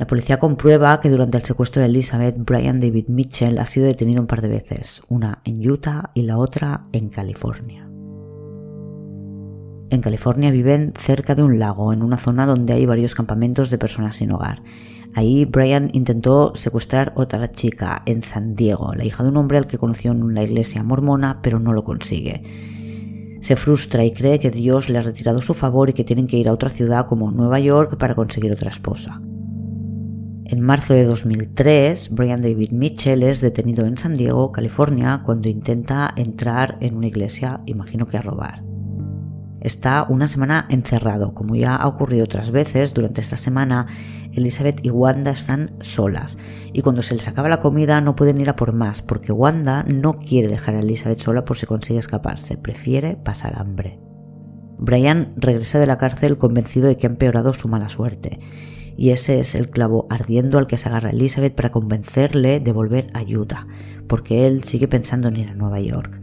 La 0.00 0.06
policía 0.06 0.38
comprueba 0.38 0.98
que 0.98 1.10
durante 1.10 1.36
el 1.36 1.42
secuestro 1.42 1.82
de 1.82 1.88
Elizabeth, 1.88 2.34
Brian 2.38 2.80
David 2.80 3.08
Mitchell 3.08 3.58
ha 3.58 3.66
sido 3.66 3.84
detenido 3.84 4.22
un 4.22 4.26
par 4.26 4.40
de 4.40 4.48
veces, 4.48 5.02
una 5.08 5.42
en 5.44 5.70
Utah 5.70 6.10
y 6.14 6.22
la 6.22 6.38
otra 6.38 6.84
en 6.92 7.10
California. 7.10 7.86
En 9.90 10.00
California 10.00 10.50
viven 10.50 10.94
cerca 10.96 11.34
de 11.34 11.42
un 11.42 11.58
lago, 11.58 11.92
en 11.92 12.02
una 12.02 12.16
zona 12.16 12.46
donde 12.46 12.72
hay 12.72 12.86
varios 12.86 13.14
campamentos 13.14 13.68
de 13.68 13.76
personas 13.76 14.16
sin 14.16 14.32
hogar. 14.32 14.62
Ahí 15.14 15.44
Brian 15.44 15.90
intentó 15.92 16.56
secuestrar 16.56 17.12
otra 17.14 17.52
chica 17.52 18.02
en 18.06 18.22
San 18.22 18.54
Diego, 18.54 18.94
la 18.94 19.04
hija 19.04 19.22
de 19.22 19.28
un 19.28 19.36
hombre 19.36 19.58
al 19.58 19.66
que 19.66 19.76
conoció 19.76 20.12
en 20.12 20.32
la 20.32 20.44
iglesia 20.44 20.82
mormona, 20.82 21.40
pero 21.42 21.60
no 21.60 21.74
lo 21.74 21.84
consigue. 21.84 23.38
Se 23.42 23.54
frustra 23.54 24.02
y 24.02 24.12
cree 24.12 24.38
que 24.38 24.50
Dios 24.50 24.88
le 24.88 24.96
ha 24.96 25.02
retirado 25.02 25.42
su 25.42 25.52
favor 25.52 25.90
y 25.90 25.92
que 25.92 26.04
tienen 26.04 26.26
que 26.26 26.38
ir 26.38 26.48
a 26.48 26.54
otra 26.54 26.70
ciudad 26.70 27.04
como 27.04 27.30
Nueva 27.30 27.60
York 27.60 27.98
para 27.98 28.14
conseguir 28.14 28.50
otra 28.50 28.70
esposa. 28.70 29.20
En 30.50 30.60
marzo 30.62 30.94
de 30.94 31.04
2003, 31.04 32.10
Brian 32.10 32.42
David 32.42 32.72
Mitchell 32.72 33.22
es 33.22 33.40
detenido 33.40 33.86
en 33.86 33.96
San 33.96 34.16
Diego, 34.16 34.50
California, 34.50 35.22
cuando 35.24 35.48
intenta 35.48 36.12
entrar 36.16 36.76
en 36.80 36.96
una 36.96 37.06
iglesia, 37.06 37.60
imagino 37.66 38.08
que 38.08 38.16
a 38.16 38.22
robar 38.22 38.64
está 39.60 40.06
una 40.08 40.26
semana 40.26 40.66
encerrado. 40.68 41.34
Como 41.34 41.54
ya 41.54 41.76
ha 41.76 41.86
ocurrido 41.86 42.24
otras 42.24 42.50
veces, 42.50 42.94
durante 42.94 43.20
esta 43.20 43.36
semana 43.36 43.86
Elizabeth 44.32 44.84
y 44.84 44.90
Wanda 44.90 45.30
están 45.30 45.76
solas 45.80 46.38
y 46.72 46.82
cuando 46.82 47.02
se 47.02 47.14
les 47.14 47.28
acaba 47.28 47.48
la 47.48 47.60
comida 47.60 48.00
no 48.00 48.16
pueden 48.16 48.40
ir 48.40 48.48
a 48.48 48.56
por 48.56 48.72
más 48.72 49.02
porque 49.02 49.32
Wanda 49.32 49.84
no 49.84 50.18
quiere 50.18 50.48
dejar 50.48 50.74
a 50.74 50.80
Elizabeth 50.80 51.20
sola 51.20 51.44
por 51.44 51.58
si 51.58 51.66
consigue 51.66 51.98
escaparse, 51.98 52.56
prefiere 52.56 53.16
pasar 53.16 53.56
hambre. 53.56 54.00
Brian 54.78 55.34
regresa 55.36 55.78
de 55.78 55.86
la 55.86 55.98
cárcel 55.98 56.38
convencido 56.38 56.88
de 56.88 56.96
que 56.96 57.06
ha 57.06 57.10
empeorado 57.10 57.52
su 57.52 57.68
mala 57.68 57.90
suerte 57.90 58.40
y 59.00 59.12
ese 59.12 59.40
es 59.40 59.54
el 59.54 59.70
clavo 59.70 60.06
ardiendo 60.10 60.58
al 60.58 60.66
que 60.66 60.76
se 60.76 60.90
agarra 60.90 61.08
Elizabeth 61.08 61.54
para 61.54 61.70
convencerle 61.70 62.60
de 62.60 62.70
volver 62.70 63.06
a 63.14 63.22
Utah, 63.22 63.66
porque 64.06 64.46
él 64.46 64.62
sigue 64.62 64.88
pensando 64.88 65.28
en 65.28 65.38
ir 65.38 65.48
a 65.48 65.54
Nueva 65.54 65.80
York. 65.80 66.20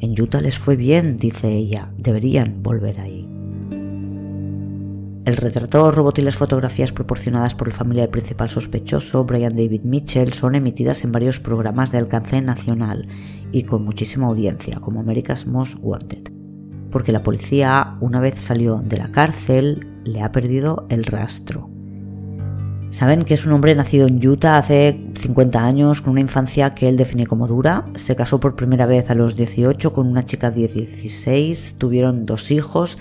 En 0.00 0.20
Utah 0.20 0.42
les 0.42 0.58
fue 0.58 0.76
bien, 0.76 1.16
dice 1.16 1.48
ella, 1.48 1.94
deberían 1.96 2.62
volver 2.62 3.00
ahí. 3.00 3.26
El 5.24 5.36
retrato 5.38 5.90
robot 5.90 6.18
y 6.18 6.22
las 6.22 6.36
fotografías 6.36 6.92
proporcionadas 6.92 7.54
por 7.54 7.68
el 7.68 7.72
familiar 7.72 8.10
principal 8.10 8.50
sospechoso, 8.50 9.24
Brian 9.24 9.56
David 9.56 9.84
Mitchell, 9.84 10.34
son 10.34 10.56
emitidas 10.56 11.04
en 11.04 11.12
varios 11.12 11.40
programas 11.40 11.90
de 11.90 11.96
alcance 11.96 12.42
nacional 12.42 13.08
y 13.50 13.62
con 13.62 13.82
muchísima 13.82 14.26
audiencia, 14.26 14.78
como 14.78 15.00
America's 15.00 15.46
Most 15.46 15.78
Wanted. 15.80 16.30
Porque 16.90 17.12
la 17.12 17.22
policía, 17.22 17.96
una 18.02 18.20
vez 18.20 18.42
salió 18.42 18.82
de 18.84 18.98
la 18.98 19.10
cárcel, 19.10 19.88
le 20.04 20.20
ha 20.20 20.32
perdido 20.32 20.84
el 20.90 21.06
rastro. 21.06 21.73
Saben 22.94 23.24
que 23.24 23.34
es 23.34 23.44
un 23.44 23.52
hombre 23.52 23.74
nacido 23.74 24.06
en 24.06 24.24
Utah 24.24 24.56
hace 24.56 24.96
50 25.16 25.66
años, 25.66 26.00
con 26.00 26.12
una 26.12 26.20
infancia 26.20 26.76
que 26.76 26.88
él 26.88 26.96
define 26.96 27.26
como 27.26 27.48
dura. 27.48 27.86
Se 27.96 28.14
casó 28.14 28.38
por 28.38 28.54
primera 28.54 28.86
vez 28.86 29.10
a 29.10 29.16
los 29.16 29.34
18 29.34 29.92
con 29.92 30.06
una 30.06 30.24
chica 30.24 30.52
de 30.52 30.68
16, 30.68 31.78
tuvieron 31.78 32.24
dos 32.24 32.52
hijos 32.52 32.96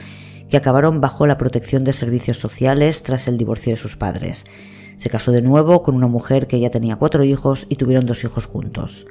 que 0.50 0.58
acabaron 0.58 1.00
bajo 1.00 1.28
la 1.28 1.38
protección 1.38 1.84
de 1.84 1.94
servicios 1.94 2.40
sociales 2.40 3.04
tras 3.04 3.28
el 3.28 3.38
divorcio 3.38 3.74
de 3.74 3.78
sus 3.78 3.96
padres. 3.96 4.48
Se 4.96 5.12
casó 5.12 5.32
de 5.32 5.44
nuevo 5.44 5.84
con 5.84 5.94
una 5.94 6.08
mujer 6.08 6.48
que 6.48 6.60
ya 6.60 6.72
tenía 6.72 6.96
cuatro 6.96 7.24
hijos 7.24 7.68
y 7.70 7.76
tuvieron 7.76 8.08
dos 8.08 8.24
hijos 8.24 8.48
juntos. 8.48 9.06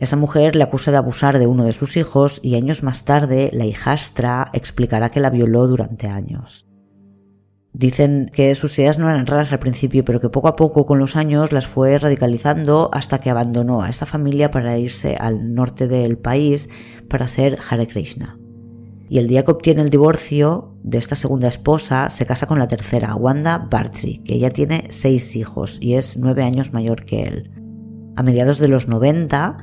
Esa 0.00 0.16
mujer 0.16 0.56
le 0.56 0.64
acusa 0.64 0.90
de 0.90 0.96
abusar 0.96 1.38
de 1.38 1.46
uno 1.46 1.64
de 1.64 1.72
sus 1.72 1.98
hijos 1.98 2.40
y 2.42 2.54
años 2.54 2.82
más 2.82 3.04
tarde 3.04 3.50
la 3.52 3.66
hijastra 3.66 4.48
explicará 4.54 5.10
que 5.10 5.20
la 5.20 5.28
violó 5.28 5.66
durante 5.66 6.06
años. 6.06 6.67
Dicen 7.72 8.30
que 8.32 8.54
sus 8.54 8.78
ideas 8.78 8.98
no 8.98 9.10
eran 9.10 9.26
raras 9.26 9.52
al 9.52 9.58
principio, 9.58 10.04
pero 10.04 10.20
que 10.20 10.30
poco 10.30 10.48
a 10.48 10.56
poco 10.56 10.86
con 10.86 10.98
los 10.98 11.16
años 11.16 11.52
las 11.52 11.66
fue 11.66 11.98
radicalizando 11.98 12.90
hasta 12.92 13.20
que 13.20 13.30
abandonó 13.30 13.82
a 13.82 13.90
esta 13.90 14.06
familia 14.06 14.50
para 14.50 14.78
irse 14.78 15.16
al 15.18 15.54
norte 15.54 15.86
del 15.86 16.18
país 16.18 16.70
para 17.08 17.28
ser 17.28 17.58
Hare 17.68 17.86
Krishna. 17.86 18.38
Y 19.10 19.18
el 19.18 19.28
día 19.28 19.44
que 19.44 19.52
obtiene 19.52 19.82
el 19.82 19.90
divorcio 19.90 20.74
de 20.82 20.98
esta 20.98 21.14
segunda 21.14 21.48
esposa, 21.48 22.08
se 22.10 22.26
casa 22.26 22.46
con 22.46 22.58
la 22.58 22.68
tercera, 22.68 23.14
Wanda 23.14 23.66
Bartzi, 23.70 24.18
que 24.18 24.34
ella 24.34 24.50
tiene 24.50 24.86
seis 24.90 25.36
hijos 25.36 25.78
y 25.80 25.94
es 25.94 26.16
nueve 26.16 26.42
años 26.42 26.72
mayor 26.72 27.04
que 27.04 27.22
él. 27.22 27.50
A 28.16 28.22
mediados 28.22 28.58
de 28.58 28.68
los 28.68 28.88
90 28.88 29.58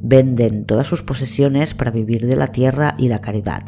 venden 0.00 0.64
todas 0.64 0.86
sus 0.86 1.02
posesiones 1.02 1.74
para 1.74 1.90
vivir 1.90 2.26
de 2.26 2.36
la 2.36 2.48
tierra 2.48 2.94
y 2.98 3.08
la 3.08 3.20
caridad 3.20 3.64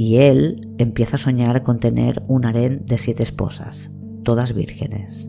y 0.00 0.16
él 0.16 0.66
empieza 0.78 1.16
a 1.16 1.18
soñar 1.18 1.62
con 1.62 1.78
tener 1.78 2.22
un 2.26 2.46
harén 2.46 2.86
de 2.86 2.96
siete 2.96 3.22
esposas, 3.22 3.90
todas 4.22 4.54
vírgenes. 4.54 5.28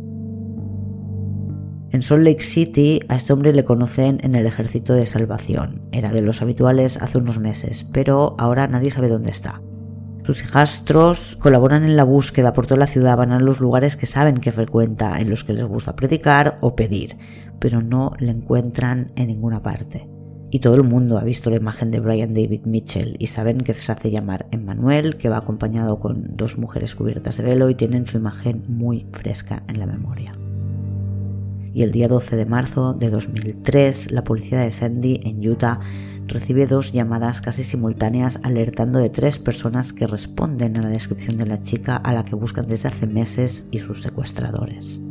En 1.89 2.01
Salt 2.01 2.23
Lake 2.23 2.41
City 2.41 3.01
a 3.09 3.17
este 3.17 3.33
hombre 3.33 3.51
le 3.51 3.65
conocen 3.65 4.19
en 4.23 4.33
el 4.33 4.45
ejército 4.45 4.93
de 4.93 5.05
salvación. 5.05 5.81
Era 5.91 6.13
de 6.13 6.21
los 6.21 6.41
habituales 6.41 7.01
hace 7.01 7.17
unos 7.17 7.37
meses, 7.37 7.83
pero 7.83 8.37
ahora 8.39 8.69
nadie 8.69 8.91
sabe 8.91 9.09
dónde 9.09 9.31
está. 9.31 9.61
Sus 10.23 10.41
hijastros 10.41 11.35
colaboran 11.35 11.83
en 11.83 11.97
la 11.97 12.05
búsqueda 12.05 12.53
por 12.53 12.65
toda 12.65 12.79
la 12.79 12.87
ciudad, 12.87 13.17
van 13.17 13.33
a 13.33 13.41
los 13.41 13.59
lugares 13.59 13.97
que 13.97 14.05
saben 14.05 14.37
que 14.37 14.53
frecuenta, 14.53 15.19
en 15.19 15.29
los 15.29 15.43
que 15.43 15.51
les 15.51 15.65
gusta 15.65 15.97
predicar 15.97 16.59
o 16.61 16.77
pedir, 16.77 17.17
pero 17.59 17.81
no 17.81 18.13
le 18.19 18.31
encuentran 18.31 19.11
en 19.17 19.27
ninguna 19.27 19.61
parte 19.61 20.10
Y 20.53 20.59
todo 20.59 20.75
el 20.75 20.83
mundo 20.83 21.17
ha 21.17 21.23
visto 21.23 21.49
la 21.49 21.55
imagen 21.55 21.91
de 21.91 22.01
Brian 22.01 22.33
David 22.33 22.65
Mitchell 22.65 23.15
y 23.19 23.27
saben 23.27 23.59
que 23.59 23.73
se 23.73 23.89
hace 23.89 24.11
llamar 24.11 24.47
Emmanuel, 24.51 25.15
que 25.15 25.29
va 25.29 25.37
acompañado 25.37 26.01
con 26.01 26.35
dos 26.35 26.57
mujeres 26.57 26.93
cubiertas 26.93 27.37
de 27.37 27.43
velo 27.43 27.69
y 27.69 27.75
tienen 27.75 28.05
su 28.05 28.17
imagen 28.17 28.65
muy 28.67 29.07
fresca 29.13 29.63
en 29.69 29.79
la 29.79 29.85
memoria. 29.85 30.33
Y 31.73 31.83
el 31.83 31.93
día 31.93 32.09
12 32.09 32.35
de 32.35 32.45
marzo 32.45 32.93
de 32.93 33.09
2003, 33.09 34.11
la 34.11 34.25
policía 34.25 34.59
de 34.59 34.71
Sandy 34.71 35.21
en 35.23 35.47
Utah 35.47 35.79
recibe 36.27 36.67
dos 36.67 36.91
llamadas 36.91 37.39
casi 37.39 37.63
simultáneas 37.63 38.37
alertando 38.43 38.99
de 38.99 39.09
tres 39.09 39.39
personas 39.39 39.93
que 39.93 40.05
responden 40.05 40.75
a 40.75 40.81
la 40.81 40.89
descripción 40.89 41.37
de 41.37 41.45
la 41.45 41.63
chica 41.63 41.95
a 41.95 42.11
la 42.11 42.25
que 42.25 42.35
buscan 42.35 42.67
desde 42.67 42.89
hace 42.89 43.07
meses 43.07 43.69
y 43.71 43.79
sus 43.79 44.01
secuestradores. 44.01 45.01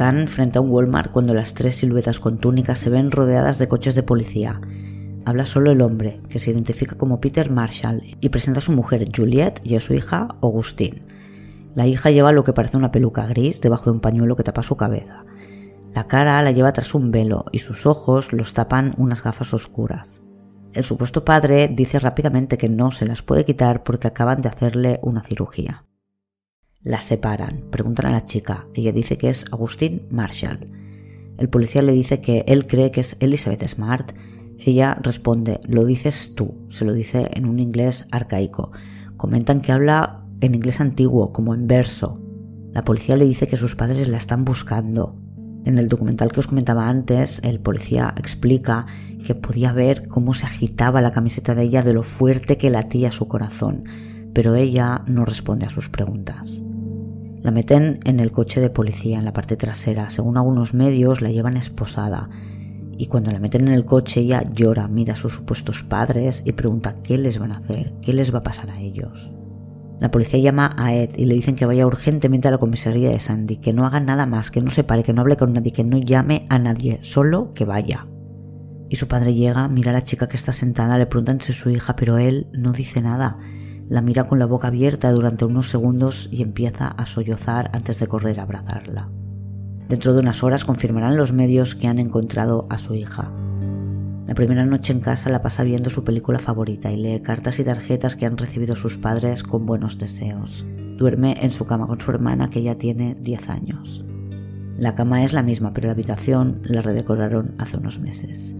Están 0.00 0.28
frente 0.28 0.56
a 0.56 0.62
un 0.62 0.70
Walmart 0.70 1.12
cuando 1.12 1.34
las 1.34 1.52
tres 1.52 1.74
siluetas 1.74 2.20
con 2.20 2.38
túnicas 2.38 2.78
se 2.78 2.88
ven 2.88 3.10
rodeadas 3.10 3.58
de 3.58 3.68
coches 3.68 3.94
de 3.94 4.02
policía. 4.02 4.58
Habla 5.26 5.44
solo 5.44 5.72
el 5.72 5.82
hombre, 5.82 6.22
que 6.30 6.38
se 6.38 6.50
identifica 6.50 6.96
como 6.96 7.20
Peter 7.20 7.50
Marshall, 7.50 8.00
y 8.18 8.30
presenta 8.30 8.60
a 8.60 8.62
su 8.62 8.72
mujer 8.72 9.06
Juliette 9.14 9.60
y 9.62 9.76
a 9.76 9.80
su 9.80 9.92
hija 9.92 10.28
Augustine. 10.40 11.02
La 11.74 11.86
hija 11.86 12.10
lleva 12.10 12.32
lo 12.32 12.44
que 12.44 12.54
parece 12.54 12.78
una 12.78 12.90
peluca 12.90 13.26
gris 13.26 13.60
debajo 13.60 13.90
de 13.90 13.90
un 13.90 14.00
pañuelo 14.00 14.36
que 14.36 14.42
tapa 14.42 14.62
su 14.62 14.74
cabeza. 14.74 15.26
La 15.92 16.06
cara 16.06 16.40
la 16.40 16.50
lleva 16.50 16.72
tras 16.72 16.94
un 16.94 17.10
velo 17.10 17.44
y 17.52 17.58
sus 17.58 17.84
ojos 17.84 18.32
los 18.32 18.54
tapan 18.54 18.94
unas 18.96 19.22
gafas 19.22 19.52
oscuras. 19.52 20.22
El 20.72 20.84
supuesto 20.84 21.26
padre 21.26 21.68
dice 21.68 21.98
rápidamente 21.98 22.56
que 22.56 22.70
no 22.70 22.90
se 22.90 23.04
las 23.04 23.20
puede 23.20 23.44
quitar 23.44 23.82
porque 23.82 24.08
acaban 24.08 24.40
de 24.40 24.48
hacerle 24.48 24.98
una 25.02 25.22
cirugía. 25.22 25.84
Las 26.82 27.04
separan, 27.04 27.64
preguntan 27.70 28.06
a 28.06 28.10
la 28.10 28.24
chica. 28.24 28.66
Ella 28.72 28.90
dice 28.90 29.18
que 29.18 29.28
es 29.28 29.44
Agustín 29.52 30.06
Marshall. 30.08 30.66
El 31.36 31.50
policía 31.50 31.82
le 31.82 31.92
dice 31.92 32.22
que 32.22 32.42
él 32.48 32.66
cree 32.66 32.90
que 32.90 33.00
es 33.00 33.18
Elizabeth 33.20 33.68
Smart. 33.68 34.12
Ella 34.58 34.96
responde, 35.02 35.60
lo 35.68 35.84
dices 35.84 36.34
tú, 36.34 36.54
se 36.70 36.86
lo 36.86 36.94
dice 36.94 37.28
en 37.34 37.44
un 37.44 37.58
inglés 37.58 38.06
arcaico. 38.10 38.72
Comentan 39.18 39.60
que 39.60 39.72
habla 39.72 40.24
en 40.40 40.54
inglés 40.54 40.80
antiguo, 40.80 41.34
como 41.34 41.52
en 41.52 41.66
verso. 41.66 42.18
La 42.72 42.82
policía 42.82 43.18
le 43.18 43.26
dice 43.26 43.46
que 43.46 43.58
sus 43.58 43.76
padres 43.76 44.08
la 44.08 44.16
están 44.16 44.46
buscando. 44.46 45.18
En 45.66 45.76
el 45.76 45.86
documental 45.86 46.32
que 46.32 46.40
os 46.40 46.46
comentaba 46.46 46.88
antes, 46.88 47.42
el 47.44 47.60
policía 47.60 48.14
explica 48.16 48.86
que 49.26 49.34
podía 49.34 49.74
ver 49.74 50.08
cómo 50.08 50.32
se 50.32 50.46
agitaba 50.46 51.02
la 51.02 51.12
camiseta 51.12 51.54
de 51.54 51.64
ella 51.64 51.82
de 51.82 51.92
lo 51.92 52.04
fuerte 52.04 52.56
que 52.56 52.70
latía 52.70 53.12
su 53.12 53.28
corazón, 53.28 53.84
pero 54.32 54.54
ella 54.54 55.02
no 55.06 55.26
responde 55.26 55.66
a 55.66 55.70
sus 55.70 55.90
preguntas. 55.90 56.62
La 57.42 57.50
meten 57.50 58.00
en 58.04 58.20
el 58.20 58.32
coche 58.32 58.60
de 58.60 58.68
policía 58.68 59.18
en 59.18 59.24
la 59.24 59.32
parte 59.32 59.56
trasera. 59.56 60.10
Según 60.10 60.36
algunos 60.36 60.74
medios, 60.74 61.22
la 61.22 61.30
llevan 61.30 61.56
esposada. 61.56 62.28
Y 62.98 63.06
cuando 63.06 63.30
la 63.30 63.38
meten 63.38 63.66
en 63.66 63.72
el 63.72 63.86
coche, 63.86 64.20
ella 64.20 64.44
llora, 64.52 64.86
mira 64.88 65.14
a 65.14 65.16
sus 65.16 65.32
supuestos 65.32 65.82
padres 65.82 66.42
y 66.44 66.52
pregunta 66.52 66.96
qué 67.02 67.16
les 67.16 67.38
van 67.38 67.52
a 67.52 67.56
hacer, 67.56 67.94
qué 68.02 68.12
les 68.12 68.34
va 68.34 68.40
a 68.40 68.42
pasar 68.42 68.68
a 68.68 68.78
ellos. 68.78 69.36
La 70.00 70.10
policía 70.10 70.38
llama 70.38 70.74
a 70.76 70.94
Ed 70.94 71.12
y 71.16 71.24
le 71.24 71.34
dicen 71.34 71.56
que 71.56 71.64
vaya 71.64 71.86
urgentemente 71.86 72.48
a 72.48 72.50
la 72.50 72.58
comisaría 72.58 73.08
de 73.08 73.20
Sandy, 73.20 73.56
que 73.56 73.72
no 73.72 73.86
haga 73.86 74.00
nada 74.00 74.26
más, 74.26 74.50
que 74.50 74.60
no 74.60 74.70
se 74.70 74.84
pare, 74.84 75.02
que 75.02 75.14
no 75.14 75.22
hable 75.22 75.38
con 75.38 75.54
nadie, 75.54 75.72
que 75.72 75.84
no 75.84 75.96
llame 75.96 76.46
a 76.50 76.58
nadie, 76.58 76.98
solo 77.02 77.54
que 77.54 77.64
vaya. 77.64 78.06
Y 78.90 78.96
su 78.96 79.08
padre 79.08 79.34
llega, 79.34 79.66
mira 79.68 79.92
a 79.92 79.94
la 79.94 80.04
chica 80.04 80.28
que 80.28 80.36
está 80.36 80.52
sentada, 80.52 80.98
le 80.98 81.06
preguntan 81.06 81.40
si 81.40 81.52
es 81.52 81.58
su 81.58 81.70
hija, 81.70 81.96
pero 81.96 82.18
él 82.18 82.48
no 82.52 82.72
dice 82.72 83.00
nada 83.00 83.38
la 83.90 84.02
mira 84.02 84.22
con 84.22 84.38
la 84.38 84.46
boca 84.46 84.68
abierta 84.68 85.10
durante 85.10 85.44
unos 85.44 85.68
segundos 85.68 86.28
y 86.30 86.42
empieza 86.42 86.86
a 86.86 87.06
sollozar 87.06 87.70
antes 87.74 87.98
de 87.98 88.06
correr 88.06 88.38
a 88.38 88.44
abrazarla. 88.44 89.08
Dentro 89.88 90.14
de 90.14 90.20
unas 90.20 90.44
horas 90.44 90.64
confirmarán 90.64 91.16
los 91.16 91.32
medios 91.32 91.74
que 91.74 91.88
han 91.88 91.98
encontrado 91.98 92.68
a 92.70 92.78
su 92.78 92.94
hija. 92.94 93.32
La 94.28 94.34
primera 94.34 94.64
noche 94.64 94.92
en 94.92 95.00
casa 95.00 95.28
la 95.28 95.42
pasa 95.42 95.64
viendo 95.64 95.90
su 95.90 96.04
película 96.04 96.38
favorita 96.38 96.92
y 96.92 96.98
lee 96.98 97.20
cartas 97.20 97.58
y 97.58 97.64
tarjetas 97.64 98.14
que 98.14 98.26
han 98.26 98.38
recibido 98.38 98.76
sus 98.76 98.96
padres 98.96 99.42
con 99.42 99.66
buenos 99.66 99.98
deseos. 99.98 100.64
Duerme 100.96 101.38
en 101.42 101.50
su 101.50 101.66
cama 101.66 101.88
con 101.88 102.00
su 102.00 102.12
hermana 102.12 102.48
que 102.48 102.62
ya 102.62 102.76
tiene 102.76 103.16
10 103.16 103.48
años. 103.48 104.04
La 104.78 104.94
cama 104.94 105.24
es 105.24 105.32
la 105.32 105.42
misma, 105.42 105.72
pero 105.72 105.88
la 105.88 105.94
habitación 105.94 106.60
la 106.62 106.80
redecoraron 106.80 107.56
hace 107.58 107.76
unos 107.76 107.98
meses. 107.98 108.54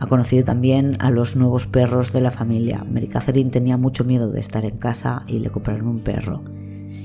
Ha 0.00 0.06
conocido 0.06 0.44
también 0.44 0.96
a 1.00 1.10
los 1.10 1.34
nuevos 1.34 1.66
perros 1.66 2.12
de 2.12 2.20
la 2.20 2.30
familia. 2.30 2.84
Mary 2.88 3.08
Catherine 3.08 3.50
tenía 3.50 3.76
mucho 3.76 4.04
miedo 4.04 4.30
de 4.30 4.38
estar 4.38 4.64
en 4.64 4.78
casa 4.78 5.24
y 5.26 5.40
le 5.40 5.50
compraron 5.50 5.88
un 5.88 5.98
perro. 5.98 6.40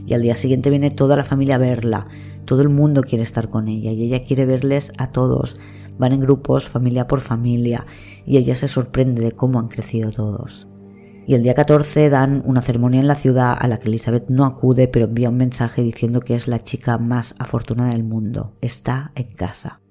Y 0.06 0.14
al 0.14 0.22
día 0.22 0.36
siguiente 0.36 0.70
viene 0.70 0.92
toda 0.92 1.16
la 1.16 1.24
familia 1.24 1.56
a 1.56 1.58
verla. 1.58 2.08
Todo 2.46 2.62
el 2.62 2.70
mundo 2.70 3.02
quiere 3.02 3.24
estar 3.24 3.50
con 3.50 3.68
ella 3.68 3.92
y 3.92 4.04
ella 4.04 4.24
quiere 4.24 4.46
verles 4.46 4.94
a 5.00 5.12
todos. 5.12 5.60
Van 5.98 6.14
en 6.14 6.20
grupos, 6.20 6.70
familia 6.70 7.08
por 7.08 7.22
familia, 7.22 7.88
y 8.28 8.38
ella 8.38 8.54
se 8.54 8.68
sorprende 8.68 9.24
de 9.24 9.32
cómo 9.32 9.60
han 9.60 9.70
crecido 9.70 10.12
todos. 10.12 10.68
Y 11.26 11.34
el 11.34 11.42
día 11.42 11.56
14 11.56 12.10
dan 12.12 12.44
una 12.46 12.62
ceremonia 12.62 13.00
en 13.00 13.08
la 13.08 13.16
ciudad 13.16 13.58
a 13.60 13.68
la 13.68 13.80
que 13.80 13.88
Elizabeth 13.88 14.30
no 14.30 14.46
acude, 14.46 14.88
pero 14.88 15.06
envía 15.06 15.30
un 15.30 15.38
mensaje 15.38 15.82
diciendo 15.82 16.20
que 16.20 16.36
es 16.36 16.48
la 16.48 16.60
chica 16.60 17.00
más 17.00 17.36
afortunada 17.40 17.92
del 17.92 18.04
mundo. 18.04 18.54
Está 18.62 19.14
en 19.16 19.34
casa 19.34 19.83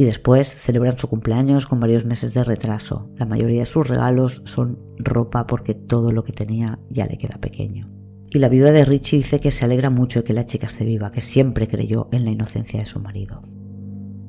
y 0.00 0.04
después 0.04 0.54
celebran 0.54 0.98
su 0.98 1.08
cumpleaños 1.08 1.66
con 1.66 1.78
varios 1.78 2.06
meses 2.06 2.32
de 2.32 2.42
retraso. 2.42 3.10
La 3.18 3.26
mayoría 3.26 3.60
de 3.60 3.66
sus 3.66 3.86
regalos 3.86 4.40
son 4.46 4.78
ropa 4.96 5.46
porque 5.46 5.74
todo 5.74 6.10
lo 6.10 6.24
que 6.24 6.32
tenía 6.32 6.78
ya 6.88 7.04
le 7.04 7.18
queda 7.18 7.36
pequeño. 7.36 7.90
Y 8.30 8.38
la 8.38 8.48
viuda 8.48 8.72
de 8.72 8.86
Richie 8.86 9.18
dice 9.18 9.40
que 9.40 9.50
se 9.50 9.66
alegra 9.66 9.90
mucho 9.90 10.20
de 10.20 10.24
que 10.24 10.32
la 10.32 10.46
chica 10.46 10.68
esté 10.68 10.86
viva, 10.86 11.12
que 11.12 11.20
siempre 11.20 11.68
creyó 11.68 12.08
en 12.12 12.24
la 12.24 12.30
inocencia 12.30 12.80
de 12.80 12.86
su 12.86 12.98
marido. 12.98 13.42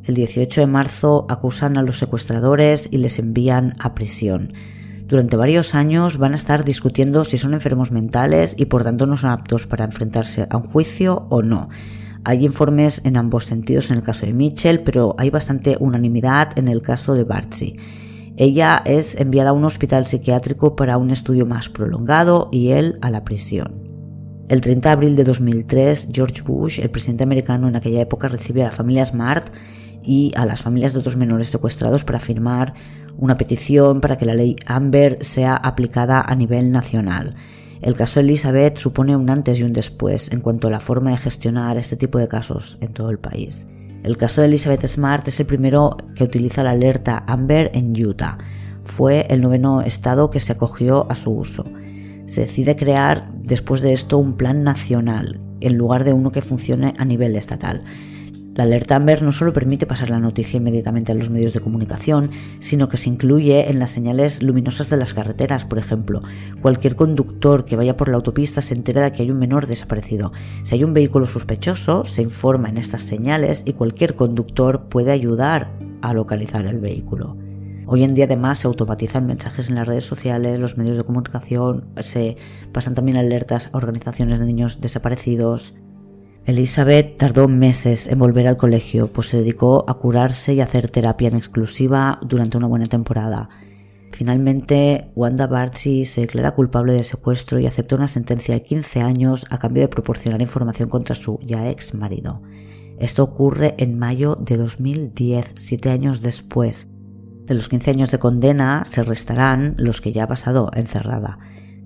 El 0.04 0.16
18 0.16 0.60
de 0.60 0.68
marzo 0.68 1.26
acusan 1.30 1.78
a 1.78 1.84
los 1.84 2.00
secuestradores 2.00 2.90
y 2.92 2.98
les 2.98 3.18
envían 3.18 3.76
a 3.80 3.96
prisión. 3.96 4.52
Durante 5.06 5.38
varios 5.38 5.74
años 5.74 6.18
van 6.18 6.34
a 6.34 6.36
estar 6.36 6.66
discutiendo 6.66 7.24
si 7.24 7.38
son 7.38 7.54
enfermos 7.54 7.92
mentales 7.92 8.56
y 8.58 8.66
por 8.66 8.84
tanto 8.84 9.06
no 9.06 9.16
son 9.16 9.30
aptos 9.30 9.68
para 9.68 9.86
enfrentarse 9.86 10.48
a 10.50 10.58
un 10.58 10.64
juicio 10.64 11.28
o 11.30 11.42
no. 11.42 11.70
Hay 12.24 12.46
informes 12.46 13.02
en 13.04 13.18
ambos 13.18 13.46
sentidos 13.46 13.90
en 13.90 13.98
el 13.98 14.04
caso 14.04 14.26
de 14.26 14.34
Mitchell, 14.34 14.82
pero 14.82 15.16
hay 15.18 15.30
bastante 15.30 15.76
unanimidad 15.80 16.58
en 16.58 16.68
el 16.68 16.82
caso 16.82 17.16
de 17.16 17.24
Bartsy. 17.24 17.78
Ella 18.38 18.82
es 18.86 19.16
enviada 19.16 19.50
a 19.50 19.54
un 19.54 19.66
hospital 19.66 20.06
psiquiátrico 20.06 20.76
para 20.76 20.98
un 20.98 21.10
estudio 21.10 21.46
más 21.46 21.70
prolongado 21.70 22.50
y 22.52 22.70
él 22.70 22.98
a 23.02 23.10
la 23.10 23.24
prisión. 23.24 23.90
El 24.50 24.62
30 24.62 24.90
de 24.90 24.94
abril 24.94 25.16
de 25.16 25.24
2003, 25.24 26.10
George 26.12 26.42
Bush, 26.44 26.80
el 26.80 26.92
presidente 26.92 27.24
americano 27.24 27.68
en 27.68 27.76
aquella 27.76 28.02
época, 28.02 28.28
recibe 28.28 28.62
a 28.62 28.66
la 28.66 28.72
familia 28.72 29.06
Smart 29.06 29.52
y 30.04 30.32
a 30.36 30.46
las 30.46 30.62
familias 30.62 30.94
de 30.94 31.00
otros 31.00 31.16
menores 31.16 31.48
secuestrados 31.48 32.04
para 32.04 32.20
firmar 32.20 32.74
una 33.18 33.38
petición 33.38 34.02
para 34.02 34.18
que 34.18 34.26
la 34.26 34.36
ley 34.36 34.56
Amber 34.66 35.18
sea 35.22 35.56
aplicada 35.56 36.22
a 36.22 36.36
nivel 36.36 36.72
nacional. 36.72 37.36
El 37.82 37.96
caso 37.96 38.20
Elizabeth 38.20 38.78
supone 38.78 39.16
un 39.16 39.30
antes 39.30 39.60
y 39.60 39.64
un 39.64 39.74
después 39.74 40.32
en 40.32 40.42
cuanto 40.42 40.68
a 40.68 40.72
la 40.72 40.80
forma 40.80 41.10
de 41.12 41.18
gestionar 41.18 41.78
este 41.78 41.96
tipo 41.96 42.20
de 42.20 42.28
casos 42.28 42.78
en 42.80 42.94
todo 42.94 43.10
el 43.10 43.18
país. 43.18 43.68
El 44.04 44.18
caso 44.18 44.42
de 44.42 44.48
Elizabeth 44.48 44.86
Smart 44.86 45.28
es 45.28 45.40
el 45.40 45.48
primero 45.48 45.98
que 46.16 46.24
utiliza 46.24 46.62
la 46.62 46.72
alerta 46.72 47.24
Amber 47.28 47.72
en 47.74 47.94
Utah. 48.00 48.38
Fue 48.84 49.26
el 49.30 49.42
noveno 49.42 49.82
estado 49.82 50.30
que 50.30 50.40
se 50.40 50.52
acogió 50.52 51.10
a 51.10 51.16
su 51.16 51.32
uso. 51.32 51.66
Se 52.28 52.42
decide 52.42 52.76
crear 52.76 53.32
después 53.34 53.82
de 53.82 53.94
esto 53.94 54.20
un 54.20 54.38
plan 54.38 54.64
nacional 54.64 55.40
en 55.60 55.78
lugar 55.78 56.04
de 56.04 56.14
uno 56.14 56.32
que 56.32 56.42
funcione 56.42 56.94
a 56.98 57.06
nivel 57.06 57.36
estatal. 57.36 57.82
La 58.54 58.64
alerta 58.64 58.98
Amber 58.98 59.24
no 59.24 59.32
solo 59.32 59.54
permite 59.54 59.86
pasar 59.86 60.10
la 60.10 60.20
noticia 60.20 60.58
inmediatamente 60.58 61.14
a 61.14 61.16
los 61.16 61.30
medios 61.30 61.54
de 61.54 61.62
comunicación, 61.62 62.32
sino 62.60 62.90
que 62.90 62.98
se 62.98 63.10
incluye 63.10 63.70
en 63.70 63.80
las 63.80 63.92
señales 63.92 64.44
luminosas 64.44 64.90
de 64.90 64.98
las 64.98 65.14
carreteras, 65.14 65.64
por 65.64 65.80
ejemplo. 65.80 66.22
Cualquier 66.62 66.98
conductor 66.98 67.64
que 67.64 67.78
vaya 67.78 67.96
por 67.96 68.10
la 68.10 68.18
autopista 68.18 68.62
se 68.62 68.74
entera 68.74 69.04
de 69.04 69.14
que 69.14 69.24
hay 69.24 69.32
un 69.32 69.40
menor 69.40 69.68
desaparecido. 69.68 70.34
Si 70.64 70.76
hay 70.76 70.84
un 70.84 70.94
vehículo 70.94 71.28
sospechoso, 71.28 72.04
se 72.04 72.24
informa 72.24 72.68
en 72.68 72.78
estas 72.78 73.04
señales 73.04 73.64
y 73.66 73.72
cualquier 73.72 74.16
conductor 74.16 74.90
puede 74.90 75.12
ayudar 75.12 75.72
a 76.02 76.14
localizar 76.14 76.66
el 76.66 76.80
vehículo. 76.80 77.38
Hoy 77.86 78.04
en 78.04 78.16
día 78.16 78.26
además 78.26 78.60
se 78.60 78.68
automatizan 78.68 79.28
mensajes 79.28 79.70
en 79.70 79.76
las 79.76 79.88
redes 79.88 80.06
sociales, 80.06 80.60
los 80.60 80.78
medios 80.78 80.98
de 80.98 81.04
comunicación, 81.04 81.86
se 81.98 82.36
pasan 82.74 82.96
también 82.96 83.18
alertas 83.18 83.70
a 83.72 83.78
organizaciones 83.78 84.40
de 84.40 84.46
niños 84.46 84.82
desaparecidos, 84.82 85.74
Elizabeth 86.46 87.18
tardó 87.18 87.48
meses 87.48 88.08
en 88.08 88.18
volver 88.18 88.48
al 88.48 88.58
colegio, 88.58 89.08
pues 89.08 89.30
se 89.30 89.38
dedicó 89.38 89.86
a 89.88 90.00
curarse 90.00 90.56
y 90.56 90.62
hacer 90.62 90.90
terapia 90.90 91.28
en 91.28 91.36
exclusiva 91.36 92.20
durante 92.24 92.58
una 92.58 92.68
buena 92.68 92.88
temporada. 92.88 93.50
Finalmente, 94.12 95.12
Wanda 95.16 95.46
Bartsy 95.48 96.04
se 96.06 96.22
declara 96.22 96.56
culpable 96.56 96.94
de 96.94 97.04
secuestro 97.04 97.60
y 97.60 97.68
aceptó 97.68 97.96
una 97.96 98.08
sentencia 98.08 98.56
de 98.56 98.64
15 98.64 99.02
años 99.02 99.46
a 99.52 99.60
cambio 99.60 99.84
de 99.84 99.88
proporcionar 99.88 100.42
información 100.42 100.90
contra 100.90 101.16
su 101.16 101.40
ya 101.44 101.70
ex 101.70 101.94
marido. 101.94 102.42
Esto 103.00 103.24
ocurre 103.24 103.76
en 103.78 103.98
mayo 103.98 104.36
de 104.36 104.58
2010, 104.58 105.54
siete 105.58 105.90
años 105.90 106.22
después. 106.22 106.88
De 107.46 107.54
los 107.54 107.70
15 107.70 107.92
años 107.92 108.12
de 108.12 108.20
condena 108.20 108.84
se 108.90 109.04
restarán 109.04 109.76
los 109.78 110.02
que 110.02 110.12
ya 110.12 110.24
ha 110.24 110.28
pasado 110.28 110.72
encerrada. 110.74 111.40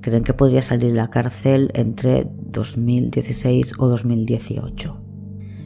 Creen 0.05 0.23
que 0.23 0.35
podría 0.35 0.61
salir 0.61 0.91
de 0.91 0.97
la 0.97 1.09
cárcel 1.09 1.71
entre 1.73 2.27
2016 2.29 3.73
o 3.79 3.87
2018. 3.87 5.01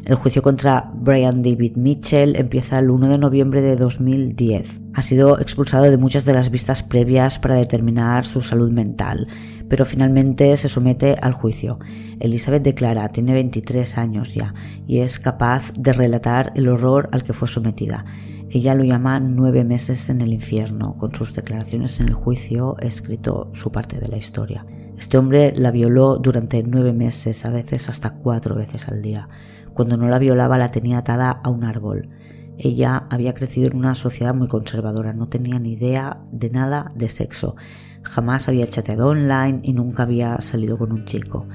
El 0.05 0.15
juicio 0.15 0.41
contra 0.41 0.93
Brian 0.95 1.43
David 1.43 1.75
Mitchell 1.75 2.37
empieza 2.37 2.79
el 2.79 2.89
1 2.89 3.09
de 3.09 3.17
noviembre 3.17 3.61
de 3.61 3.75
2010. 3.75 4.79
Ha 4.93 5.01
sido 5.01 5.41
expulsado 5.41 5.91
de 5.91 5.97
muchas 5.97 6.23
de 6.23 6.31
las 6.31 6.51
vistas 6.51 6.83
previas 6.83 7.37
para 7.37 7.55
determinar 7.55 8.25
su 8.25 8.41
salud 8.41 8.71
mental, 8.71 9.27
pero 9.67 9.83
finalmente 9.83 10.55
se 10.55 10.69
somete 10.69 11.17
al 11.21 11.33
juicio. 11.33 11.77
Elizabeth 12.21 12.63
declara, 12.63 13.09
tiene 13.09 13.33
23 13.33 13.97
años 13.97 14.33
ya, 14.33 14.53
y 14.87 14.99
es 14.99 15.19
capaz 15.19 15.73
de 15.77 15.91
relatar 15.91 16.53
el 16.55 16.69
horror 16.69 17.09
al 17.11 17.25
que 17.25 17.33
fue 17.33 17.49
sometida. 17.49 18.05
Ella 18.51 18.73
lo 18.73 18.83
llama 18.83 19.19
nueve 19.19 19.63
meses 19.63 20.09
en 20.09 20.21
el 20.21 20.33
infierno. 20.33 20.97
Con 20.97 21.13
sus 21.13 21.35
declaraciones 21.35 21.99
en 21.99 22.07
el 22.07 22.15
juicio 22.15 22.77
he 22.81 22.87
escrito 22.87 23.51
su 23.53 23.71
parte 23.71 23.99
de 23.99 24.07
la 24.07 24.17
historia. 24.17 24.65
Este 24.97 25.19
hombre 25.19 25.53
la 25.55 25.69
violó 25.69 26.17
durante 26.17 26.63
nueve 26.63 26.91
meses, 26.91 27.45
a 27.45 27.51
veces 27.51 27.89
hasta 27.89 28.15
cuatro 28.15 28.55
veces 28.55 28.87
al 28.87 29.03
día. 29.03 29.29
Cuando 29.75 29.97
no 29.97 30.07
la 30.09 30.17
violaba 30.17 30.57
la 30.57 30.69
tenía 30.69 30.97
atada 30.97 31.29
a 31.29 31.49
un 31.49 31.63
árbol. 31.63 32.09
Ella 32.57 33.05
había 33.11 33.35
crecido 33.35 33.67
en 33.67 33.77
una 33.77 33.93
sociedad 33.93 34.33
muy 34.33 34.47
conservadora, 34.47 35.13
no 35.13 35.29
tenía 35.29 35.59
ni 35.59 35.73
idea 35.73 36.19
de 36.31 36.49
nada 36.49 36.91
de 36.95 37.07
sexo. 37.07 37.55
Jamás 38.01 38.49
había 38.49 38.65
chateado 38.65 39.09
online 39.09 39.59
y 39.61 39.73
nunca 39.73 40.03
había 40.03 40.41
salido 40.41 40.79
con 40.79 40.91
un 40.91 41.05
chico. 41.05 41.47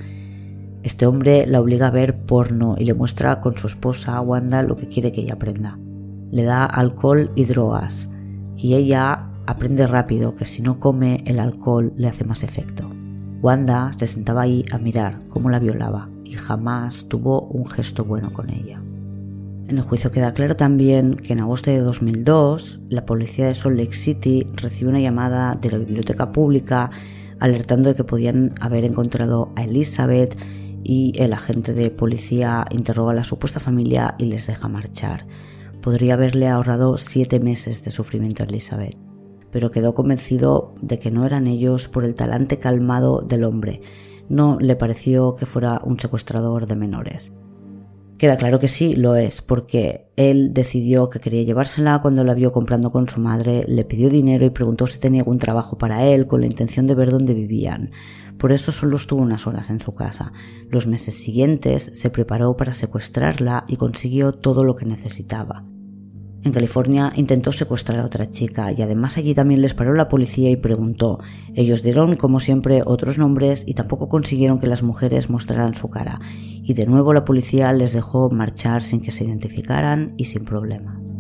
Este 0.85 1.07
hombre 1.07 1.45
la 1.47 1.61
obliga 1.61 1.89
a 1.89 1.91
ver 1.91 2.25
porno 2.25 2.77
y 2.79 2.85
le 2.85 2.95
muestra 2.95 3.41
con 3.41 3.59
su 3.59 3.67
esposa 3.67 4.21
Wanda 4.21 4.63
lo 4.63 4.77
que 4.77 4.87
quiere 4.87 5.11
que 5.11 5.23
ella 5.23 5.35
aprenda. 5.35 5.77
Le 6.35 6.45
da 6.45 6.67
alcohol 6.67 7.31
y 7.35 7.47
drogas 7.47 8.11
y 8.59 8.75
ella 8.75 9.31
aprende 9.47 9.87
rápido 9.87 10.37
que 10.37 10.45
si 10.45 10.61
no 10.61 10.79
come 10.79 11.25
el 11.25 11.41
alcohol 11.41 11.95
le 11.97 12.09
hace 12.09 12.25
más 12.25 12.43
efecto. 12.43 12.91
Wanda 13.41 13.91
se 13.97 14.07
sentaba 14.07 14.43
ahí 14.43 14.67
a 14.71 14.77
mirar 14.77 15.23
cómo 15.31 15.49
la 15.49 15.59
violaba 15.59 16.11
jamás 16.35 17.07
tuvo 17.09 17.43
un 17.43 17.67
gesto 17.67 18.05
bueno 18.05 18.33
con 18.33 18.51
ella. 18.51 18.81
En 19.69 19.79
el 19.79 19.83
juicio 19.83 20.13
queda 20.13 20.35
claro 20.35 20.57
también 20.57 21.17
que 21.17 21.33
en 21.33 21.41
agosto 21.41 21.71
de 21.71 21.79
2002 21.79 22.81
la 22.91 23.07
policía 23.07 23.47
de 23.47 23.55
Salt 23.55 23.79
Lake 23.79 23.95
City 23.95 24.47
recibe 24.55 24.91
una 24.91 25.01
llamada 25.01 25.57
de 25.61 25.71
la 25.71 25.79
biblioteca 25.79 26.33
pública 26.33 26.91
alertando 27.41 27.89
de 27.89 27.95
que 27.95 28.05
podían 28.05 28.55
haber 28.61 28.85
encontrado 28.85 29.53
a 29.57 29.65
Elizabeth 29.65 30.37
y 30.85 31.13
el 31.17 31.33
agente 31.33 31.73
de 31.73 31.91
policía 31.91 32.67
interroga 32.71 33.13
a 33.13 33.17
la 33.17 33.25
supuesta 33.25 33.59
familia 33.59 34.15
y 34.19 34.27
les 34.27 34.47
deja 34.47 34.69
marchar. 34.69 35.27
Podría 35.85 36.15
haberle 36.15 36.49
ahorrado 36.49 36.99
siete 36.99 37.39
meses 37.39 37.85
de 37.85 37.93
sufrimiento 37.93 38.43
a 38.43 38.47
Elizabeth, 38.47 38.97
pero 39.53 39.71
quedó 39.71 39.95
convencido 39.95 40.75
de 40.81 40.99
que 40.99 41.13
no 41.13 41.25
eran 41.25 41.47
ellos 41.47 41.87
por 41.87 42.05
el 42.05 42.15
talante 42.15 42.59
calmado 42.59 43.21
del 43.21 43.45
hombre 43.45 43.81
no 44.29 44.59
le 44.61 44.77
pareció 44.77 45.35
que 45.35 45.47
fuera 45.47 45.81
un 45.85 45.99
secuestrador 45.99 46.67
de 46.67 46.77
menores. 46.77 47.33
Queda 48.19 48.37
claro 48.37 48.61
que 48.61 48.69
sí, 48.69 48.95
lo 48.95 49.17
es, 49.17 49.43
porque 49.43 50.07
él 50.17 50.55
decidió 50.55 51.11
que 51.11 51.19
quería 51.19 51.43
llevársela 51.43 52.01
cuando 52.01 52.23
la 52.23 52.35
vio 52.35 52.53
comprando 52.53 52.93
con 52.93 53.09
su 53.09 53.21
madre, 53.21 53.65
le 53.67 53.85
pidió 53.85 54.09
dinero 54.09 54.47
y 54.47 54.51
preguntó 54.51 54.87
si 54.87 55.01
tenía 55.01 55.23
algún 55.23 55.39
trabajo 55.39 55.77
para 55.77 56.05
él 56.05 56.27
con 56.27 56.41
la 56.41 56.47
intención 56.47 56.87
de 56.87 56.95
ver 56.95 57.11
dónde 57.11 57.35
vivían. 57.35 57.91
Por 58.39 58.53
eso 58.53 58.73
solo 58.73 58.97
estuvo 58.97 59.23
unas 59.23 59.47
horas 59.47 59.71
en 59.71 59.81
su 59.81 59.95
casa. 59.95 60.33
Los 60.69 60.87
meses 60.87 61.15
siguientes 61.15 61.91
se 61.95 62.11
preparó 62.11 62.57
para 62.57 62.73
secuestrarla 62.73 63.65
y 63.69 63.77
consiguió 63.77 64.33
todo 64.33 64.65
lo 64.65 64.77
que 64.77 64.87
necesitaba. 64.87 65.65
En 66.45 66.53
California 66.53 67.11
intentó 67.17 67.53
secuestrar 67.53 68.01
a 68.01 68.05
otra 68.05 68.31
chica 68.31 68.71
y 68.71 68.83
además 68.83 69.17
allí 69.17 69.35
también 69.35 69.63
les 69.63 69.73
paró 69.73 69.95
la 69.95 70.09
policía 70.09 70.51
y 70.51 70.57
preguntó. 70.57 71.21
Ellos 71.55 71.83
dieron, 71.83 72.17
como 72.17 72.39
siempre, 72.39 72.83
otros 72.85 73.17
nombres 73.17 73.65
y 73.67 73.73
tampoco 73.73 74.11
consiguieron 74.11 74.59
que 74.59 74.67
las 74.67 74.83
mujeres 74.83 75.31
mostraran 75.31 75.73
su 75.73 75.89
cara. 75.89 76.21
Y 76.63 76.75
de 76.75 76.85
nuevo 76.85 77.15
la 77.15 77.25
policía 77.25 77.73
les 77.73 77.95
dejó 77.95 78.29
marchar 78.29 78.83
sin 78.83 79.01
que 79.01 79.11
se 79.11 79.25
identificaran 79.25 80.13
y 80.19 80.27
sin 80.27 80.45
problemas. 80.45 81.15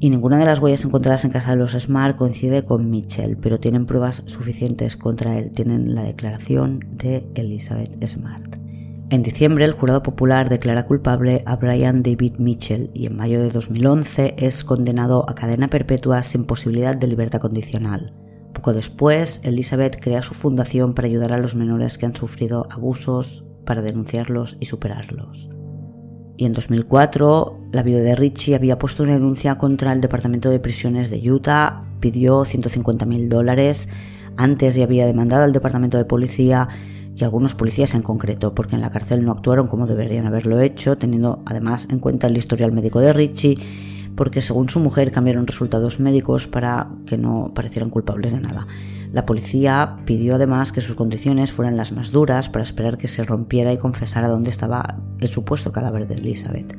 Y 0.00 0.10
ninguna 0.10 0.38
de 0.38 0.44
las 0.44 0.58
huellas 0.58 0.84
encontradas 0.84 1.24
en 1.24 1.30
casa 1.30 1.50
de 1.50 1.56
los 1.56 1.72
Smart 1.72 2.16
coincide 2.16 2.64
con 2.64 2.90
Mitchell, 2.90 3.36
pero 3.36 3.60
tienen 3.60 3.86
pruebas 3.86 4.22
suficientes 4.26 4.96
contra 4.96 5.38
él. 5.38 5.52
Tienen 5.52 5.94
la 5.94 6.02
declaración 6.02 6.80
de 6.90 7.26
Elizabeth 7.34 8.04
Smart. 8.06 8.56
En 9.10 9.22
diciembre, 9.22 9.64
el 9.64 9.72
jurado 9.72 10.02
popular 10.02 10.48
declara 10.48 10.86
culpable 10.86 11.42
a 11.46 11.56
Brian 11.56 12.02
David 12.02 12.34
Mitchell 12.38 12.90
y 12.94 13.06
en 13.06 13.16
mayo 13.16 13.40
de 13.40 13.50
2011 13.50 14.34
es 14.38 14.64
condenado 14.64 15.28
a 15.28 15.34
cadena 15.34 15.68
perpetua 15.68 16.22
sin 16.22 16.46
posibilidad 16.46 16.96
de 16.96 17.06
libertad 17.06 17.40
condicional. 17.40 18.12
Poco 18.54 18.72
después, 18.72 19.40
Elizabeth 19.44 20.00
crea 20.00 20.22
su 20.22 20.34
fundación 20.34 20.94
para 20.94 21.06
ayudar 21.06 21.32
a 21.32 21.38
los 21.38 21.54
menores 21.54 21.98
que 21.98 22.06
han 22.06 22.16
sufrido 22.16 22.66
abusos, 22.70 23.44
para 23.64 23.82
denunciarlos 23.82 24.56
y 24.58 24.66
superarlos. 24.66 25.50
Y 26.36 26.46
en 26.46 26.52
2004, 26.52 27.60
la 27.72 27.82
viuda 27.82 28.00
de 28.00 28.16
Richie 28.16 28.54
había 28.54 28.78
puesto 28.78 29.02
una 29.02 29.12
denuncia 29.12 29.56
contra 29.56 29.92
el 29.92 30.00
Departamento 30.00 30.50
de 30.50 30.58
Prisiones 30.58 31.10
de 31.10 31.30
Utah, 31.30 31.84
pidió 32.00 32.44
150.000 32.44 33.28
dólares, 33.28 33.88
antes 34.36 34.74
ya 34.74 34.84
había 34.84 35.06
demandado 35.06 35.44
al 35.44 35.52
Departamento 35.52 35.96
de 35.96 36.04
Policía 36.04 36.68
y 37.16 37.22
algunos 37.22 37.54
policías 37.54 37.94
en 37.94 38.02
concreto, 38.02 38.54
porque 38.54 38.74
en 38.74 38.80
la 38.80 38.90
cárcel 38.90 39.24
no 39.24 39.30
actuaron 39.30 39.68
como 39.68 39.86
deberían 39.86 40.26
haberlo 40.26 40.60
hecho, 40.60 40.98
teniendo 40.98 41.42
además 41.46 41.86
en 41.90 42.00
cuenta 42.00 42.26
el 42.26 42.36
historial 42.36 42.72
médico 42.72 42.98
de 42.98 43.12
Richie, 43.12 43.56
porque 44.16 44.40
según 44.40 44.68
su 44.68 44.80
mujer 44.80 45.12
cambiaron 45.12 45.46
resultados 45.46 46.00
médicos 46.00 46.48
para 46.48 46.88
que 47.06 47.16
no 47.16 47.52
parecieran 47.54 47.90
culpables 47.90 48.32
de 48.32 48.40
nada. 48.40 48.66
La 49.14 49.26
policía 49.26 49.98
pidió 50.06 50.34
además 50.34 50.72
que 50.72 50.80
sus 50.80 50.96
condiciones 50.96 51.52
fueran 51.52 51.76
las 51.76 51.92
más 51.92 52.10
duras 52.10 52.48
para 52.48 52.64
esperar 52.64 52.98
que 52.98 53.06
se 53.06 53.22
rompiera 53.22 53.72
y 53.72 53.78
confesara 53.78 54.26
dónde 54.26 54.50
estaba 54.50 54.96
el 55.20 55.28
supuesto 55.28 55.70
cadáver 55.70 56.08
de 56.08 56.16
Elizabeth. 56.16 56.76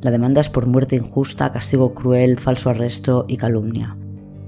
La 0.00 0.10
demanda 0.10 0.40
es 0.40 0.48
por 0.48 0.66
muerte 0.66 0.96
injusta, 0.96 1.52
castigo 1.52 1.94
cruel, 1.94 2.40
falso 2.40 2.70
arresto 2.70 3.24
y 3.28 3.36
calumnia. 3.36 3.96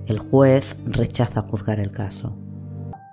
El 0.08 0.18
juez 0.18 0.74
rechaza 0.84 1.42
juzgar 1.42 1.78
el 1.78 1.92
caso. 1.92 2.36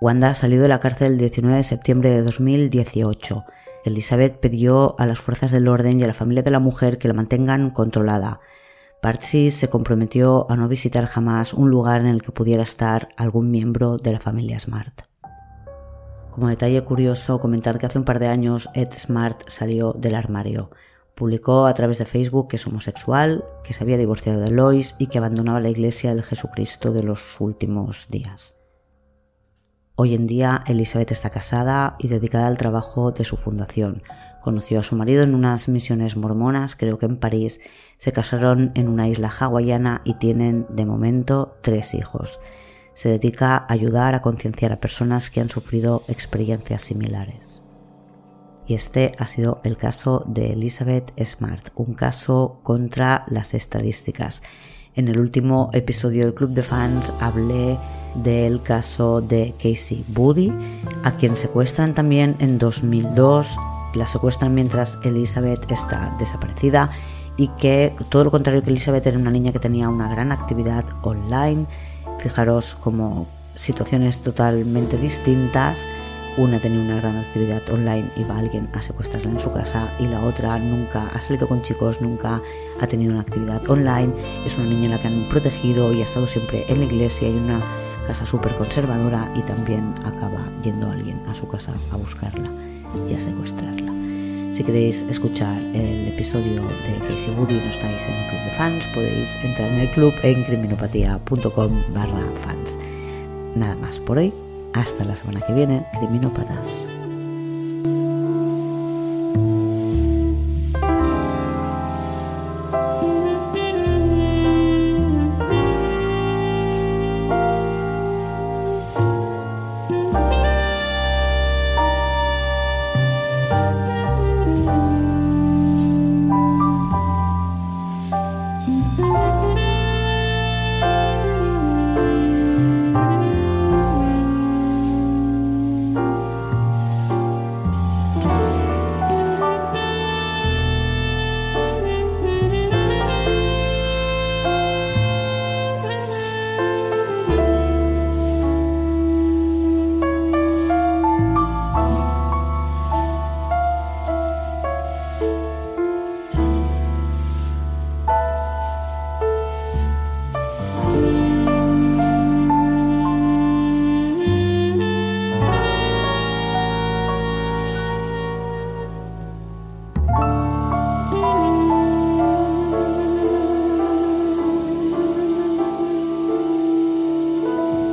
Wanda 0.00 0.34
salió 0.34 0.60
de 0.60 0.66
la 0.66 0.80
cárcel 0.80 1.12
el 1.12 1.18
19 1.18 1.58
de 1.58 1.62
septiembre 1.62 2.10
de 2.10 2.22
2018. 2.22 3.44
Elizabeth 3.84 4.40
pidió 4.40 4.98
a 4.98 5.06
las 5.06 5.20
fuerzas 5.20 5.52
del 5.52 5.68
orden 5.68 6.00
y 6.00 6.02
a 6.02 6.08
la 6.08 6.14
familia 6.14 6.42
de 6.42 6.50
la 6.50 6.58
mujer 6.58 6.98
que 6.98 7.06
la 7.06 7.14
mantengan 7.14 7.70
controlada. 7.70 8.40
Patsy 9.00 9.50
se 9.50 9.68
comprometió 9.68 10.50
a 10.50 10.56
no 10.56 10.68
visitar 10.68 11.06
jamás 11.06 11.54
un 11.54 11.70
lugar 11.70 12.02
en 12.02 12.06
el 12.06 12.20
que 12.20 12.32
pudiera 12.32 12.62
estar 12.62 13.08
algún 13.16 13.50
miembro 13.50 13.96
de 13.96 14.12
la 14.12 14.20
familia 14.20 14.60
Smart. 14.60 15.02
Como 16.30 16.48
detalle 16.48 16.82
curioso, 16.84 17.40
comentar 17.40 17.78
que 17.78 17.86
hace 17.86 17.98
un 17.98 18.04
par 18.04 18.18
de 18.18 18.28
años 18.28 18.68
Ed 18.74 18.90
Smart 18.96 19.48
salió 19.48 19.94
del 19.94 20.14
armario. 20.14 20.70
Publicó 21.14 21.66
a 21.66 21.72
través 21.72 21.96
de 21.96 22.04
Facebook 22.04 22.48
que 22.48 22.56
es 22.56 22.66
homosexual, 22.66 23.42
que 23.64 23.72
se 23.72 23.82
había 23.82 23.96
divorciado 23.96 24.40
de 24.40 24.50
Lois 24.50 24.94
y 24.98 25.06
que 25.06 25.16
abandonaba 25.16 25.60
la 25.60 25.70
iglesia 25.70 26.14
del 26.14 26.22
Jesucristo 26.22 26.92
de 26.92 27.02
los 27.02 27.40
últimos 27.40 28.06
días. 28.10 28.60
Hoy 29.96 30.14
en 30.14 30.26
día 30.26 30.62
Elizabeth 30.66 31.10
está 31.10 31.30
casada 31.30 31.96
y 31.98 32.08
dedicada 32.08 32.46
al 32.46 32.58
trabajo 32.58 33.12
de 33.12 33.24
su 33.24 33.36
fundación. 33.36 34.02
Conoció 34.40 34.80
a 34.80 34.82
su 34.82 34.96
marido 34.96 35.22
en 35.22 35.34
unas 35.34 35.68
misiones 35.68 36.16
mormonas, 36.16 36.74
creo 36.74 36.98
que 36.98 37.06
en 37.06 37.18
París. 37.18 37.60
Se 37.98 38.12
casaron 38.12 38.72
en 38.74 38.88
una 38.88 39.08
isla 39.08 39.28
hawaiana 39.28 40.00
y 40.04 40.14
tienen 40.14 40.66
de 40.70 40.86
momento 40.86 41.56
tres 41.60 41.92
hijos. 41.94 42.40
Se 42.94 43.10
dedica 43.10 43.56
a 43.56 43.72
ayudar 43.72 44.14
a 44.14 44.22
concienciar 44.22 44.72
a 44.72 44.80
personas 44.80 45.30
que 45.30 45.40
han 45.40 45.50
sufrido 45.50 46.02
experiencias 46.08 46.82
similares. 46.82 47.62
Y 48.66 48.74
este 48.74 49.12
ha 49.18 49.26
sido 49.26 49.60
el 49.64 49.76
caso 49.76 50.24
de 50.26 50.52
Elizabeth 50.52 51.12
Smart, 51.24 51.68
un 51.74 51.94
caso 51.94 52.60
contra 52.62 53.24
las 53.28 53.52
estadísticas. 53.52 54.42
En 54.94 55.08
el 55.08 55.18
último 55.18 55.70
episodio 55.72 56.24
del 56.24 56.34
Club 56.34 56.50
de 56.50 56.62
Fans 56.62 57.12
hablé 57.20 57.76
del 58.14 58.62
caso 58.62 59.20
de 59.20 59.54
Casey 59.56 60.04
Booty, 60.08 60.52
a 61.04 61.16
quien 61.16 61.36
secuestran 61.36 61.94
también 61.94 62.36
en 62.38 62.58
2002. 62.58 63.56
La 63.94 64.06
secuestran 64.06 64.54
mientras 64.54 64.98
Elizabeth 65.02 65.70
está 65.70 66.14
desaparecida 66.18 66.90
y 67.36 67.48
que 67.48 67.94
todo 68.08 68.24
lo 68.24 68.30
contrario 68.30 68.62
que 68.62 68.70
Elizabeth 68.70 69.06
era 69.06 69.18
una 69.18 69.30
niña 69.30 69.52
que 69.52 69.58
tenía 69.58 69.88
una 69.88 70.08
gran 70.08 70.30
actividad 70.30 70.84
online. 71.02 71.66
Fijaros 72.18 72.74
como 72.74 73.26
situaciones 73.56 74.20
totalmente 74.20 74.96
distintas. 74.96 75.84
Una 76.36 76.58
tenía 76.60 76.80
una 76.80 77.00
gran 77.00 77.16
actividad 77.16 77.62
online 77.70 78.08
y 78.16 78.24
va 78.24 78.38
alguien 78.38 78.68
a 78.72 78.82
secuestrarla 78.82 79.32
en 79.32 79.40
su 79.40 79.52
casa 79.52 79.88
y 79.98 80.06
la 80.06 80.20
otra 80.24 80.58
nunca 80.58 81.08
ha 81.14 81.20
salido 81.20 81.48
con 81.48 81.60
chicos, 81.62 82.00
nunca 82.00 82.40
ha 82.80 82.86
tenido 82.86 83.12
una 83.12 83.22
actividad 83.22 83.68
online. 83.68 84.12
Es 84.46 84.56
una 84.58 84.68
niña 84.68 84.90
la 84.90 84.98
que 84.98 85.08
han 85.08 85.24
protegido 85.28 85.92
y 85.92 86.02
ha 86.02 86.04
estado 86.04 86.26
siempre 86.26 86.64
en 86.68 86.78
la 86.78 86.84
iglesia 86.84 87.28
y 87.28 87.34
una 87.34 87.60
casa 88.06 88.24
súper 88.24 88.54
conservadora 88.56 89.30
y 89.34 89.40
también 89.42 89.92
acaba 90.04 90.46
yendo 90.62 90.90
alguien 90.90 91.20
a 91.28 91.34
su 91.34 91.48
casa 91.48 91.72
a 91.92 91.96
buscarla 91.96 92.69
y 93.08 93.14
a 93.14 93.20
secuestrarla. 93.20 93.92
Si 94.52 94.64
queréis 94.64 95.02
escuchar 95.08 95.60
el 95.74 96.08
episodio 96.08 96.62
de 96.62 96.98
Casey 97.06 97.34
Woody 97.36 97.54
no 97.54 97.70
estáis 97.70 98.02
en 98.08 98.14
el 98.14 98.28
club 98.28 98.44
de 98.44 98.50
fans, 98.58 98.86
podéis 98.94 99.44
entrar 99.44 99.72
en 99.72 99.80
el 99.80 99.88
club 99.88 100.14
en 100.22 100.44
criminopatía.com 100.44 101.82
barra 101.94 102.26
fans. 102.44 102.76
Nada 103.54 103.76
más 103.76 103.98
por 103.98 104.18
hoy. 104.18 104.32
Hasta 104.72 105.04
la 105.04 105.16
semana 105.16 105.40
que 105.40 105.52
viene, 105.52 105.84
criminópatas. 105.98 106.99